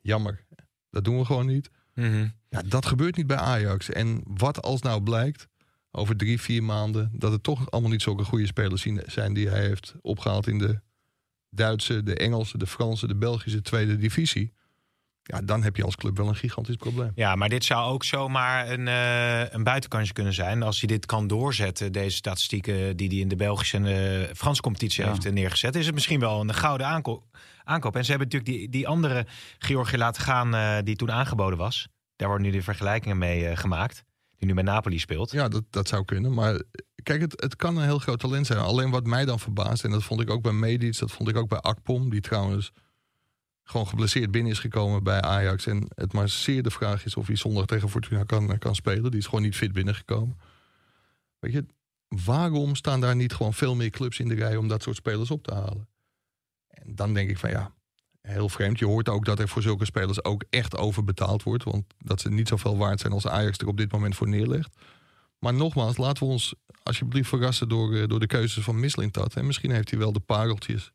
jammer, 0.00 0.44
dat 0.90 1.04
doen 1.04 1.18
we 1.18 1.24
gewoon 1.24 1.46
niet... 1.46 1.70
Mhm. 1.94 2.28
Ja, 2.48 2.62
dat 2.62 2.86
gebeurt 2.86 3.16
niet 3.16 3.26
bij 3.26 3.36
Ajax. 3.36 3.90
En 3.90 4.22
wat 4.24 4.62
als 4.62 4.82
nou 4.82 5.02
blijkt 5.02 5.48
over 5.96 6.16
drie, 6.16 6.40
vier 6.40 6.62
maanden... 6.62 7.10
dat 7.12 7.32
het 7.32 7.42
toch 7.42 7.70
allemaal 7.70 7.90
niet 7.90 8.02
zulke 8.02 8.24
goede 8.24 8.46
spelers 8.46 8.82
zien- 8.82 9.02
zijn... 9.06 9.34
die 9.34 9.48
hij 9.48 9.60
heeft 9.60 9.94
opgehaald 10.00 10.46
in 10.46 10.58
de 10.58 10.80
Duitse, 11.50 12.02
de 12.02 12.16
Engelse, 12.16 12.58
de 12.58 12.66
Franse... 12.66 13.06
de 13.06 13.16
Belgische 13.16 13.62
tweede 13.62 13.96
divisie... 13.96 14.52
ja, 15.22 15.40
dan 15.40 15.62
heb 15.62 15.76
je 15.76 15.84
als 15.84 15.96
club 15.96 16.16
wel 16.16 16.28
een 16.28 16.36
gigantisch 16.36 16.76
probleem. 16.76 17.12
Ja, 17.14 17.34
maar 17.34 17.48
dit 17.48 17.64
zou 17.64 17.92
ook 17.92 18.04
zomaar 18.04 18.70
een, 18.70 18.88
eh, 18.88 19.52
een 19.54 19.62
buitenkansje 19.64 20.12
kunnen 20.12 20.32
zijn. 20.32 20.62
Als 20.62 20.78
hij 20.78 20.88
dit 20.88 21.06
kan 21.06 21.26
doorzetten, 21.26 21.92
deze 21.92 22.16
statistieken 22.16 22.96
die 22.96 23.08
hij 23.08 23.16
in 23.18 23.28
de 23.28 23.36
Belgische 23.36 23.76
en 23.76 23.82
de 23.82 24.30
Franse 24.36 24.62
competitie 24.62 25.04
Ja. 25.04 25.10
heeft 25.10 25.24
eh, 25.24 25.32
neergezet, 25.32 25.74
is 25.76 25.86
het 25.86 25.94
misschien 25.94 26.20
wel 26.20 26.40
een 26.40 26.54
gouden 26.54 26.86
aanko- 26.86 27.26
aankoop. 27.64 27.96
En 27.96 28.04
ze 28.04 28.10
hebben 28.10 28.28
natuurlijk 28.28 28.58
die, 28.58 28.68
die 28.70 28.88
andere 28.88 29.26
Georgië 29.58 29.96
laten 29.96 30.22
gaan 30.22 30.54
eh, 30.54 30.76
die 30.84 30.96
toen 30.96 31.12
aangeboden 31.12 31.58
was. 31.58 31.88
Daar 32.16 32.28
worden 32.28 32.46
nu 32.46 32.52
de 32.52 32.62
vergelijkingen 32.62 33.18
mee 33.18 33.46
eh, 33.48 33.56
gemaakt. 33.56 34.04
Nu 34.44 34.54
bij 34.54 34.62
Napoli 34.62 34.98
speelt. 34.98 35.30
Ja, 35.30 35.48
dat, 35.48 35.64
dat 35.70 35.88
zou 35.88 36.04
kunnen. 36.04 36.34
Maar 36.34 36.62
kijk, 37.02 37.20
het, 37.20 37.40
het 37.40 37.56
kan 37.56 37.76
een 37.76 37.84
heel 37.84 37.98
groot 37.98 38.20
talent 38.20 38.46
zijn. 38.46 38.58
Alleen 38.58 38.90
wat 38.90 39.06
mij 39.06 39.24
dan 39.24 39.40
verbaast, 39.40 39.84
en 39.84 39.90
dat 39.90 40.04
vond 40.04 40.20
ik 40.20 40.30
ook 40.30 40.42
bij 40.42 40.52
Medic... 40.52 40.98
dat 40.98 41.12
vond 41.12 41.28
ik 41.28 41.36
ook 41.36 41.48
bij 41.48 41.58
Akpom... 41.58 42.10
die 42.10 42.20
trouwens 42.20 42.72
gewoon 43.62 43.86
geblesseerd 43.86 44.30
binnen 44.30 44.52
is 44.52 44.58
gekomen 44.58 45.02
bij 45.02 45.20
Ajax. 45.20 45.66
En 45.66 45.86
het 45.94 46.12
maar 46.12 46.28
zeer 46.28 46.62
de 46.62 46.70
vraag 46.70 47.04
is 47.04 47.16
of 47.16 47.26
hij 47.26 47.36
zondag 47.36 47.66
tegen 47.66 47.88
Fortuna 47.88 48.24
kan, 48.24 48.58
kan 48.58 48.74
spelen. 48.74 49.10
Die 49.10 49.20
is 49.20 49.26
gewoon 49.26 49.42
niet 49.42 49.56
fit 49.56 49.72
binnengekomen. 49.72 50.38
Weet 51.38 51.52
je, 51.52 51.66
waarom 52.08 52.74
staan 52.74 53.00
daar 53.00 53.16
niet 53.16 53.32
gewoon 53.32 53.54
veel 53.54 53.74
meer 53.74 53.90
clubs 53.90 54.18
in 54.18 54.28
de 54.28 54.34
rij 54.34 54.56
om 54.56 54.68
dat 54.68 54.82
soort 54.82 54.96
spelers 54.96 55.30
op 55.30 55.42
te 55.42 55.54
halen? 55.54 55.88
En 56.68 56.94
dan 56.94 57.14
denk 57.14 57.30
ik 57.30 57.38
van 57.38 57.50
ja, 57.50 57.73
heel 58.28 58.48
vreemd. 58.48 58.78
Je 58.78 58.86
hoort 58.86 59.08
ook 59.08 59.24
dat 59.24 59.38
er 59.38 59.48
voor 59.48 59.62
zulke 59.62 59.84
spelers 59.84 60.24
ook 60.24 60.44
echt 60.50 60.76
overbetaald 60.76 61.42
wordt. 61.42 61.64
Want 61.64 61.84
dat 61.98 62.20
ze 62.20 62.30
niet 62.30 62.48
zoveel 62.48 62.76
waard 62.76 63.00
zijn 63.00 63.12
als 63.12 63.26
Ajax 63.26 63.58
er 63.58 63.66
op 63.66 63.76
dit 63.76 63.92
moment 63.92 64.16
voor 64.16 64.28
neerlegt. 64.28 64.76
Maar 65.38 65.54
nogmaals, 65.54 65.96
laten 65.96 66.26
we 66.26 66.32
ons 66.32 66.54
alsjeblieft 66.82 67.28
verrassen 67.28 67.68
door, 67.68 67.94
eh, 67.94 68.08
door 68.08 68.20
de 68.20 68.26
keuzes 68.26 68.64
van 68.64 68.80
Mislintat. 68.80 69.34
En 69.34 69.46
misschien 69.46 69.70
heeft 69.70 69.90
hij 69.90 69.98
wel 69.98 70.12
de 70.12 70.20
pareltjes 70.20 70.92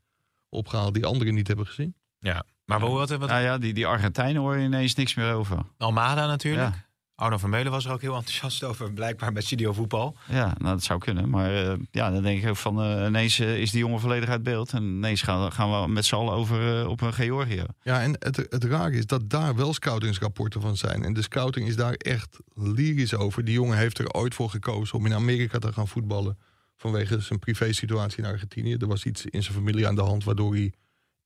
opgehaald 0.50 0.94
die 0.94 1.06
anderen 1.06 1.34
niet 1.34 1.48
hebben 1.48 1.66
gezien. 1.66 1.96
Ja, 2.20 2.46
maar 2.66 2.80
wat, 2.80 3.10
wat, 3.10 3.30
Nou 3.30 3.42
ja, 3.42 3.58
die, 3.58 3.74
die 3.74 3.88
Argentijnen 3.88 4.42
hoor 4.42 4.58
je 4.58 4.66
ineens 4.66 4.96
niks 4.96 5.14
meer 5.14 5.34
over. 5.34 5.58
Almada 5.78 6.28
natuurlijk. 6.28 6.74
Ja. 6.74 6.89
Arno 7.20 7.38
van 7.38 7.50
Meulen 7.50 7.72
was 7.72 7.86
er 7.86 7.92
ook 7.92 8.02
heel 8.02 8.16
enthousiast 8.16 8.64
over, 8.64 8.94
blijkbaar 8.94 9.34
bij 9.34 9.42
Studio 9.42 9.74
Voetbal. 9.74 10.16
Ja, 10.28 10.46
nou 10.58 10.74
dat 10.74 10.84
zou 10.84 11.00
kunnen. 11.00 11.30
Maar 11.30 11.66
eh, 11.66 11.74
ja, 11.92 12.12
dan 12.12 12.24
denk 12.24 12.44
ik 12.44 12.50
ook 12.50 12.56
van 12.58 12.82
eh, 12.82 13.06
ineens 13.08 13.40
eh, 13.40 13.58
is 13.62 13.72
die 13.72 13.80
jongen 13.80 14.00
volledig 14.00 14.30
uit 14.30 14.44
beeld. 14.44 14.72
En 14.74 14.84
ineens 14.84 15.22
gaan, 15.22 15.52
gaan 15.52 15.82
we 15.82 15.88
met 15.88 16.06
z'n 16.06 16.16
allen 16.16 16.34
over 16.34 16.88
op 16.88 17.02
een 17.02 17.14
Georgië. 17.14 17.64
Ja, 17.82 18.02
en 18.02 18.16
het, 18.20 18.36
het 18.50 18.64
raar 18.64 18.92
is 18.92 19.06
dat 19.06 19.30
daar 19.30 19.56
wel 19.56 19.74
scoutingsrapporten 19.74 20.62
van 20.62 20.78
zijn. 20.78 21.04
En 21.04 21.14
de 21.14 21.22
scouting 21.22 21.68
is 21.68 21.76
daar 21.76 21.94
echt 21.94 22.38
lyrisch 22.56 23.16
over. 23.16 23.44
Die 23.46 23.54
jongen 23.54 23.78
heeft 23.78 23.98
er 24.00 24.12
ooit 24.14 24.34
voor 24.36 24.50
gekozen 24.50 24.98
om 24.98 25.06
in 25.06 25.14
Amerika 25.14 25.60
te 25.60 25.74
gaan 25.74 25.88
voetballen. 25.88 26.38
Vanwege 26.76 27.20
zijn 27.20 27.40
privésituatie 27.40 28.24
in 28.24 28.30
Argentinië. 28.30 28.74
Er 28.76 28.88
was 28.88 29.06
iets 29.06 29.26
in 29.26 29.44
zijn 29.44 29.56
familie 29.56 29.88
aan 29.88 29.96
de 29.96 30.02
hand 30.02 30.24
waardoor 30.24 30.54
hij 30.54 30.74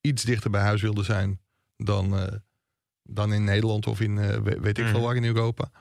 iets 0.02 0.24
dichter 0.24 0.50
bij 0.50 0.62
huis 0.62 0.82
wilde 0.82 1.04
zijn 1.04 1.40
dan, 1.78 2.18
eh, 2.18 2.34
dan 3.04 3.34
in 3.34 3.44
Nederland 3.44 3.88
of 3.88 4.00
in 4.02 4.18
eh, 4.18 4.28
we- 4.38 4.60
weet 4.62 4.78
ik 4.78 4.86
veel 4.86 4.94
Mhm. 4.98 5.04
waar 5.06 5.16
in 5.16 5.24
Europa. 5.26 5.72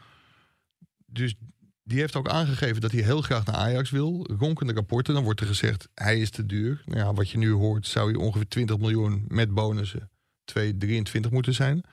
Dus 1.12 1.34
die 1.82 1.98
heeft 1.98 2.16
ook 2.16 2.28
aangegeven 2.28 2.80
dat 2.80 2.92
hij 2.92 3.02
heel 3.02 3.22
graag 3.22 3.44
naar 3.44 3.54
Ajax 3.54 3.90
wil. 3.90 4.26
Ronkende 4.38 4.72
rapporten, 4.72 5.14
dan 5.14 5.24
wordt 5.24 5.40
er 5.40 5.46
gezegd 5.46 5.88
hij 5.94 6.20
is 6.20 6.30
te 6.30 6.46
duur. 6.46 6.82
Nou 6.86 6.98
ja, 6.98 7.14
wat 7.14 7.30
je 7.30 7.38
nu 7.38 7.50
hoort 7.50 7.86
zou 7.86 8.10
hij 8.10 8.20
ongeveer 8.20 8.48
20 8.48 8.78
miljoen 8.78 9.24
met 9.28 9.54
bonussen 9.54 10.10
2, 10.44 10.76
23 10.76 11.30
moeten 11.30 11.54
zijn. 11.54 11.84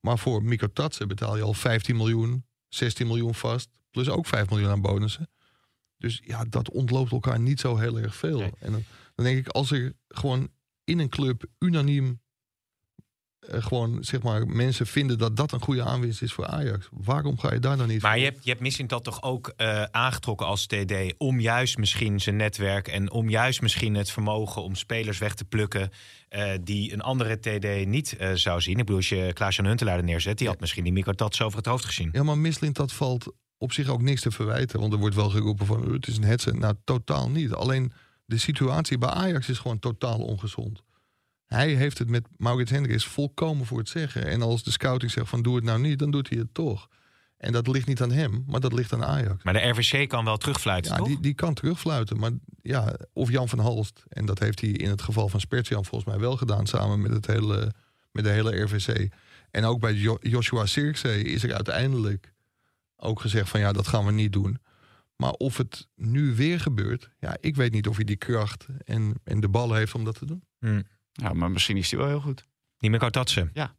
Maar 0.00 0.18
voor 0.18 0.42
Mikko 0.42 0.66
Tatsen 0.72 1.08
betaal 1.08 1.36
je 1.36 1.42
al 1.42 1.54
15 1.54 1.96
miljoen, 1.96 2.46
16 2.68 3.06
miljoen 3.06 3.34
vast. 3.34 3.68
Plus 3.90 4.08
ook 4.08 4.26
5 4.26 4.50
miljoen 4.50 4.70
aan 4.70 4.80
bonussen. 4.80 5.30
Dus 5.98 6.20
ja, 6.24 6.44
dat 6.44 6.70
ontloopt 6.70 7.12
elkaar 7.12 7.40
niet 7.40 7.60
zo 7.60 7.76
heel 7.76 7.98
erg 7.98 8.16
veel. 8.16 8.38
Nee. 8.38 8.52
En 8.58 8.72
dan, 8.72 8.82
dan 9.14 9.24
denk 9.24 9.38
ik, 9.38 9.48
als 9.48 9.70
er 9.70 9.92
gewoon 10.08 10.48
in 10.84 10.98
een 10.98 11.08
club 11.08 11.44
unaniem 11.58 12.20
eh, 13.40 13.62
gewoon 13.62 14.04
zeg 14.04 14.22
maar 14.22 14.46
mensen 14.46 14.86
vinden 14.86 15.18
dat 15.18 15.36
dat 15.36 15.52
een 15.52 15.60
goede 15.60 15.82
aanwinst 15.82 16.22
is 16.22 16.32
voor 16.32 16.46
Ajax. 16.46 16.88
Waarom 16.90 17.38
ga 17.38 17.52
je 17.52 17.58
daar 17.60 17.76
dan 17.76 17.88
niet 17.88 18.02
Maar 18.02 18.10
voor? 18.12 18.20
je 18.20 18.26
hebt, 18.26 18.44
je 18.44 18.50
hebt 18.50 18.62
misschien 18.62 18.86
dat 18.86 19.04
toch 19.04 19.22
ook 19.22 19.52
eh, 19.56 19.82
aangetrokken 19.82 20.46
als 20.46 20.66
TD 20.66 20.92
om 21.18 21.40
juist 21.40 21.78
misschien 21.78 22.20
zijn 22.20 22.36
netwerk 22.36 22.88
en 22.88 23.10
om 23.10 23.28
juist 23.30 23.62
misschien 23.62 23.94
het 23.94 24.10
vermogen 24.10 24.62
om 24.62 24.74
spelers 24.74 25.18
weg 25.18 25.34
te 25.34 25.44
plukken 25.44 25.90
eh, 26.28 26.50
die 26.62 26.92
een 26.92 27.00
andere 27.00 27.38
TD 27.38 27.86
niet 27.86 28.16
zou 28.34 28.60
zien. 28.60 28.72
Ik 28.72 28.78
bedoel, 28.84 28.96
als 28.96 29.08
je 29.08 29.30
Klaas-Jan 29.32 29.66
Huntelaar 29.66 29.96
er 29.98 30.04
neerzet, 30.04 30.38
die 30.38 30.48
had 30.48 30.60
misschien 30.60 30.84
die 30.84 30.92
Mikko 30.92 31.12
Tats 31.12 31.42
over 31.42 31.58
het 31.58 31.66
hoofd 31.66 31.84
gezien. 31.84 32.08
Ja, 32.12 32.22
maar 32.22 32.38
Mislint, 32.38 32.76
dat 32.76 32.92
valt 32.92 33.32
op 33.58 33.72
zich 33.72 33.88
ook 33.88 34.02
niks 34.02 34.20
te 34.20 34.30
verwijten. 34.30 34.80
Want 34.80 34.92
er 34.92 34.98
wordt 34.98 35.14
wel 35.14 35.30
geroepen 35.30 35.66
van 35.66 35.86
"Uh, 35.86 35.92
het 35.92 36.06
is 36.06 36.16
een 36.16 36.24
hetze. 36.24 36.52
Nou, 36.52 36.74
totaal 36.84 37.30
niet. 37.30 37.52
Alleen 37.52 37.92
de 38.24 38.38
situatie 38.38 38.98
bij 38.98 39.08
Ajax 39.08 39.48
is 39.48 39.58
gewoon 39.58 39.78
totaal 39.78 40.18
ongezond. 40.18 40.82
Hij 41.46 41.74
heeft 41.74 41.98
het 41.98 42.08
met 42.08 42.26
Maurits 42.36 42.70
Hendricks 42.70 43.04
volkomen 43.06 43.66
voor 43.66 43.78
het 43.78 43.88
zeggen. 43.88 44.26
En 44.26 44.42
als 44.42 44.62
de 44.62 44.70
scouting 44.70 45.10
zegt 45.10 45.28
van 45.28 45.42
doe 45.42 45.54
het 45.56 45.64
nou 45.64 45.80
niet, 45.80 45.98
dan 45.98 46.10
doet 46.10 46.28
hij 46.28 46.38
het 46.38 46.54
toch. 46.54 46.88
En 47.36 47.52
dat 47.52 47.66
ligt 47.68 47.86
niet 47.86 48.02
aan 48.02 48.10
hem, 48.12 48.44
maar 48.46 48.60
dat 48.60 48.72
ligt 48.72 48.92
aan 48.92 49.04
Ajax. 49.04 49.44
Maar 49.44 49.52
de 49.52 49.68
RVC 49.68 50.08
kan 50.08 50.24
wel 50.24 50.36
terugfluiten, 50.36 50.90
Ja, 50.92 50.96
toch? 50.98 51.06
die, 51.06 51.20
die 51.20 51.34
kan 51.34 51.54
terugfluiten. 51.54 52.18
Maar 52.18 52.30
ja, 52.62 52.94
of 53.12 53.30
Jan 53.30 53.48
van 53.48 53.58
Halst, 53.58 54.04
en 54.08 54.26
dat 54.26 54.38
heeft 54.38 54.60
hij 54.60 54.70
in 54.70 54.90
het 54.90 55.02
geval 55.02 55.28
van 55.28 55.40
Spertjan 55.40 55.84
volgens 55.84 56.10
mij 56.10 56.20
wel 56.20 56.36
gedaan, 56.36 56.66
samen 56.66 57.00
met, 57.00 57.10
het 57.12 57.26
hele, 57.26 57.72
met 58.12 58.24
de 58.24 58.30
hele 58.30 58.62
RVC. 58.62 59.12
En 59.50 59.64
ook 59.64 59.80
bij 59.80 59.92
Jo- 59.94 60.18
Joshua 60.20 60.66
Sirkzee 60.66 61.22
is 61.22 61.42
er 61.42 61.54
uiteindelijk 61.54 62.32
ook 62.96 63.20
gezegd 63.20 63.48
van 63.48 63.60
ja, 63.60 63.72
dat 63.72 63.86
gaan 63.88 64.04
we 64.04 64.12
niet 64.12 64.32
doen. 64.32 64.58
Maar 65.16 65.30
of 65.32 65.56
het 65.56 65.88
nu 65.94 66.34
weer 66.34 66.60
gebeurt, 66.60 67.10
ja, 67.18 67.36
ik 67.40 67.56
weet 67.56 67.72
niet 67.72 67.88
of 67.88 67.96
hij 67.96 68.04
die 68.04 68.16
kracht 68.16 68.66
en, 68.84 69.14
en 69.24 69.40
de 69.40 69.48
ballen 69.48 69.76
heeft 69.76 69.94
om 69.94 70.04
dat 70.04 70.18
te 70.18 70.26
doen. 70.26 70.42
Ja, 71.16 71.32
maar 71.32 71.50
misschien 71.50 71.76
is 71.76 71.88
die 71.88 71.98
wel 71.98 72.08
heel 72.08 72.20
goed. 72.20 72.46
Die 72.78 72.90
Mikko 72.90 73.10
Tatsen. 73.10 73.50
Het 73.54 73.70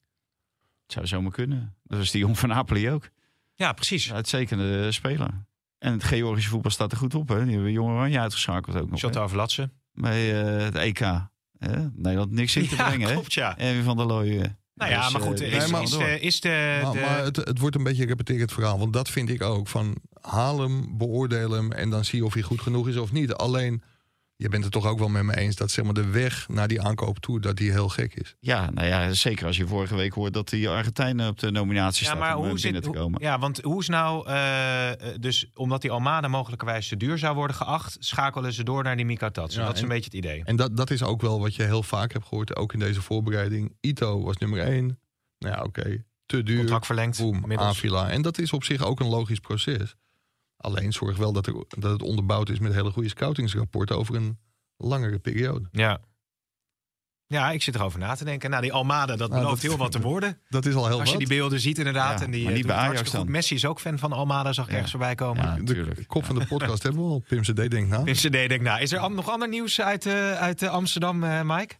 zou 0.95 1.07
zomaar 1.07 1.31
kunnen. 1.31 1.75
Dat 1.83 1.99
is 1.99 2.11
die 2.11 2.21
jong 2.21 2.39
van 2.39 2.49
Napoli 2.49 2.91
ook. 2.91 3.09
Ja, 3.55 3.73
precies. 3.73 4.05
Ja, 4.05 4.13
uitstekende 4.13 4.91
speler. 4.91 5.45
En 5.77 5.91
het 5.91 6.03
Georgische 6.03 6.49
voetbal 6.49 6.71
staat 6.71 6.91
er 6.91 6.97
goed 6.97 7.15
op. 7.15 7.27
Hè? 7.29 7.43
Die 7.45 7.53
hebben 7.53 7.71
Jong 7.71 7.89
Oranje 7.89 8.19
uitgeschakeld 8.19 8.75
ook 8.81 8.89
nog. 8.89 8.99
Shot 8.99 9.17
over 9.17 9.37
Latsen. 9.37 9.71
Bij 9.93 10.43
eh, 10.43 10.63
het 10.63 10.75
EK. 10.75 10.99
Hè? 11.57 11.89
Nederland 11.93 12.31
niks 12.31 12.55
in 12.55 12.67
te 12.67 12.75
Ja, 12.75 12.87
brengen. 12.87 13.07
hè? 13.07 13.13
klopt, 13.13 13.33
ja. 13.33 13.57
Erwin 13.57 13.83
van 13.83 13.97
der 13.97 14.05
Looijen. 14.05 14.57
Nou 14.73 14.91
ja, 14.91 15.03
Dus, 15.03 15.11
maar 15.13 15.21
goed, 15.21 15.41
eh, 15.41 15.53
is, 15.53 15.57
nee, 15.63 15.71
maar 15.71 15.81
is, 15.81 15.89
door. 15.89 15.99
de, 16.03 16.19
is 16.19 16.39
de... 16.41 16.79
Maar, 16.83 16.91
de- 16.93 16.99
maar 16.99 17.23
het, 17.23 17.35
het 17.35 17.59
wordt 17.59 17.75
een 17.75 17.83
beetje 17.83 18.01
een 18.01 18.07
repeterend 18.07 18.51
verhaal. 18.53 18.79
Want 18.79 18.93
dat 18.93 19.09
vind 19.09 19.29
ik 19.29 19.41
ook. 19.41 19.67
Van 19.67 19.95
haal 20.21 20.61
hem, 20.61 20.97
beoordeel 20.97 21.51
hem 21.51 21.71
en 21.71 21.89
dan 21.89 22.05
zie 22.05 22.19
je 22.19 22.25
of 22.25 22.33
hij 22.33 22.41
goed 22.43 22.61
genoeg 22.61 22.87
is 22.87 22.95
of 22.97 23.11
niet. 23.11 23.33
Alleen, 23.33 23.83
je 24.39 24.49
bent 24.49 24.63
het 24.63 24.73
toch 24.73 24.85
ook 24.85 24.99
wel 24.99 25.07
met 25.09 25.23
me 25.23 25.37
eens 25.37 25.55
dat 25.55 25.71
zeg 25.71 25.85
maar, 25.85 25.93
de 25.93 26.05
weg 26.09 26.47
naar 26.49 26.67
die 26.67 26.81
aankoop 26.81 27.19
toe, 27.19 27.39
dat 27.39 27.55
die 27.57 27.71
heel 27.71 27.89
gek 27.89 28.15
is. 28.15 28.35
Ja, 28.39 28.69
nou 28.71 28.87
ja, 28.87 29.13
zeker 29.13 29.45
als 29.45 29.57
je 29.57 29.67
vorige 29.67 29.95
week 29.95 30.13
hoort 30.13 30.33
dat 30.33 30.49
die 30.49 30.69
Argentijnen 30.69 31.29
op 31.29 31.39
de 31.39 31.51
nominatie 31.51 32.03
ja, 32.03 32.09
staat 32.09 32.19
maar 32.21 32.37
om 32.37 32.43
eh, 32.43 32.49
hoe 32.49 32.61
binnen 32.61 32.83
zit, 32.83 32.91
te 32.91 32.97
hoe- 32.97 32.97
komen. 33.07 33.21
ja, 33.21 33.39
want 33.39 33.61
hoe 33.61 33.79
is 33.81 33.87
nou, 33.87 34.27
eh, 34.27 34.91
eh, 34.91 34.97
dus 35.19 35.49
omdat 35.53 35.81
die 35.81 35.91
Almada 35.91 36.27
mogelijkerwijs 36.27 36.87
te 36.87 36.97
duur 36.97 37.17
zou 37.17 37.35
worden 37.35 37.55
geacht, 37.55 37.95
schakelen 37.99 38.53
ze 38.53 38.63
door 38.63 38.83
naar 38.83 38.95
die 38.95 39.05
Mika 39.05 39.29
Tatsen. 39.29 39.59
Ja, 39.61 39.65
dat 39.67 39.75
is 39.75 39.81
een 39.81 39.87
en- 39.89 39.93
beetje 39.95 40.17
het 40.17 40.25
idee. 40.25 40.41
En 40.45 40.55
dat, 40.55 40.77
dat 40.77 40.89
is 40.91 41.03
ook 41.03 41.21
wel 41.21 41.39
wat 41.39 41.55
je 41.55 41.63
heel 41.63 41.83
vaak 41.83 42.13
hebt 42.13 42.25
gehoord, 42.27 42.55
ook 42.55 42.73
in 42.73 42.79
deze 42.79 43.01
voorbereiding. 43.01 43.75
Ito 43.81 44.23
was 44.23 44.37
nummer 44.37 44.59
één. 44.59 44.99
Nou 45.39 45.55
ja, 45.55 45.63
oké, 45.63 46.03
te 46.25 46.43
duur. 46.43 46.57
Contract 46.57 46.85
verlengd. 46.85 47.17
Boom. 47.19 47.53
Avila. 47.59 48.09
En 48.09 48.21
dat 48.21 48.37
is 48.37 48.53
op 48.53 48.63
zich 48.63 48.85
ook 48.85 48.99
een 48.99 49.07
logisch 49.07 49.39
proces. 49.39 49.95
Alleen 50.57 50.91
zorg 50.93 51.17
wel 51.17 51.33
dat, 51.33 51.47
er, 51.47 51.53
dat 51.67 51.91
het 51.91 52.01
onderbouwd 52.01 52.49
is 52.49 52.59
met 52.59 52.73
hele 52.73 52.91
goede 52.91 53.09
scoutingsrapporten 53.09 53.97
over 53.97 54.15
een 54.15 54.39
langere 54.77 55.19
periode. 55.19 55.67
Ja. 55.71 55.99
Ja, 57.29 57.51
ik 57.51 57.61
zit 57.61 57.75
erover 57.75 57.99
na 57.99 58.15
te 58.15 58.23
denken. 58.25 58.49
Nou, 58.49 58.61
die 58.61 58.73
Almada, 58.73 59.15
dat 59.15 59.29
Nou, 59.29 59.41
belooft 59.41 59.61
dat- 59.61 59.71
heel 59.71 59.79
wat 59.79 59.91
te 59.91 59.99
worden. 60.01 60.39
Dat 60.49 60.65
is 60.65 60.73
al 60.75 60.87
heel 60.87 60.99
Als 60.99 61.03
je 61.09 61.09
wat. 61.17 61.19
die 61.27 61.37
beelden 61.37 61.59
ziet 61.59 61.77
inderdaad. 61.77 62.19
Ja, 62.19 62.25
en 62.25 62.31
die, 62.31 62.41
maar 62.43 62.51
eh, 62.51 62.57
niet 62.57 62.67
bij 62.67 62.75
Ajax 62.75 62.93
hartstikke 62.95 63.25
goed. 63.25 63.35
Messi 63.35 63.55
is 63.55 63.65
ook 63.65 63.79
fan 63.79 63.99
van 63.99 64.11
Almada, 64.11 64.53
zag 64.53 64.63
ik 64.65 64.69
Ja. 64.69 64.75
ergens 64.75 64.91
voorbij 64.95 65.15
komen. 65.15 65.43
Ja, 65.43 65.53
de 65.53 65.59
natuurlijk. 65.61 66.07
kop 66.07 66.25
van 66.25 66.39
de 66.39 66.45
podcast 66.47 66.83
hebben 66.83 67.01
we 67.01 67.07
al. 67.09 67.23
Pim 67.27 67.41
CD 67.41 67.55
denkt 67.55 67.89
na. 67.89 68.01
Pim 68.01 68.13
CD 68.13 68.31
denkt, 68.31 68.61
nou, 68.61 68.81
is 68.81 68.91
er 68.91 69.11
nog 69.11 69.29
ander 69.29 69.47
nieuws 69.49 69.81
uit, 69.81 70.05
eh, 70.05 70.31
uit 70.33 70.61
eh, 70.61 70.69
Amsterdam, 70.69 71.23
eh, 71.23 71.41
Mike? 71.43 71.75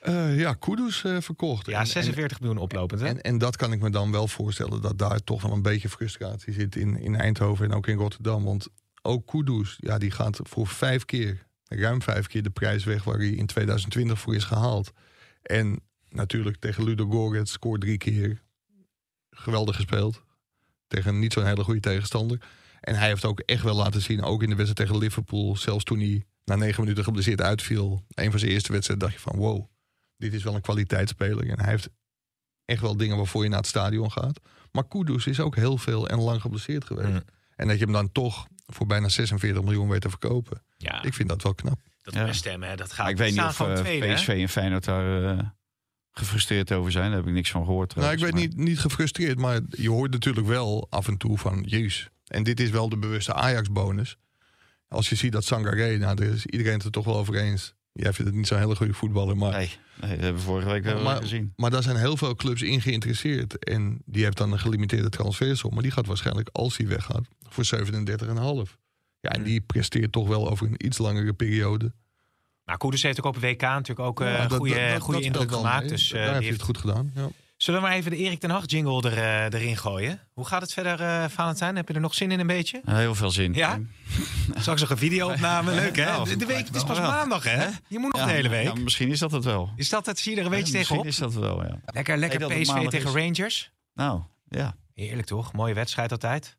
Eh, 0.00 0.38
ja, 0.38 0.54
Kudus 0.54 1.04
eh, 1.04 1.20
verkocht. 1.20 1.66
Ja, 1.66 1.80
En- 1.80 1.86
46 1.86 2.40
miljoen 2.40 2.58
oplopend, 2.58 3.00
hè? 3.00 3.06
En, 3.06 3.20
en 3.20 3.38
dat 3.38 3.56
kan 3.56 3.72
ik 3.72 3.80
me 3.80 3.90
dan 3.90 4.12
wel 4.12 4.28
voorstellen 4.28 4.82
dat 4.82 4.98
daar 4.98 5.24
toch 5.24 5.42
wel 5.42 5.52
een 5.52 5.62
beetje 5.62 5.88
frustratie 5.88 6.52
zit 6.52 6.76
in, 6.76 6.98
in 6.98 7.14
Eindhoven 7.16 7.64
en 7.64 7.72
ook 7.76 7.86
in 7.86 7.96
Rotterdam. 7.96 8.44
Want 8.44 8.68
ook 9.02 9.26
Kudus, 9.26 9.76
ja, 9.80 9.98
die 9.98 10.10
gaat 10.10 10.40
voor 10.42 10.66
vijf 10.66 11.04
keer, 11.04 11.46
ruim 11.64 12.02
vijf 12.02 12.26
keer 12.26 12.42
de 12.42 12.50
prijs 12.50 12.84
weg 12.84 13.04
waar 13.04 13.18
hij 13.18 13.28
in 13.30 13.46
2020 13.46 14.18
voor 14.18 14.34
is 14.34 14.44
gehaald. 14.44 14.92
En 15.42 15.80
natuurlijk 16.08 16.56
tegen 16.56 16.84
Ludo 16.84 17.06
Gorets 17.10 17.52
scoort 17.52 17.80
drie 17.80 17.98
keer. 17.98 18.42
Geweldig 19.30 19.76
gespeeld. 19.76 20.22
Tegen 20.88 21.18
niet 21.18 21.32
zo'n 21.32 21.46
hele 21.46 21.64
goede 21.64 21.80
tegenstander. 21.80 22.38
En 22.80 22.94
hij 22.94 23.08
heeft 23.08 23.24
ook 23.24 23.40
echt 23.40 23.62
wel 23.62 23.74
laten 23.76 24.00
zien, 24.00 24.22
ook 24.22 24.42
in 24.42 24.48
de 24.50 24.54
wedstrijd 24.56 24.88
tegen 24.88 25.02
Liverpool, 25.04 25.56
zelfs 25.56 25.84
toen 25.84 25.98
hij 25.98 26.24
na 26.44 26.56
negen 26.56 26.80
minuten 26.82 27.04
geblesseerd 27.04 27.40
uitviel, 27.40 28.04
een 28.08 28.30
van 28.30 28.38
zijn 28.40 28.52
eerste 28.52 28.72
wedstrijden, 28.72 29.08
dacht 29.08 29.22
je 29.22 29.30
van 29.30 29.38
wow, 29.38 29.64
dit 30.16 30.32
is 30.32 30.42
wel 30.42 30.54
een 30.54 30.60
kwaliteitsspeler. 30.60 31.48
En 31.50 31.60
hij 31.60 31.70
heeft 31.70 31.88
echt 32.64 32.80
wel 32.80 32.96
dingen 32.96 33.16
waarvoor 33.16 33.42
je 33.42 33.48
naar 33.48 33.58
het 33.58 33.66
stadion 33.66 34.12
gaat. 34.12 34.40
Maar 34.72 34.88
Kudus 34.88 35.26
is 35.26 35.40
ook 35.40 35.56
heel 35.56 35.78
veel 35.78 36.08
en 36.08 36.20
lang 36.20 36.40
geblesseerd 36.40 36.84
geweest. 36.84 37.08
Mm. 37.08 37.22
En 37.56 37.68
dat 37.68 37.78
je 37.78 37.84
hem 37.84 37.92
dan 37.92 38.12
toch 38.12 38.46
voor 38.66 38.86
bijna 38.86 39.08
46 39.08 39.62
miljoen 39.62 39.88
weet 39.88 40.00
te 40.00 40.08
verkopen. 40.10 40.62
Ja, 40.76 41.02
Ik 41.02 41.14
vind 41.14 41.28
dat 41.28 41.42
wel 41.42 41.54
knap. 41.54 41.80
dat 42.02 42.14
Ja. 42.14 42.58
Hè, 42.60 42.76
dat 42.76 42.92
gaat. 42.92 42.98
Maar 42.98 43.10
ik 43.10 43.16
weet 43.16 43.30
niet 43.30 43.40
of 43.40 43.60
eh, 43.60 43.74
tweede? 43.74 44.14
PSV 44.14 44.28
en 44.28 44.48
Feyenoord 44.48 44.84
daar 44.84 45.36
eh, 45.38 45.44
gefrustreerd 46.10 46.72
over 46.72 46.92
zijn. 46.92 47.08
Daar 47.08 47.16
heb 47.16 47.26
ik 47.26 47.32
niks 47.32 47.50
van 47.50 47.64
gehoord. 47.64 47.94
Nou, 47.94 48.12
ik 48.12 48.18
weet 48.18 48.28
trouwens, 48.28 48.56
niet, 48.56 48.66
niet 48.66 48.80
gefrustreerd, 48.80 49.38
maar 49.38 49.60
je 49.70 49.90
hoort 49.90 50.10
natuurlijk 50.10 50.46
wel 50.46 50.86
af 50.90 51.08
en 51.08 51.16
toe 51.16 51.38
van... 51.38 51.62
Jezus, 51.66 52.08
en 52.26 52.42
dit 52.42 52.60
is 52.60 52.70
wel 52.70 52.88
de 52.88 52.98
bewuste 52.98 53.34
Ajax-bonus. 53.34 54.16
Als 54.88 55.08
je 55.08 55.14
ziet 55.14 55.32
dat 55.32 55.44
Sangaré, 55.44 55.96
nou, 55.96 56.16
daar 56.16 56.26
is 56.26 56.46
iedereen 56.46 56.72
het 56.72 56.84
er 56.84 56.90
toch 56.90 57.04
wel 57.04 57.16
over 57.16 57.34
eens. 57.34 57.74
Jij 57.96 58.12
vindt 58.12 58.30
het 58.30 58.34
niet 58.34 58.46
zo'n 58.46 58.58
hele 58.58 58.76
goede 58.76 58.92
voetballer, 58.94 59.36
maar... 59.36 59.50
Nee, 59.52 59.70
nee, 60.00 60.10
dat 60.10 60.20
hebben 60.20 60.34
we 60.34 60.40
vorige 60.46 60.68
week 60.68 60.84
wel 60.84 61.02
Maar- 61.02 61.16
gezien. 61.20 61.52
Maar 61.56 61.70
daar 61.70 61.82
zijn 61.82 61.96
heel 61.96 62.16
veel 62.16 62.34
clubs 62.34 62.62
in 62.62 62.80
geïnteresseerd. 62.80 63.64
En 63.64 64.02
die 64.04 64.24
heeft 64.24 64.36
dan 64.36 64.52
een 64.52 64.58
gelimiteerde 64.58 65.08
transfersom. 65.08 65.74
Maar 65.74 65.82
die 65.82 65.92
gaat 65.92 66.06
waarschijnlijk, 66.06 66.48
als 66.52 66.76
hij 66.76 66.86
weggaat, 66.86 67.24
voor 67.48 67.64
37,5. 67.64 68.76
Ja, 69.20 69.30
en 69.30 69.42
die 69.42 69.60
presteert 69.60 70.12
toch 70.12 70.28
wel 70.28 70.50
over 70.50 70.66
een 70.66 70.86
iets 70.86 70.98
langere 70.98 71.32
periode. 71.32 71.92
Maar 72.64 72.76
Koeders 72.76 73.02
heeft 73.02 73.18
ook 73.18 73.36
op 73.36 73.40
WK 73.42 73.60
natuurlijk 73.60 74.00
ook 74.08 74.20
eh 74.20 74.26
Ja, 74.26 74.46
dat- 74.46 74.58
goede, 74.58 74.74
dat- 74.74 74.88
dat- 74.90 75.00
goede 75.02 75.18
dat 75.18 75.26
indruk 75.26 75.52
gemaakt. 75.52 75.80
mee. 75.80 75.88
Dus, 75.90 76.12
eh, 76.12 76.12
Daar 76.12 76.22
die 76.22 76.32
heeft 76.32 76.38
hij 76.40 76.44
heeft- 76.44 76.56
het 76.56 76.66
goed 76.66 76.78
gedaan. 76.78 77.12
Ja. 77.14 77.28
Zullen 77.56 77.80
we 77.80 77.86
maar 77.86 77.96
even 77.96 78.10
de 78.10 78.16
Erik 78.16 78.40
ten 78.40 78.50
Hag 78.50 78.62
jingle 78.66 79.10
er, 79.10 79.18
eh, 79.18 79.60
erin 79.60 79.76
gooien? 79.76 80.20
Hoe 80.32 80.46
gaat 80.46 80.62
het 80.62 80.72
verder, 80.72 81.00
eh 81.00 81.24
Valentijn? 81.28 81.76
Heb 81.76 81.88
je 81.88 81.94
er 81.94 82.00
nog 82.00 82.14
zin 82.14 82.30
in 82.30 82.40
een 82.40 82.46
beetje? 82.46 82.80
Heel 82.84 83.14
veel 83.14 83.30
zin. 83.30 83.54
Ja? 83.54 83.78
Straks 84.60 84.80
nog 84.80 84.90
een 84.90 84.98
video-opname. 84.98 85.74
Leuk, 85.82 85.96
hè? 85.96 86.24
De, 86.24 86.36
de 86.36 86.46
week, 86.46 86.66
het 86.66 86.74
is 86.76 86.84
pas 86.84 86.98
wel. 86.98 87.10
maandag, 87.10 87.44
hè? 87.44 87.66
Je 87.88 87.98
moet 87.98 88.12
nog 88.12 88.24
de 88.24 88.30
hele 88.30 88.48
week. 88.48 88.64
Ja, 88.64 88.74
misschien 88.74 89.08
is 89.08 89.18
dat 89.18 89.30
het 89.30 89.44
wel. 89.44 89.70
Is 89.76 89.88
dat 89.88 90.06
het? 90.06 90.18
Zie 90.18 90.32
je 90.32 90.38
er 90.38 90.44
een 90.44 90.50
beetje 90.50 90.72
Ja, 90.72 90.78
tegenop? 90.78 91.04
Misschien 91.04 91.26
is 91.28 91.34
dat 91.34 91.42
wel, 91.42 91.64
ja. 91.64 91.78
Lekker, 91.84 92.16
lekker 92.16 92.46
PSV 92.46 92.88
tegen 92.88 93.08
is. 93.08 93.14
Rangers. 93.14 93.70
Nou, 93.94 94.20
ja. 94.48 94.74
Heerlijk, 94.94 95.26
toch? 95.26 95.52
Mooie 95.52 95.74
wedstrijd 95.74 96.12
altijd. 96.12 96.56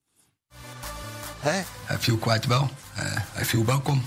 Hè? 1.39 1.60
I 1.93 1.98
feel 2.00 2.18
quite 2.18 2.48
well. 2.48 2.68
Uh, 2.98 3.41
I 3.41 3.45
feel 3.45 3.66
welcome. 3.66 4.02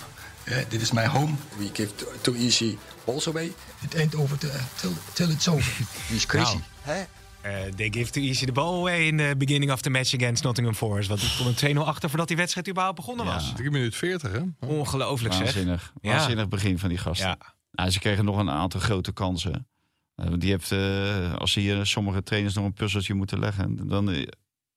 Uh, 0.45 0.57
dit 0.69 0.81
is 0.81 0.93
my 0.93 1.07
home. 1.07 1.35
We 1.59 1.71
give 1.73 1.91
too 2.21 2.35
easy 2.35 2.77
balls 3.11 3.27
away. 3.27 3.53
It 3.83 3.95
ain't 3.95 4.15
over 4.15 4.39
till, 4.39 4.51
till, 4.77 4.93
till 5.13 5.31
it's 5.31 5.49
over. 5.49 5.73
He's 6.09 6.27
crazy. 6.33 6.53
Nou. 6.57 6.63
Hè? 6.81 7.05
Eh, 7.41 7.73
they 7.77 7.89
give 7.91 8.11
too 8.11 8.23
easy 8.23 8.47
the 8.47 8.53
ball 8.53 8.75
away 8.79 9.07
in 9.07 9.17
the 9.17 9.35
beginning 9.37 9.73
of 9.73 9.81
the 9.81 9.91
match 9.91 10.15
against 10.15 10.43
Nottingham 10.43 10.75
Forest. 10.75 11.09
Want 11.09 11.21
die 11.21 11.29
stond 11.29 11.63
een 11.63 11.77
2-0 11.77 11.79
achter 11.81 12.09
voordat 12.09 12.29
die 12.29 12.37
wedstrijd 12.37 12.69
überhaupt 12.69 12.97
begonnen 12.97 13.27
Ja. 13.27 13.35
was. 13.35 13.53
3 13.57 13.71
minuten 13.71 13.99
40, 13.99 14.33
hè? 14.33 14.41
Ongelooflijk 14.67 15.35
zeg. 15.35 15.43
Waanzinnig. 15.43 15.93
Ja. 16.01 16.11
Waanzinnig 16.17 16.49
begin 16.49 16.79
van 16.79 16.89
die 16.89 16.99
gasten. 16.99 17.29
Ja. 17.29 17.39
Nou, 17.73 17.91
ze 17.91 17.99
kregen 17.99 18.25
nog 18.25 18.37
een 18.39 18.51
aantal 18.51 18.81
grote 18.81 19.13
kansen. 19.13 19.69
Eh, 20.15 20.27
die 20.39 20.51
heeft, 20.51 20.73
eh, 20.73 21.35
als 21.35 21.55
hier 21.55 21.87
sommige 21.87 22.23
trainers 22.23 22.55
nog 22.55 22.65
een 22.65 22.73
puzzeltje 22.73 23.15
moeten 23.15 23.39
leggen, 23.39 23.89
dan 23.89 24.11
eh, 24.11 24.27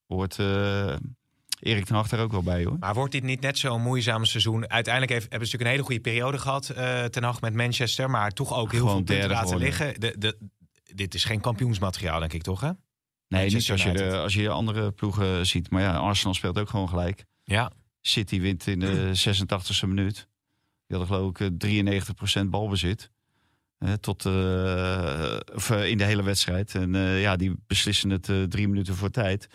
hoort 0.08 0.40
eh, 0.40 0.96
Erik 1.64 1.86
ten 1.86 1.96
Hag 1.96 2.08
daar 2.08 2.20
ook 2.20 2.32
wel 2.32 2.44
bij 2.44 2.64
hoor. 2.64 2.78
Maar 2.80 2.94
wordt 2.94 3.12
dit 3.12 3.24
niet 3.24 3.42
net 3.42 3.58
zo'n 3.58 3.82
moeizaam 3.82 4.26
seizoen? 4.26 4.70
Uiteindelijk 4.70 5.14
heeft, 5.14 5.30
hebben 5.30 5.48
ze 5.48 5.56
natuurlijk 5.56 5.64
een 5.64 5.88
hele 5.88 6.02
goede 6.02 6.10
periode 6.10 6.38
gehad 6.38 6.70
eh 6.70 7.04
ten 7.04 7.24
Hag 7.24 7.42
met 7.42 7.54
Manchester. 7.54 8.10
Maar 8.10 8.32
toch 8.32 8.54
ook 8.54 8.72
heel 8.72 8.80
Gewoon 8.80 8.96
veel 8.96 9.16
punten 9.16 9.30
laten 9.30 9.58
liggen. 9.58 10.00
De, 10.00 10.16
de, 10.18 10.38
dit 10.84 11.14
is 11.14 11.24
geen 11.24 11.42
kampioensmateriaal, 11.42 12.20
denk 12.20 12.34
ik 12.34 12.42
toch? 12.42 12.62
Hè? 12.62 12.72
Nee, 13.28 13.50
niet 13.50 13.72
als 13.72 13.84
je, 13.84 13.92
de, 13.92 14.18
als 14.18 14.34
je 14.34 14.50
andere 14.50 14.92
ploegen 14.92 15.46
ziet. 15.46 15.70
Maar 15.70 15.82
ja, 15.82 15.96
Arsenal 15.96 16.34
speelt 16.34 16.60
ook 16.60 16.70
gewoon 16.70 16.90
gelijk. 16.90 17.26
Ja. 17.44 17.72
City 18.02 18.40
wint 18.42 18.68
in 18.68 18.80
de 18.80 19.12
86e 19.84 19.88
minuut. 19.88 20.28
Die 20.88 20.98
hadden 20.98 21.08
geloof 21.08 21.30
ik 21.30 21.62
eh, 21.64 22.44
93% 22.44 22.46
balbezit. 22.46 23.12
Eh, 23.78 23.94
tot, 23.94 24.26
eh, 24.26 25.38
of, 25.54 25.70
eh, 25.70 25.90
in 25.90 25.98
de 25.98 26.04
hele 26.04 26.24
wedstrijd. 26.24 26.76
En 26.76 26.96
eh, 26.96 27.22
ja, 27.22 27.36
die 27.36 27.56
beslissen 27.68 28.10
het 28.10 28.30
eh, 28.30 28.44
drie 28.44 28.68
minuten 28.68 28.96
voor 28.96 29.10
tijd. 29.10 29.48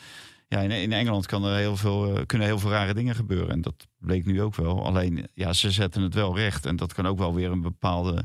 Ja, 0.49 0.61
in, 0.61 0.71
in 0.71 0.93
Engeland 0.93 1.27
kan 1.27 1.45
er 1.45 1.57
heel 1.57 1.77
veel, 1.77 2.17
eh, 2.17 2.27
kunnen 2.27 2.47
heel 2.47 2.59
veel 2.59 2.71
rare 2.71 2.95
dingen 2.95 3.15
gebeuren. 3.15 3.51
En 3.51 3.61
dat 3.61 3.87
bleek 3.99 4.25
nu 4.27 4.43
ook 4.43 4.55
wel. 4.55 4.85
Alleen, 4.85 5.29
ja, 5.35 5.53
ze 5.53 5.71
zetten 5.71 6.03
het 6.03 6.15
wel 6.15 6.37
recht. 6.37 6.67
En 6.67 6.77
dat 6.77 6.93
kan 6.95 7.07
ook 7.07 7.19
wel 7.19 7.35
weer 7.35 7.51
een 7.51 7.63
bepaalde 7.63 8.25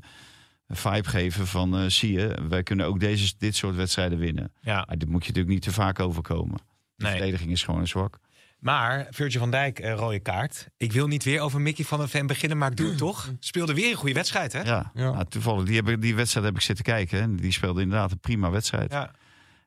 vibe 0.68 1.10
geven 1.10 1.48
van... 1.48 1.78
eh, 1.78 1.86
zie 1.88 2.12
je, 2.12 2.38
wij 2.50 2.64
kunnen 2.64 2.86
ook 2.86 3.00
deze, 3.00 3.34
dit 3.38 3.56
soort 3.56 3.76
wedstrijden 3.76 4.18
winnen. 4.18 4.52
ja. 4.62 4.84
Maar 4.88 4.98
dit 4.98 5.10
moet 5.10 5.22
je 5.26 5.28
natuurlijk 5.28 5.54
niet 5.54 5.62
te 5.64 5.72
vaak 5.72 6.00
overkomen. 6.00 6.58
De 6.96 7.04
Nee. 7.04 7.12
verdediging 7.12 7.52
is 7.52 7.64
gewoon 7.64 7.88
zwak. 7.88 8.20
Maar 8.60 9.08
Virgil 9.10 9.40
van 9.40 9.52
Dijk, 9.52 9.80
eh, 9.80 9.94
rode 9.94 10.20
kaart. 10.20 10.68
Ik 10.78 10.92
wil 10.92 11.08
niet 11.08 11.24
weer 11.24 11.40
over 11.42 11.62
Mickey 11.62 11.86
van 11.86 12.00
der 12.00 12.10
Ven 12.10 12.28
beginnen, 12.28 12.58
maar 12.58 12.72
ik 12.72 12.78
doe 12.78 12.88
het 12.88 12.98
toch. 12.98 13.34
Speelde 13.40 13.74
weer 13.74 13.90
een 13.90 13.96
goede 13.98 14.14
wedstrijd, 14.14 14.54
hè? 14.54 14.62
Ja, 14.62 14.92
Ja. 14.94 15.12
Nou, 15.12 15.26
toevallig. 15.26 15.66
Die, 15.66 15.76
heb 15.76 15.88
ik, 15.90 16.02
die 16.02 16.16
wedstrijd 16.16 16.46
heb 16.46 16.56
ik 16.56 16.62
zitten 16.62 16.86
kijken. 16.86 17.22
En 17.22 17.36
die 17.36 17.52
speelde 17.52 17.82
inderdaad 17.82 18.12
een 18.12 18.20
prima 18.20 18.50
wedstrijd. 18.50 18.92
Ja. 18.92 19.12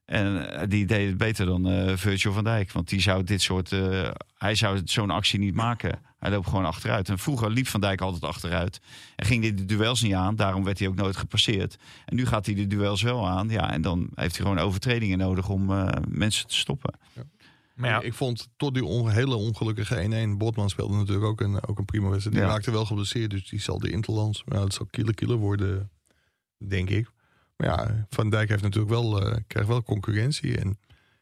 En 0.06 0.50
eh, 0.60 0.68
die 0.68 0.86
deed 0.86 1.08
het 1.08 1.16
beter 1.18 1.46
dan 1.46 1.68
eh 1.68 1.96
Virgil 1.96 2.32
van 2.32 2.44
Dijk. 2.44 2.72
Want 2.72 2.88
die 2.88 3.00
zou 3.00 3.24
dit 3.24 3.42
soort. 3.42 3.72
eh, 3.72 4.10
hij 4.38 4.54
zou 4.54 4.80
zo'n 4.84 5.10
actie 5.10 5.38
niet 5.38 5.54
maken. 5.54 5.98
Hij 6.18 6.30
loopt 6.30 6.48
gewoon 6.48 6.64
achteruit. 6.64 7.08
En 7.08 7.18
vroeger 7.18 7.50
liep 7.50 7.66
Van 7.66 7.80
Dijk 7.80 8.00
altijd 8.00 8.24
achteruit. 8.24 8.80
En 9.16 9.26
ging 9.26 9.42
hij 9.42 9.54
de 9.54 9.64
duels 9.64 10.02
niet 10.02 10.14
aan. 10.14 10.36
Daarom 10.36 10.64
werd 10.64 10.78
hij 10.78 10.88
ook 10.88 10.94
nooit 10.94 11.16
gepasseerd. 11.16 11.76
En 12.04 12.16
nu 12.16 12.26
gaat 12.26 12.46
hij 12.46 12.54
de 12.54 12.66
duels 12.66 13.02
wel 13.02 13.28
aan. 13.28 13.48
Ja, 13.48 13.72
en 13.72 13.82
dan 13.82 14.08
heeft 14.14 14.36
hij 14.36 14.46
gewoon 14.46 14.58
overtredingen 14.64 15.18
nodig 15.18 15.48
om 15.48 15.70
eh, 15.70 15.88
mensen 16.08 16.46
te 16.48 16.54
stoppen. 16.54 16.94
Maar 17.74 17.90
ja, 17.90 18.00
Ik 18.00 18.14
vond 18.14 18.48
tot 18.56 18.74
die 18.74 18.84
on- 18.84 19.10
hele 19.10 19.34
ongelukkige 19.34 19.96
1-1. 20.34 20.36
Botman 20.36 20.68
speelde 20.70 20.96
natuurlijk 20.96 21.26
ook 21.26 21.40
een, 21.40 21.66
ook 21.66 21.78
een 21.78 21.84
prima 21.84 22.08
wedstrijd. 22.08 22.36
Die 22.36 22.44
Ja. 22.46 22.50
raakte 22.52 22.70
wel 22.70 22.84
geblesseerd, 22.86 23.30
dus 23.30 23.48
die 23.48 23.60
zal 23.60 23.78
de 23.78 23.90
Interlands. 23.90 24.44
Maar 24.44 24.56
ja, 24.58 24.62
dat 24.62 24.74
zal 24.74 24.86
killer 24.90 25.14
killer 25.14 25.36
worden, 25.36 25.90
denk 26.68 26.90
ik. 26.90 27.10
Maar 27.56 27.66
ja, 27.68 28.06
Van 28.10 28.30
Dijk 28.30 28.48
heeft 28.48 28.62
natuurlijk 28.62 28.92
wel, 28.92 29.22
eh, 29.22 29.36
krijgt 29.46 29.68
wel 29.68 29.82
concurrentie. 29.82 30.58
En 30.58 30.78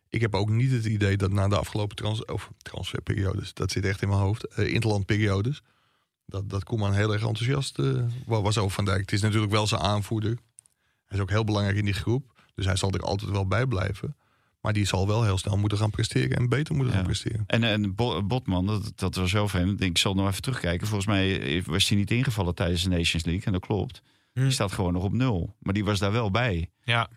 ik 0.08 0.20
heb 0.20 0.34
ook 0.34 0.48
niet 0.50 0.70
het 0.70 0.84
idee 0.84 1.16
dat 1.16 1.32
na 1.32 1.48
de 1.48 1.58
afgelopen 1.58 1.96
trans 1.96 2.24
of 2.24 2.50
transferperiodes, 2.58 3.54
dat 3.54 3.70
zit 3.70 3.84
echt 3.84 4.02
in 4.02 4.08
mijn 4.08 4.20
hoofd, 4.20 4.46
eh 4.46 4.72
interlandperiodes, 4.72 5.62
dat, 6.26 6.50
dat 6.50 6.64
Koeman 6.64 6.92
heel 6.94 7.12
erg 7.12 7.22
enthousiast 7.26 7.78
eh, 7.78 8.02
wa- 8.26 8.40
was 8.42 8.58
over 8.58 8.70
Van 8.74 8.84
Dijk. 8.84 9.00
Het 9.00 9.12
is 9.12 9.20
natuurlijk 9.20 9.52
wel 9.52 9.66
zijn 9.66 9.80
aanvoerder. 9.80 10.30
Hij 11.06 11.16
is 11.16 11.20
ook 11.20 11.30
heel 11.30 11.44
belangrijk 11.44 11.76
in 11.78 11.84
die 11.84 11.94
groep. 11.94 12.32
Dus 12.54 12.64
hij 12.64 12.76
zal 12.76 12.90
er 12.90 13.00
altijd 13.00 13.30
wel 13.30 13.46
bij 13.46 13.66
blijven. 13.66 14.16
Maar 14.60 14.72
die 14.72 14.84
zal 14.86 15.06
wel 15.06 15.24
heel 15.24 15.38
snel 15.38 15.56
moeten 15.56 15.78
gaan 15.78 15.90
presteren 15.90 16.36
en 16.36 16.48
beter 16.48 16.74
moeten 16.74 16.92
Ja. 16.92 16.98
gaan 16.98 17.06
presteren. 17.08 17.44
En, 17.46 17.64
en 17.64 17.94
Bo- 17.94 18.22
Botman, 18.22 18.66
dat, 18.66 18.92
dat 18.94 19.14
was 19.14 19.32
wel 19.32 19.48
vreemd. 19.48 19.78
Denk, 19.78 19.90
Ik 19.90 19.98
zal 19.98 20.14
nog 20.14 20.28
even 20.28 20.42
terugkijken. 20.42 20.86
Volgens 20.86 21.08
mij 21.08 21.62
was 21.66 21.88
hij 21.88 21.98
niet 21.98 22.10
ingevallen 22.10 22.54
tijdens 22.54 22.82
de 22.82 22.88
Nations 22.88 23.24
League. 23.24 23.44
En 23.44 23.52
dat 23.52 23.60
klopt. 23.66 24.02
Hm. 24.34 24.40
Die 24.42 24.50
staat 24.50 24.72
gewoon 24.72 24.92
nog 24.92 25.02
op 25.02 25.12
nul. 25.12 25.54
Maar 25.58 25.74
die 25.74 25.84
was 25.84 25.98
daar 25.98 26.12
wel 26.12 26.30
bij. 26.30 26.70
ja. 26.84 27.08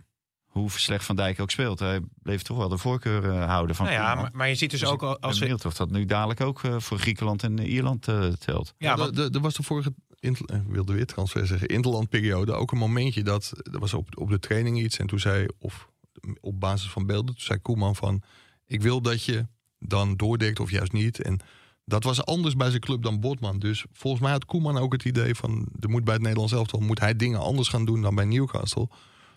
Hoe 0.48 0.72
slecht 0.72 1.06
Van 1.06 1.16
Dijk 1.16 1.40
ook 1.40 1.52
speelt. 1.52 1.80
Hij 1.80 2.02
bleef 2.22 2.42
toch 2.42 2.58
wel 2.58 2.70
de 2.70 2.78
voorkeur 2.78 3.30
eh, 3.32 3.46
houden 3.46 3.76
van 3.76 3.86
Nou 3.86 3.98
ja 3.98 4.16
maar, 4.16 4.30
maar 4.34 4.48
je 4.48 4.56
ziet 4.56 4.72
dus, 4.72 4.80
Dus 4.80 4.90
ook 4.90 4.96
ik 4.96 5.02
al- 5.02 5.12
ben 5.14 5.20
als 5.22 5.34
we... 5.34 5.40
benieuwd 5.40 5.66
of 5.66 5.74
dat 5.74 5.90
nu 5.92 6.06
dadelijk 6.06 6.42
ook 6.42 6.64
eh, 6.64 6.80
voor 6.80 6.98
Griekenland 7.00 7.44
en 7.44 7.60
Ierland 7.60 8.08
eh, 8.08 8.28
telt. 8.28 8.74
Ja, 8.78 8.90
Ja, 8.90 8.98
want- 8.98 9.18
er 9.36 9.42
was 9.42 9.54
de 9.56 9.64
vorige, 9.64 9.94
ik 10.20 10.38
wilde 10.68 10.94
weer 10.94 11.06
transfer 11.06 11.48
zeggen, 11.48 11.68
interlandperiode 11.68 12.52
ook 12.54 12.72
een 12.72 12.78
momentje 12.78 13.24
dat, 13.24 13.54
er 13.72 13.80
was 13.80 13.94
op, 13.94 14.18
op 14.18 14.30
de 14.30 14.40
training 14.40 14.80
iets 14.80 14.98
en 14.98 15.08
toen 15.08 15.20
zei, 15.20 15.48
of 15.60 15.90
op 16.42 16.60
basis 16.60 16.90
van 16.90 17.06
beelden, 17.06 17.36
toen 17.36 17.44
zei 17.46 17.60
Koeman 17.60 17.96
van, 17.96 18.22
ik 18.66 18.82
wil 18.82 19.02
dat 19.02 19.24
je 19.24 19.48
dan 19.80 20.16
doordekt 20.16 20.60
of 20.60 20.72
juist 20.72 20.92
niet. 20.92 21.22
En 21.22 21.40
dat 21.88 22.04
was 22.04 22.26
anders 22.26 22.56
bij 22.56 22.70
zijn 22.70 22.82
club 22.82 23.04
dan 23.04 23.20
Botman. 23.20 23.60
Dus 23.60 23.86
volgens 23.92 24.24
mij 24.24 24.32
had 24.32 24.46
Koeman 24.46 24.78
ook 24.78 24.94
het 24.94 25.06
idee 25.06 25.36
van, 25.36 25.68
er 25.80 25.90
moet 25.90 26.04
bij 26.04 26.14
het 26.14 26.22
Nederlands 26.22 26.54
elftal, 26.54 26.80
moet 26.80 27.00
hij 27.00 27.16
dingen 27.16 27.40
anders 27.40 27.68
gaan 27.68 27.86
doen 27.86 28.02
dan 28.02 28.16
bij 28.16 28.26
Newcastle. 28.26 28.90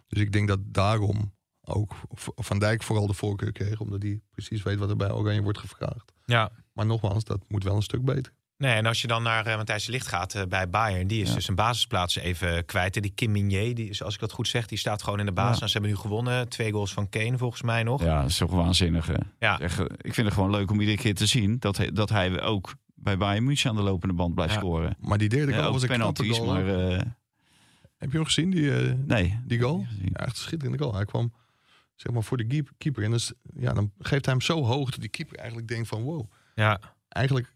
Dus 0.08 0.20
ik 0.20 0.32
denk 0.32 0.48
dat 0.48 0.58
daarom 0.62 1.32
ook 1.64 1.94
Van 2.36 2.58
Dijk 2.58 2.82
vooral 2.82 3.06
de 3.06 3.12
voorkeur 3.12 3.52
kreeg, 3.52 3.80
omdat 3.80 4.02
hij 4.02 4.20
precies 4.30 4.62
weet 4.62 4.78
wat 4.78 4.90
er 4.90 4.96
bij 4.96 5.12
Oranje 5.12 5.42
wordt 5.42 5.58
gevraagd. 5.58 6.12
ja. 6.26 6.50
Maar 6.72 6.86
nogmaals, 6.86 7.24
dat 7.24 7.40
moet 7.48 7.64
wel 7.64 7.76
een 7.76 7.82
stuk 7.82 8.04
beter. 8.04 8.32
Nee, 8.60 8.72
en 8.74 8.86
als 8.86 9.00
je 9.00 9.06
dan 9.06 9.22
naar 9.22 9.46
uh, 9.46 9.56
Matthijs 9.56 9.84
de 9.84 9.90
Licht 9.92 10.06
gaat 10.06 10.34
eh, 10.34 10.42
bij 10.48 10.68
Bayern, 10.70 11.06
die 11.06 11.22
is 11.22 11.28
Ja. 11.28 11.34
dus 11.34 11.48
een 11.48 11.54
basisplaats 11.54 12.16
even 12.16 12.64
kwijt. 12.64 12.96
En 12.96 13.02
die 13.02 13.10
Kim 13.14 13.30
Minier, 13.32 13.74
die 13.74 13.88
is, 13.88 14.02
als 14.02 14.14
ik 14.14 14.20
dat 14.20 14.32
goed 14.32 14.48
zeg, 14.48 14.66
die 14.66 14.78
staat 14.78 15.02
gewoon 15.02 15.18
in 15.18 15.26
de 15.26 15.32
basis. 15.32 15.56
Ja. 15.56 15.62
En 15.62 15.66
ze 15.68 15.72
hebben 15.72 15.90
nu 15.90 15.96
gewonnen. 15.96 16.48
Twee 16.48 16.72
goals 16.72 16.92
van 16.92 17.08
Kane 17.08 17.38
volgens 17.38 17.62
mij 17.62 17.82
nog. 17.82 18.02
Ja, 18.02 18.20
dat 18.20 18.30
is 18.30 18.36
toch 18.36 18.50
waanzinnig. 18.50 19.06
Hè? 19.06 19.14
Ja. 19.38 19.60
Echt, 19.60 19.78
eh, 19.78 19.84
ik 20.00 20.14
vind 20.14 20.26
het 20.26 20.34
gewoon 20.34 20.50
leuk 20.50 20.70
om 20.70 20.80
iedere 20.80 20.98
keer 20.98 21.14
te 21.14 21.26
zien 21.26 21.58
dat 21.58 21.76
hij, 21.76 21.92
dat 21.92 22.08
hij 22.08 22.42
ook 22.42 22.74
bij 22.94 23.16
Bayern 23.16 23.44
München 23.44 23.70
aan 23.70 23.76
de 23.76 23.82
lopende 23.82 24.14
band 24.14 24.34
blijft 24.34 24.52
Ja. 24.54 24.58
scoren. 24.58 24.96
Maar 25.00 25.18
die 25.18 25.28
derde 25.28 25.52
goal 25.54 25.72
was 25.72 25.82
een 25.82 25.88
knappe 25.88 26.28
goal. 26.28 26.46
maar 26.46 26.68
eh, 26.90 26.98
Heb 27.96 28.10
je 28.10 28.16
hem 28.16 28.24
gezien, 28.26 28.50
die, 28.50 28.76
eh, 28.76 28.92
nee. 29.06 29.38
die 29.46 29.60
goal? 29.60 29.86
Ja, 30.02 30.24
echt 30.26 30.36
schitterende 30.36 30.78
goal. 30.78 30.94
Hij 30.94 31.04
kwam 31.04 31.32
zeg 31.96 32.12
maar, 32.12 32.22
voor 32.22 32.36
de 32.36 32.46
keep- 32.46 32.70
keeper. 32.78 33.02
En 33.04 33.10
dus, 33.10 33.32
ja, 33.56 33.72
dan 33.72 33.90
geeft 33.98 34.24
hij 34.24 34.34
hem 34.34 34.42
zo 34.42 34.64
hoog 34.64 34.90
dat 34.90 35.00
die 35.00 35.08
keeper 35.08 35.36
eigenlijk 35.38 35.68
denkt 35.68 35.88
van... 35.88 36.02
wow, 36.02 36.30
Ja. 36.54 36.80
eigenlijk 37.08 37.52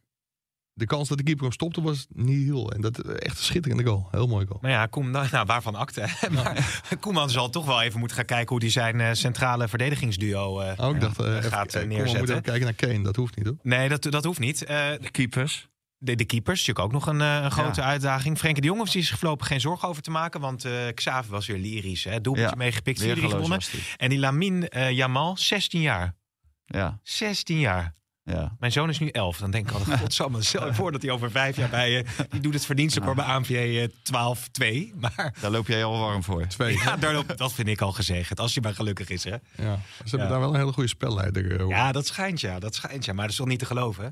de 0.76 0.86
kans 0.86 1.08
dat 1.08 1.18
de 1.18 1.24
keeper 1.24 1.42
hem 1.44 1.52
stopte 1.52 1.82
was 1.82 2.06
niet 2.08 2.44
heel. 2.44 2.72
En 2.72 2.80
dat 2.80 2.98
eh, 2.98 3.10
echt 3.18 3.38
een 3.38 3.44
schitterende 3.44 3.84
goal. 3.84 4.08
Heel 4.10 4.26
mooi 4.26 4.46
goal. 4.46 4.58
Maar 4.62 4.70
ja, 4.70 4.86
Koem, 4.86 5.10
nou, 5.10 5.28
nou, 5.30 5.46
waarvan 5.46 5.74
akte. 5.74 6.06
maar 6.32 6.82
Koeman 7.00 7.30
zal 7.30 7.50
toch 7.50 7.64
wel 7.66 7.82
even 7.82 7.98
moeten 7.98 8.16
gaan 8.16 8.26
kijken 8.26 8.48
hoe 8.48 8.58
hij 8.60 8.70
zijn 8.70 9.00
eh, 9.00 9.12
centrale 9.12 9.68
verdedigingsduo 9.68 10.60
eh, 10.60 10.88
Oh, 10.88 10.94
ik 10.94 11.00
dacht, 11.00 11.18
eh, 11.20 11.26
even- 11.36 11.42
gaat 11.50 11.62
moeten 11.62 11.88
neerzetten. 11.88 12.22
even 12.28 12.42
kijken 12.42 12.64
naar 12.64 12.72
Kane. 12.74 13.02
Dat 13.02 13.16
hoeft 13.16 13.36
niet, 13.36 13.46
hoor. 13.46 13.56
Nee, 13.62 13.88
dat, 13.88 14.02
dat 14.02 14.24
hoeft 14.24 14.38
niet. 14.38 14.64
Eh, 14.64 14.76
De 15.00 15.10
keepers. 15.10 15.68
de, 15.98 16.14
de 16.14 16.24
keepers, 16.24 16.58
natuurlijk 16.66 16.86
ook 16.86 16.92
nog 16.92 17.06
een, 17.06 17.20
eh, 17.20 17.40
een 17.44 17.50
grote 17.50 17.80
Ja. 17.80 17.86
uitdaging. 17.86 18.38
Frenkie 18.38 18.62
de 18.62 18.68
Jong 18.68 18.78
heeft 18.80 18.92
zich 19.06 19.18
voorlopig 19.18 19.46
geen 19.46 19.60
zorgen 19.60 19.88
over 19.88 20.02
te 20.02 20.10
maken. 20.10 20.40
Want 20.40 20.64
eh 20.64 20.72
Xavi 20.94 21.28
was 21.30 21.46
weer 21.46 21.58
lyrisch. 21.58 22.04
Hè? 22.04 22.20
Doelpuntje 22.20 22.50
Ja, 22.56 22.62
meegepikt, 22.64 22.98
4-3 23.00 23.04
Weergeloos 23.06 23.32
gewonnen. 23.32 23.60
En 23.96 24.08
die 24.08 24.18
Lamin 24.18 24.68
eh 24.68 24.90
Jamal, 24.90 25.36
16 25.36 25.80
jaar. 25.80 26.14
Ja, 26.64 27.00
16 27.02 27.58
jaar. 27.58 27.94
Ja. 28.24 28.56
Mijn 28.58 28.72
zoon 28.72 28.88
is 28.88 28.98
nu 28.98 29.08
11. 29.08 29.38
Dan 29.38 29.50
denk 29.50 29.68
ik 29.68 29.74
altijd, 29.74 30.00
godsamme, 30.00 30.42
stel 30.42 30.66
je 30.66 30.74
voor 30.74 30.92
dat 30.92 31.02
hij 31.02 31.10
over 31.10 31.30
vijf 31.30 31.56
jaar 31.56 31.68
bij 31.68 31.90
je... 31.90 32.04
Die 32.30 32.40
doet 32.40 32.54
het 32.54 32.64
verdienstelijk 32.66 33.14
bij 33.14 33.24
ANVJ 33.24 33.88
12-2. 33.88 34.94
Maar 35.00 35.34
Daar 35.40 35.50
loop 35.50 35.66
jij 35.66 35.84
al 35.84 35.98
warm 35.98 36.22
voor. 36.24 36.46
Twee. 36.46 36.78
ja, 36.78 36.96
daarop, 36.96 37.36
dat 37.36 37.52
vind 37.52 37.68
ik 37.68 37.80
al 37.80 37.92
gezegd. 37.92 38.40
Als 38.40 38.54
je 38.54 38.60
maar 38.60 38.74
gelukkig 38.74 39.08
is, 39.08 39.24
hè. 39.24 39.30
Ja. 39.30 39.38
Ze 39.56 39.70
hebben 40.04 40.18
Ja. 40.20 40.28
daar 40.28 40.40
wel 40.40 40.48
een 40.54 40.60
hele 40.60 40.72
goede 40.72 40.88
spelleider. 40.88 41.52
eh, 41.52 41.58
hoor. 41.60 41.68
Ja, 41.68 41.92
dat 41.92 42.06
schijnt 42.06 42.40
ja, 42.40 42.58
dat 42.58 42.74
schijnt 42.74 43.04
ja. 43.04 43.12
Maar 43.12 43.22
dat 43.22 43.30
is 43.32 43.36
toch 43.38 43.46
niet 43.46 43.58
te 43.58 43.66
geloven, 43.66 44.04
hè? 44.04 44.10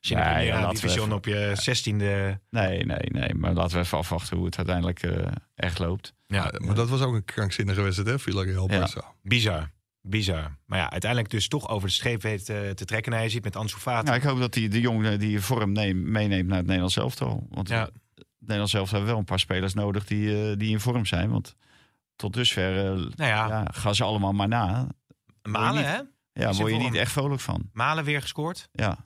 Als 0.00 0.08
je 0.08 0.14
in 0.14 0.20
Nee, 0.20 0.50
de 0.50 0.56
ja, 0.58 0.70
Division 0.70 1.04
even- 1.04 1.16
op 1.16 1.24
je 1.24 1.52
16e... 1.54 2.40
Nee, 2.50 2.84
nee, 2.84 2.98
nee. 3.10 3.34
Maar 3.34 3.52
laten 3.52 3.76
we 3.76 3.82
even 3.84 3.98
afwachten 3.98 4.36
hoe 4.36 4.46
het 4.46 4.56
uiteindelijk 4.56 5.02
eh, 5.02 5.26
echt 5.54 5.78
loopt. 5.78 6.14
Ja, 6.26 6.52
maar 6.58 6.74
dat 6.74 6.88
was 6.88 7.00
ook 7.00 7.14
een 7.14 7.24
krankzinnige 7.24 7.80
wedstrijd, 7.82 8.08
hè? 8.10 8.18
Villarreal 8.18 8.70
Ja. 8.70 8.88
Bizar. 9.22 9.70
Bizar. 10.02 10.56
Maar 10.66 10.78
ja, 10.78 10.90
uiteindelijk 10.90 11.30
dus 11.30 11.48
toch 11.48 11.68
over 11.68 11.88
de 11.88 11.94
streep 11.94 12.22
weet 12.22 12.48
eh, 12.48 12.70
te 12.70 12.84
trekken. 12.84 13.12
Nou, 13.12 13.24
je 13.24 13.30
ziet 13.30 13.44
met 13.44 13.56
Ansu 13.56 13.78
Fati. 13.78 14.04
Nou, 14.04 14.16
ik 14.16 14.22
hoop 14.22 14.38
dat 14.38 14.54
hij 14.54 14.68
de 14.68 14.80
jongen 14.80 15.18
die 15.18 15.30
je 15.30 15.40
vorm 15.40 15.72
neem, 15.72 16.10
meeneemt 16.10 16.46
naar 16.48 16.56
het 16.56 16.66
Nederlands 16.66 16.96
elftal. 16.96 17.46
Want 17.50 17.68
Ja. 17.68 17.88
Nederland 18.38 18.70
zelf 18.70 18.90
hebben 18.90 19.08
wel 19.08 19.18
een 19.18 19.24
paar 19.24 19.38
spelers 19.38 19.74
nodig 19.74 20.04
die, 20.06 20.50
eh, 20.50 20.56
die 20.56 20.70
in 20.70 20.80
vorm 20.80 21.06
zijn. 21.06 21.30
Want 21.30 21.54
tot 22.16 22.32
dusver 22.32 22.78
eh, 22.78 22.92
Nou 22.92 23.10
ja, 23.16 23.48
ja, 23.48 23.64
gaan 23.72 23.94
ze 23.94 24.04
allemaal 24.04 24.32
maar 24.32 24.48
na. 24.48 24.86
Malen 25.42 25.84
hè? 25.84 25.96
Ja, 26.32 26.48
in 26.48 26.56
word 26.56 26.56
je 26.56 26.62
vorm. 26.78 26.82
niet 26.82 26.94
echt 26.94 27.12
vrolijk 27.12 27.40
van. 27.40 27.70
Malen 27.72 28.04
weer 28.04 28.20
gescoord. 28.20 28.68
Ja, 28.72 28.98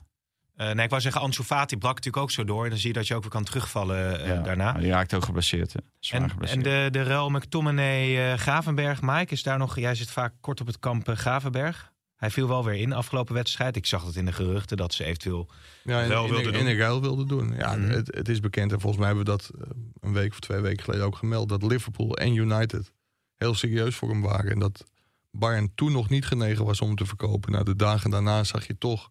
Eh, 0.55 0.71
nee, 0.71 0.83
ik 0.83 0.89
wou 0.89 1.01
zeggen, 1.01 1.21
Ansu 1.21 1.43
Fati 1.43 1.77
brak 1.77 1.95
natuurlijk 1.95 2.23
ook 2.23 2.31
zo 2.31 2.43
door. 2.43 2.69
Dan 2.69 2.77
zie 2.77 2.87
je 2.87 2.93
dat 2.93 3.07
je 3.07 3.15
ook 3.15 3.21
weer 3.21 3.31
kan 3.31 3.43
terugvallen 3.43 4.19
eh, 4.21 4.27
ja. 4.27 4.41
daarna. 4.41 4.71
Die 4.73 4.89
raakt 4.91 5.13
ook 5.13 5.25
geblesseerd. 5.25 5.73
Hè. 5.73 5.79
Zwaar 5.99 6.21
En, 6.21 6.29
geblesseerd. 6.29 6.65
en 6.65 6.83
de, 6.91 6.99
de 6.99 7.03
ruil 7.03 7.29
McTominay 7.29 8.31
eh 8.31 8.37
Gravenberg, 8.37 9.01
Mike, 9.01 9.33
is 9.33 9.43
daar 9.43 9.57
nog... 9.57 9.79
Jij 9.79 9.95
zit 9.95 10.11
vaak 10.11 10.33
kort 10.41 10.61
op 10.61 10.67
het 10.67 10.79
kamp 10.79 11.09
Gravenberg. 11.13 11.93
Hij 12.15 12.29
viel 12.31 12.47
wel 12.47 12.63
weer 12.65 12.75
in 12.75 12.89
de 12.89 12.95
afgelopen 12.95 13.33
wedstrijd. 13.33 13.75
Ik 13.75 13.85
zag 13.85 14.05
het 14.05 14.15
in 14.15 14.25
de 14.25 14.31
geruchten 14.31 14.77
dat 14.77 14.93
ze 14.93 15.03
eventueel... 15.03 15.49
Ja, 15.83 16.01
in, 16.01 16.09
wel 16.09 16.23
in, 16.25 16.29
wilde 16.31 16.47
in, 16.47 16.53
doen. 16.53 16.65
een 16.67 16.77
ruil 16.77 17.01
wilde 17.01 17.25
doen. 17.25 17.53
Ja, 17.57 17.75
Mhm. 17.75 17.89
het, 17.89 18.15
het 18.15 18.29
is 18.29 18.39
bekend 18.39 18.71
en 18.71 18.79
volgens 18.79 19.01
mij 19.05 19.13
hebben 19.15 19.25
we 19.25 19.31
dat 19.31 19.51
een 19.99 20.13
week 20.13 20.31
of 20.31 20.39
twee 20.39 20.59
weken 20.61 20.83
geleden 20.83 21.05
ook 21.05 21.15
gemeld. 21.15 21.49
Dat 21.49 21.63
Liverpool 21.63 22.15
en 22.17 22.35
United 22.35 22.91
heel 23.35 23.53
serieus 23.55 23.95
voor 23.95 24.09
hem 24.09 24.21
waren. 24.21 24.51
En 24.51 24.59
dat 24.59 24.83
Bayern 25.31 25.71
toen 25.75 25.91
nog 25.91 26.09
niet 26.09 26.25
genegen 26.25 26.65
was 26.65 26.81
om 26.81 26.87
hem 26.87 26.95
te 26.95 27.05
verkopen. 27.05 27.51
Nou, 27.51 27.63
de 27.63 27.75
dagen 27.75 28.09
daarna 28.09 28.43
zag 28.43 28.67
je 28.67 28.77
toch 28.77 29.09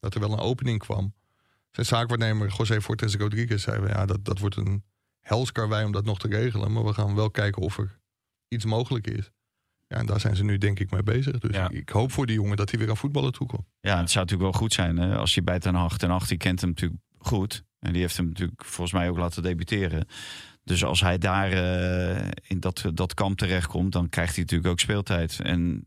dat 0.00 0.14
er 0.14 0.20
wel 0.20 0.32
een 0.32 0.38
opening 0.38 0.78
kwam. 0.78 1.14
Zijn 1.70 1.86
zaakwaarnemer 1.86 2.54
José 2.56 2.80
Fortes 2.80 3.14
Rodriguez 3.14 3.62
zei... 3.62 3.86
Ja, 3.86 4.06
dat, 4.06 4.24
dat 4.24 4.38
wordt 4.38 4.56
een 4.56 4.84
helskarwei 5.20 5.84
om 5.84 5.92
dat 5.92 6.04
nog 6.04 6.18
te 6.18 6.28
regelen. 6.28 6.72
Maar 6.72 6.84
we 6.84 6.92
gaan 6.92 7.14
wel 7.14 7.30
kijken 7.30 7.62
of 7.62 7.78
er 7.78 7.98
iets 8.48 8.64
mogelijk 8.64 9.06
is. 9.06 9.30
Ja, 9.86 9.96
en 9.96 10.06
daar 10.06 10.20
zijn 10.20 10.36
ze 10.36 10.44
nu 10.44 10.58
denk 10.58 10.78
ik 10.78 10.90
mee 10.90 11.02
bezig. 11.02 11.38
Dus 11.38 11.56
Ja. 11.56 11.68
ik 11.70 11.88
hoop 11.88 12.12
voor 12.12 12.26
die 12.26 12.34
jongen 12.34 12.56
dat 12.56 12.70
hij 12.70 12.78
weer 12.78 12.88
aan 12.88 12.96
voetballen 12.96 13.32
toekomt. 13.32 13.66
Ja, 13.80 13.98
het 13.98 14.10
zou 14.10 14.24
natuurlijk 14.24 14.50
wel 14.52 14.60
goed 14.60 14.72
zijn 14.72 14.96
hè, 14.96 15.16
als 15.16 15.34
je 15.34 15.42
bij 15.42 15.58
Ten 15.58 15.74
Hag... 15.74 15.98
Ten 15.98 16.10
Hag 16.10 16.26
die 16.26 16.36
kent 16.38 16.60
hem 16.60 16.70
natuurlijk 16.70 17.00
goed. 17.18 17.64
En 17.78 17.92
die 17.92 18.02
heeft 18.02 18.16
hem 18.16 18.26
natuurlijk 18.26 18.64
volgens 18.64 18.92
mij 18.92 19.08
ook 19.08 19.16
laten 19.18 19.42
debuteren. 19.42 20.06
Dus 20.64 20.84
als 20.84 21.00
hij 21.00 21.18
daar 21.18 21.52
eh, 21.52 22.28
in 22.42 22.60
dat, 22.60 22.84
dat 22.94 23.14
kamp 23.14 23.38
terechtkomt... 23.38 23.92
dan 23.92 24.08
krijgt 24.08 24.34
hij 24.34 24.42
natuurlijk 24.42 24.70
ook 24.70 24.80
speeltijd. 24.80 25.40
En 25.40 25.84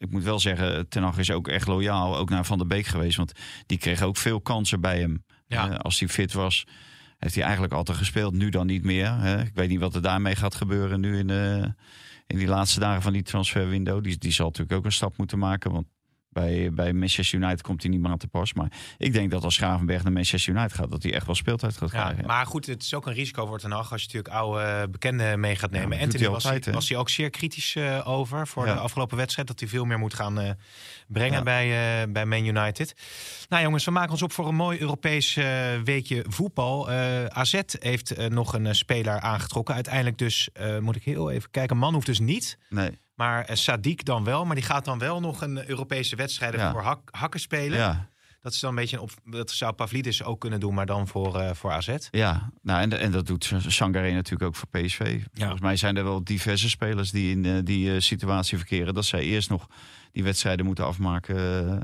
ik 0.00 0.10
moet 0.10 0.22
wel 0.22 0.40
zeggen, 0.40 0.88
Ten 0.88 1.02
Hag 1.02 1.18
is 1.18 1.30
ook 1.30 1.48
echt 1.48 1.66
loyaal... 1.66 2.16
ook 2.16 2.30
naar 2.30 2.46
Van 2.46 2.58
der 2.58 2.66
Beek 2.66 2.86
geweest. 2.86 3.16
Want 3.16 3.32
die 3.66 3.78
kreeg 3.78 4.02
ook 4.02 4.16
veel 4.16 4.40
kansen 4.40 4.80
bij 4.80 5.00
hem. 5.00 5.24
Ja. 5.46 5.70
Eh, 5.70 5.78
als 5.78 5.98
hij 5.98 6.08
fit 6.08 6.32
was, 6.32 6.66
heeft 7.18 7.34
hij 7.34 7.44
eigenlijk 7.44 7.72
altijd 7.72 7.98
gespeeld. 7.98 8.32
Nu 8.32 8.48
dan 8.48 8.66
niet 8.66 8.84
meer. 8.84 9.14
Hè. 9.14 9.42
Ik 9.42 9.54
weet 9.54 9.68
niet 9.68 9.80
wat 9.80 9.94
er 9.94 10.02
daarmee 10.02 10.36
gaat 10.36 10.54
gebeuren 10.54 11.00
nu 11.00 11.18
in, 11.18 11.26
de, 11.26 11.74
in 12.26 12.38
die 12.38 12.46
laatste 12.46 12.80
dagen 12.80 13.02
van 13.02 13.12
die 13.12 13.22
transferwindow. 13.22 14.02
Die, 14.02 14.18
die 14.18 14.32
zal 14.32 14.46
natuurlijk 14.46 14.78
ook 14.78 14.84
een 14.84 14.92
stap 14.92 15.16
moeten 15.16 15.38
maken. 15.38 15.72
Want 15.72 15.86
bij, 16.32 16.72
bij 16.72 16.92
Manchester 16.92 17.38
United 17.38 17.62
komt 17.62 17.82
hij 17.82 17.90
niet 17.90 18.00
meer 18.00 18.10
aan 18.10 18.18
te 18.18 18.28
pas. 18.28 18.52
Maar 18.54 18.72
ik 18.98 19.12
denk 19.12 19.30
dat 19.30 19.44
als 19.44 19.56
Gravenberg 19.56 20.02
naar 20.02 20.12
Manchester 20.12 20.54
United 20.54 20.72
gaat, 20.72 20.90
dat 20.90 21.02
hij 21.02 21.14
echt 21.14 21.26
wel 21.26 21.34
speeltijd 21.34 21.76
gaat 21.76 21.92
Ja, 21.92 22.02
krijgen. 22.02 22.26
maar 22.26 22.46
goed, 22.46 22.66
het 22.66 22.82
is 22.82 22.94
ook 22.94 23.06
een 23.06 23.12
risico 23.12 23.46
voor 23.46 23.58
Ten 23.58 23.70
Hag 23.70 23.92
als 23.92 24.02
je 24.02 24.06
natuurlijk 24.06 24.34
oude 24.34 24.60
eh, 24.62 24.82
bekenden 24.90 25.40
mee 25.40 25.56
gaat 25.56 25.70
Ja, 25.72 25.78
nemen. 25.78 25.90
doet 25.90 26.00
Anthony 26.00 26.22
hij 26.24 26.32
was, 26.32 26.44
altijd, 26.44 26.64
hij, 26.64 26.74
was 26.74 26.88
hij 26.88 26.98
ook 26.98 27.08
zeer 27.08 27.30
kritisch 27.30 27.76
eh, 27.76 28.08
over 28.08 28.46
voor 28.46 28.66
Ja. 28.66 28.74
de 28.74 28.80
afgelopen 28.80 29.16
wedstrijd. 29.16 29.48
Dat 29.48 29.60
hij 29.60 29.68
veel 29.68 29.84
meer 29.84 29.98
moet 29.98 30.14
gaan 30.14 30.40
eh, 30.40 30.50
brengen 31.08 31.38
Ja. 31.38 31.42
bij, 31.42 32.10
bij 32.12 32.24
Man 32.26 32.44
United. 32.44 32.94
Nou 33.48 33.62
jongens, 33.62 33.84
we 33.84 33.90
maken 33.90 34.10
ons 34.10 34.22
op 34.22 34.32
voor 34.32 34.48
een 34.48 34.54
mooi 34.54 34.80
Europees 34.80 35.34
weekje 35.84 36.24
voetbal. 36.28 36.90
AZ 37.30 37.60
heeft 37.78 38.28
nog 38.28 38.52
een 38.54 38.74
speler 38.74 39.20
aangetrokken. 39.20 39.74
Uiteindelijk 39.74 40.18
dus, 40.18 40.48
moet 40.80 40.96
ik 40.96 41.02
heel 41.02 41.30
even 41.30 41.50
kijken, 41.50 41.76
man 41.76 41.94
hoeft 41.94 42.06
dus 42.06 42.18
niet. 42.20 42.58
Nee. 42.68 42.98
Maar 43.20 43.44
eh, 43.44 43.56
Sadiq 43.56 44.02
dan 44.02 44.24
wel. 44.24 44.44
Maar 44.44 44.54
die 44.54 44.64
gaat 44.64 44.84
dan 44.84 44.98
wel 44.98 45.20
nog 45.20 45.40
een 45.42 45.68
Europese 45.68 46.16
wedstrijd 46.16 46.54
Ja. 46.54 46.72
voor 46.72 46.82
hak, 46.82 47.08
hakken 47.10 47.40
spelen. 47.40 47.78
Ja, 47.78 48.08
Dat 48.42 48.52
is 48.52 48.60
dan 48.60 48.70
een 48.70 48.76
beetje 48.76 48.96
een 48.96 49.02
op, 49.02 49.10
dat 49.24 49.50
zou 49.50 49.72
Pavlidis 49.72 50.22
ook 50.24 50.40
kunnen 50.40 50.60
doen, 50.60 50.74
maar 50.74 50.86
dan 50.86 51.08
voor, 51.08 51.40
eh, 51.40 51.50
voor 51.54 51.70
AZ. 51.70 51.96
ja. 52.10 52.50
Nou, 52.62 52.80
en, 52.82 52.98
en 53.00 53.10
dat 53.10 53.26
doet 53.26 53.52
Sangaré 53.66 54.12
natuurlijk 54.12 54.42
ook 54.42 54.56
voor 54.56 54.68
PSV. 54.68 55.20
Volgens 55.32 55.60
mij 55.60 55.76
zijn 55.76 55.96
er 55.96 56.04
wel 56.04 56.24
diverse 56.24 56.68
spelers 56.68 57.10
die 57.10 57.30
in 57.30 57.44
eh, 57.44 57.52
die 57.64 57.94
eh, 57.94 58.00
situatie 58.00 58.58
verkeren. 58.58 58.94
Dat 58.94 59.04
zij 59.04 59.20
eerst 59.22 59.50
nog 59.50 59.66
die 60.12 60.24
wedstrijden 60.24 60.66
moeten 60.66 60.84
afmaken 60.84 61.36
eh, 61.68 61.76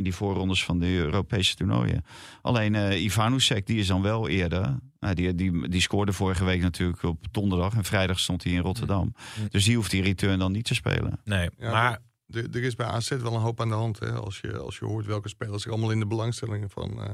in 0.00 0.06
die 0.06 0.14
voorrondes 0.14 0.64
van 0.64 0.78
de 0.78 0.86
Europese 0.86 1.54
toernooien. 1.56 2.04
Alleen 2.42 2.74
eh 2.74 3.02
Ivanusek, 3.02 3.66
die 3.66 3.78
is 3.78 3.86
dan 3.86 4.02
wel 4.02 4.28
eerder. 4.28 4.78
Nou, 5.00 5.14
die, 5.14 5.34
die, 5.34 5.68
die 5.68 5.80
scoorde 5.80 6.12
vorige 6.12 6.44
week 6.44 6.60
natuurlijk 6.60 7.02
op 7.02 7.26
donderdag. 7.30 7.74
En 7.74 7.84
vrijdag 7.84 8.18
stond 8.20 8.44
hij 8.44 8.52
in 8.52 8.60
Rotterdam. 8.60 9.14
Mm. 9.40 9.48
Dus 9.50 9.64
die 9.64 9.76
hoeft 9.76 9.90
die 9.90 10.02
return 10.02 10.38
dan 10.38 10.52
niet 10.52 10.64
te 10.64 10.74
spelen. 10.74 11.20
Nee, 11.24 11.48
Ja, 11.58 11.70
maar 11.70 11.98
Er, 12.26 12.50
er 12.50 12.62
is 12.62 12.74
bij 12.74 12.86
AZ 12.86 13.08
wel 13.10 13.34
een 13.34 13.40
hoop 13.40 13.60
aan 13.60 13.68
de 13.68 13.74
hand. 13.74 13.98
Hè? 13.98 14.12
Als, 14.12 14.38
je, 14.40 14.58
als 14.58 14.78
je 14.78 14.84
hoort 14.84 15.06
welke 15.06 15.28
spelers 15.28 15.64
er 15.64 15.70
allemaal 15.70 15.90
in 15.90 15.98
de 16.00 16.06
belangstellingen 16.06 16.70
van, 16.70 17.02
eh, 17.02 17.10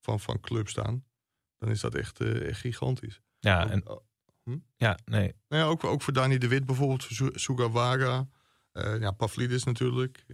van, 0.00 0.20
van 0.20 0.40
club 0.40 0.68
staan. 0.68 1.04
Dan 1.58 1.70
is 1.70 1.80
dat 1.80 1.94
echt, 1.94 2.20
eh, 2.20 2.48
echt 2.48 2.60
gigantisch. 2.60 3.20
ja, 3.38 3.70
en, 3.70 3.86
Ook- 3.86 4.02
ja, 4.76 4.98
nee. 5.04 5.32
nou 5.48 5.62
ja, 5.62 5.68
ook, 5.68 5.84
ook 5.84 6.02
voor 6.02 6.12
Dani 6.12 6.38
de 6.38 6.48
Wit 6.48 6.66
bijvoorbeeld. 6.66 7.04
Voor 7.04 7.16
Su- 7.16 7.38
Sugawara. 7.38 8.28
eh 8.72 9.00
ja, 9.00 9.10
Pavlidis 9.10 9.64
natuurlijk. 9.64 10.24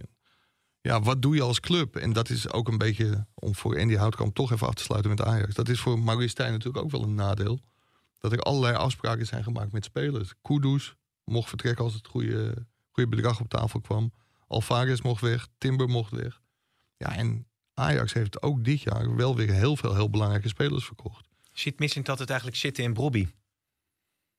Ja, 0.81 1.01
wat 1.01 1.21
doe 1.21 1.35
je 1.35 1.41
als 1.41 1.59
club? 1.59 1.95
En 1.95 2.13
dat 2.13 2.29
is 2.29 2.51
ook 2.51 2.67
een 2.67 2.77
beetje, 2.77 3.27
om 3.33 3.55
voor 3.55 3.79
Andy 3.79 3.95
Houtkamp 3.95 4.35
toch 4.35 4.51
even 4.51 4.67
af 4.67 4.73
te 4.73 4.83
sluiten 4.83 5.09
met 5.09 5.21
Ajax. 5.21 5.53
Dat 5.53 5.69
is 5.69 5.79
voor 5.79 5.99
Maurice 5.99 6.29
Stijn 6.29 6.51
natuurlijk 6.51 6.83
ook 6.83 6.91
wel 6.91 7.03
een 7.03 7.15
nadeel. 7.15 7.59
Dat 8.17 8.31
er 8.31 8.39
allerlei 8.39 8.75
afspraken 8.75 9.25
zijn 9.25 9.43
gemaakt 9.43 9.71
met 9.71 9.83
spelers. 9.83 10.33
Kudus 10.41 10.95
mocht 11.23 11.49
vertrekken 11.49 11.83
als 11.83 11.93
het 11.93 12.07
goede, 12.07 12.67
goede 12.91 13.09
bedrag 13.09 13.39
op 13.39 13.49
tafel 13.49 13.81
kwam. 13.81 14.13
Alvarez 14.47 15.01
mocht 15.01 15.21
weg, 15.21 15.47
Timber 15.57 15.89
mocht 15.89 16.11
weg. 16.11 16.41
Ja, 16.97 17.15
en 17.15 17.47
Ajax 17.73 18.13
heeft 18.13 18.41
ook 18.41 18.63
dit 18.63 18.81
jaar 18.81 19.15
wel 19.15 19.35
weer 19.35 19.51
heel 19.51 19.75
veel 19.75 19.95
heel 19.95 20.09
belangrijke 20.09 20.47
spelers 20.47 20.85
verkocht. 20.85 21.27
Ziet 21.51 21.79
Missing 21.79 22.05
dat 22.05 22.19
het 22.19 22.29
eigenlijk 22.29 22.59
zitten 22.59 22.83
in 22.83 22.93
Brobby? 22.93 23.27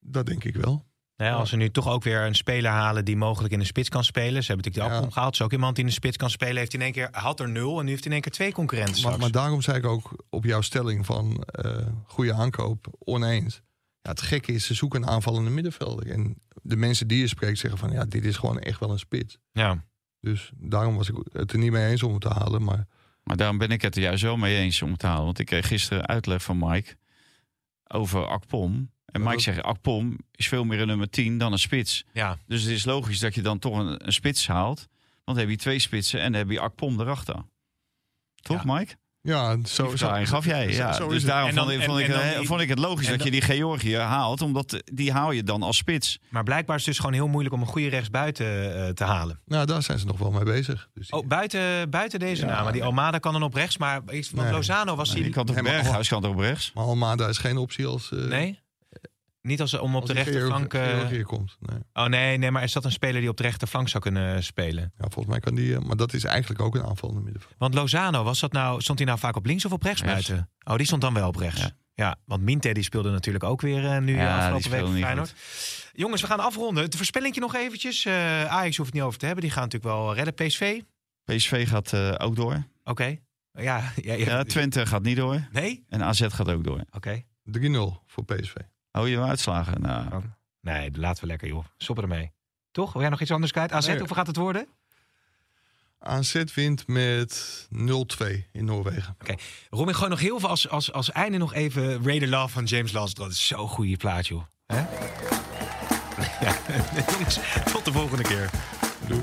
Dat 0.01 0.27
denk 0.27 0.45
ik 0.45 0.57
wel. 0.57 0.87
Hè, 1.23 1.33
als 1.33 1.49
ze 1.51 1.57
nu 1.57 1.71
toch 1.71 1.89
ook 1.89 2.03
weer 2.03 2.21
een 2.21 2.35
speler 2.35 2.71
halen 2.71 3.05
die 3.05 3.17
mogelijk 3.17 3.53
in 3.53 3.59
de 3.59 3.65
spits 3.65 3.89
kan 3.89 4.05
spelen. 4.05 4.43
Ze 4.43 4.53
hebben 4.53 4.57
natuurlijk 4.57 4.85
de 4.85 4.91
Ja. 4.91 4.97
Alcom 4.97 5.13
gehaald. 5.13 5.33
Is 5.35 5.43
ook 5.43 5.53
iemand 5.53 5.75
die 5.75 5.85
in 5.85 5.91
de 5.91 5.97
spits 5.97 6.17
kan 6.17 6.31
spelen. 6.31 6.57
Heeft 6.57 6.75
in 6.75 6.83
één 6.83 6.93
keer, 6.93 7.09
had 7.13 7.41
er 7.41 7.49
nul 7.49 7.79
en 7.79 7.85
nu 7.85 7.91
heeft 7.91 8.05
hij 8.05 8.09
in 8.09 8.13
één 8.13 8.21
keer 8.23 8.33
twee 8.33 8.53
concurrenten 8.53 9.03
Maar, 9.03 9.19
maar 9.19 9.31
daarom 9.31 9.63
zei 9.63 9.77
ik 9.79 9.87
ook 9.87 10.25
op 10.31 10.45
jouw 10.45 10.61
stelling 10.61 11.07
van 11.07 11.43
eh, 11.43 11.87
goede 12.07 12.33
aankoop 12.33 12.87
oneens. 12.99 13.61
Ja, 14.03 14.11
het 14.11 14.23
gekke 14.23 14.53
is, 14.53 14.67
ze 14.67 14.75
zoeken 14.75 15.03
een 15.03 15.09
aanvallende 15.09 15.51
middenvelder. 15.51 16.11
En 16.11 16.39
de 16.63 16.77
mensen 16.77 17.09
die 17.09 17.19
je 17.19 17.27
spreekt 17.27 17.59
zeggen 17.59 17.79
van 17.79 17.91
ja, 17.93 18.05
dit 18.05 18.25
is 18.25 18.37
gewoon 18.37 18.59
echt 18.59 18.81
wel 18.81 18.91
een 18.91 18.99
spits. 18.99 19.39
ja. 19.53 19.85
Dus 20.21 20.51
daarom 20.57 20.97
was 20.97 21.09
ik 21.09 21.15
het 21.33 21.53
er 21.53 21.59
niet 21.59 21.71
mee 21.73 21.91
eens 21.91 22.03
om 22.03 22.19
te 22.19 22.29
halen. 22.29 22.63
Maar 22.65 22.87
Maar 23.23 23.37
daarom 23.37 23.59
ben 23.59 23.71
ik 23.71 23.83
het 23.83 23.97
er 23.97 24.03
juist 24.03 24.23
wel 24.23 24.37
mee 24.37 24.57
eens 24.57 24.83
om 24.83 24.91
het 24.91 24.99
te 24.99 25.07
halen. 25.07 25.25
Want 25.25 25.39
ik 25.39 25.47
kreeg 25.47 25.67
gisteren 25.67 26.07
uitleg 26.07 26.43
van 26.43 26.59
Mike 26.59 26.97
over 27.89 28.27
Akpom. 28.27 28.91
En 29.13 29.23
Mike 29.23 29.41
zegt, 29.41 29.63
Akpom 29.63 30.19
is 30.33 30.49
veel 30.49 30.65
meer 30.65 30.81
een 30.81 30.87
nummer 30.87 31.11
10 31.11 31.39
dan 31.39 31.53
een 31.53 31.59
spits. 31.59 32.05
ja, 32.13 32.39
Dus 32.47 32.63
het 32.63 32.71
is 32.71 32.85
logisch 32.85 33.19
dat 33.19 33.35
je 33.35 33.43
dan 33.43 33.59
toch 33.59 33.79
een, 33.79 34.07
een 34.07 34.13
spits 34.13 34.47
haalt. 34.47 34.89
Want 35.25 35.39
dan 35.39 35.47
heb 35.47 35.49
je 35.49 35.57
twee 35.57 35.79
spitsen 35.79 36.21
en 36.21 36.33
dan 36.33 36.41
heb 36.41 36.51
je 36.51 36.61
Akpom 36.61 37.01
erachter. 37.01 37.37
Toch, 38.43 38.65
Mike? 38.65 38.95
ja, 39.21 39.57
zo, 39.65 39.89
Die 39.89 39.97
zo 39.97 40.09
gaf 40.25 40.45
jij. 40.45 40.73
zo- 40.73 40.83
Ja. 40.83 40.93
zo 40.93 41.09
dus 41.09 41.25
daarom 41.25 41.55
dan- 41.55 41.65
vond, 41.65 41.75
ik, 41.77 41.81
en- 41.81 41.87
vond, 41.87 41.99
ik, 42.01 42.07
en 42.07 42.13
dan 42.13 42.39
die- 42.39 42.47
vond 42.47 42.61
ik 42.61 42.69
het 42.69 42.79
logisch 42.79 43.07
dat 43.09 43.23
je 43.23 43.31
die 43.31 43.41
Georgië 43.41 43.97
haalt. 43.97 44.41
Omdat 44.43 44.83
die 44.85 45.13
haal 45.13 45.31
je 45.33 45.43
dan 45.43 45.63
als 45.63 45.77
spits. 45.77 46.19
maar 46.29 46.43
blijkbaar 46.43 46.77
is 46.77 46.83
het 46.83 46.91
dus 46.91 47.01
gewoon 47.05 47.15
heel 47.17 47.29
moeilijk 47.29 47.55
om 47.55 47.61
een 47.61 47.67
goede 47.67 47.89
rechtsbuiten 47.89 48.75
eh, 48.87 48.89
te 48.93 49.05
halen. 49.05 49.41
Nou, 49.45 49.67
daar 49.67 49.83
zijn 49.83 49.99
ze 49.99 50.07
nog 50.07 50.19
wel 50.19 50.31
mee 50.31 50.45
bezig. 50.45 50.89
Dus 50.95 51.09
die- 51.09 51.19
Oh, 51.21 51.27
buiten, 51.27 51.91
buiten 51.91 52.19
deze 52.19 52.47
Ja, 52.47 52.51
namen. 52.53 52.65
Die 52.73 52.81
nee. 52.81 52.91
Almada 52.91 53.19
kan 53.19 53.33
dan 53.33 53.43
op 53.43 53.55
rechts, 53.55 53.79
maar 53.79 54.01
is- 54.07 54.31
want 54.31 54.43
Nee. 54.47 54.57
Lozano 54.57 54.95
was 54.97 55.13
Die 55.13 55.23
hij... 55.23 55.31
kant 55.31 55.49
op 55.49 55.55
Nee, 55.55 55.65
maar- 55.65 55.73
Berghuis, 55.83 56.09
kant 56.09 56.25
op 56.25 56.39
rechts. 56.39 56.71
Maar 56.75 56.85
Almada 56.85 57.29
is 57.29 57.39
geen 57.39 57.57
optie 57.57 57.87
als, 57.87 58.13
eh 58.13 58.19
Nee? 58.19 58.61
Niet 59.43 59.61
als, 59.61 59.79
om 59.79 59.95
op 59.95 60.01
als 60.01 60.11
de 60.11 60.17
rechterflank... 60.17 60.75
Eh, 60.75 60.85
Georgië 60.89 61.23
komt. 61.23 61.57
Nee. 61.61 61.79
Oh 61.93 62.07
nee, 62.07 62.39
nee, 62.39 62.51
maar 62.51 62.63
is 62.63 62.73
dat 62.73 62.85
een 62.85 62.93
speler 62.93 63.21
die 63.21 63.31
op 63.31 63.37
de 63.37 63.43
rechterflank 63.43 63.89
zou 63.89 64.03
kunnen 64.03 64.45
spelen? 64.45 64.83
Ja, 64.83 65.05
volgens 65.09 65.27
mij 65.27 65.41
kan 65.41 65.55
die, 65.55 65.75
eh, 65.75 65.81
maar 65.81 65.97
dat 65.97 66.13
is 66.13 66.25
eigenlijk 66.25 66.61
ook 66.61 66.75
een 66.75 66.85
aanvallende 66.85 67.21
middenvelder. 67.21 67.59
Want 67.59 67.75
Lozano, 67.75 68.23
was 68.23 68.41
dat 68.41 68.53
nou, 68.53 68.81
stond 68.81 68.99
hij 68.99 69.07
nou 69.07 69.19
vaak 69.19 69.37
op 69.37 69.47
links 69.47 69.65
of 69.65 69.73
op 69.73 69.83
rechts, 69.83 70.03
buiten? 70.03 70.51
Oh, 70.65 70.77
die 70.77 70.87
stond 70.87 71.01
dan 71.03 71.15
wel 71.15 71.29
op 71.29 71.37
rechts. 71.37 71.61
Ja, 71.61 71.71
Ja. 71.95 72.17
want 72.25 72.43
Minte 72.43 72.73
die 72.73 72.83
speelde 72.83 73.11
natuurlijk 73.11 73.45
ook 73.45 73.61
weer 73.61 73.85
eh, 73.87 73.99
nu 73.99 74.15
Ja, 74.17 74.29
eh, 74.29 74.37
afgelopen 74.37 74.71
week 74.71 74.81
voor 74.81 75.07
Feyenoord. 75.07 75.35
Jongens, 75.93 76.21
we 76.21 76.27
gaan 76.27 76.41
afronden. 76.41 76.83
Het 76.85 76.97
voorspellingje 76.97 77.41
nog 77.41 77.55
eventjes. 77.55 78.05
Eh 78.05 78.45
Ajax 78.45 78.77
hoeft 78.77 78.89
het 78.89 78.99
niet 78.99 79.03
over 79.03 79.19
te 79.19 79.27
hebben. 79.27 79.45
Die 79.45 79.53
gaan 79.53 79.63
natuurlijk 79.63 79.95
wel 79.95 80.15
redden. 80.15 80.35
PSV? 80.35 80.81
PSV 81.25 81.69
gaat 81.69 81.93
eh, 81.93 82.15
ook 82.19 82.37
door. 82.37 82.63
Oké. 82.85 83.05
Ja, 83.05 83.93
ja, 84.03 84.15
ja. 84.15 84.15
Ja, 84.15 84.43
Twente 84.43 84.87
gaat 84.87 85.03
niet 85.03 85.17
door. 85.17 85.49
Nee? 85.53 85.85
En 85.89 86.03
AZ 86.05 86.27
gaat 86.29 86.51
ook 86.51 86.65
door. 86.65 86.81
Oké. 86.91 87.23
3-0 87.45 88.03
voor 88.07 88.25
PSV. 88.25 88.55
Hou 88.93 89.09
je 89.09 89.17
hem 89.19 89.29
uitslagen? 89.29 89.81
Nou, 89.81 90.23
Nee, 90.61 90.91
laten 90.95 91.23
we 91.23 91.27
lekker, 91.29 91.49
joh. 91.49 91.65
Stoppen 91.77 92.05
ermee. 92.05 92.33
Toch? 92.71 92.93
Wil 92.93 93.01
jij 93.01 93.11
nog 93.11 93.21
iets 93.21 93.31
anders 93.31 93.53
kwijt? 93.53 93.73
AZ, 93.73 93.87
Nee. 93.87 93.99
hoeveel 93.99 94.17
gaat 94.17 94.27
het 94.27 94.37
worden? 94.37 94.67
AZ 95.99 96.43
wint 96.55 96.87
met 96.87 97.67
0-2 97.71 98.49
in 98.53 98.65
Noorwegen. 98.65 99.17
Robin, 99.71 99.95
gooi 99.95 100.11
nog 100.11 100.21
heel 100.21 100.41
veel 100.41 100.49
als, 100.49 100.69
als, 100.69 100.93
als 100.93 101.13
einde 101.13 101.39
nog 101.39 101.55
even 101.55 102.05
Raider 102.05 102.29
Love 102.29 102.49
van 102.53 102.65
James 102.65 102.93
Last. 102.93 103.17
Dat 103.17 103.31
is 103.31 103.47
zo'n 103.47 103.69
goede 103.69 103.97
plaat, 103.97 104.27
joh. 104.27 104.43
Hè? 104.67 104.83
Ja, 106.41 106.55
jongens, 107.11 107.39
tot 107.73 107.85
de 107.85 107.93
volgende 107.93 108.23
keer. 108.23 108.51
Doei. 109.07 109.23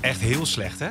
Echt 0.00 0.20
heel 0.20 0.46
slecht, 0.46 0.78
hè? 0.78 0.90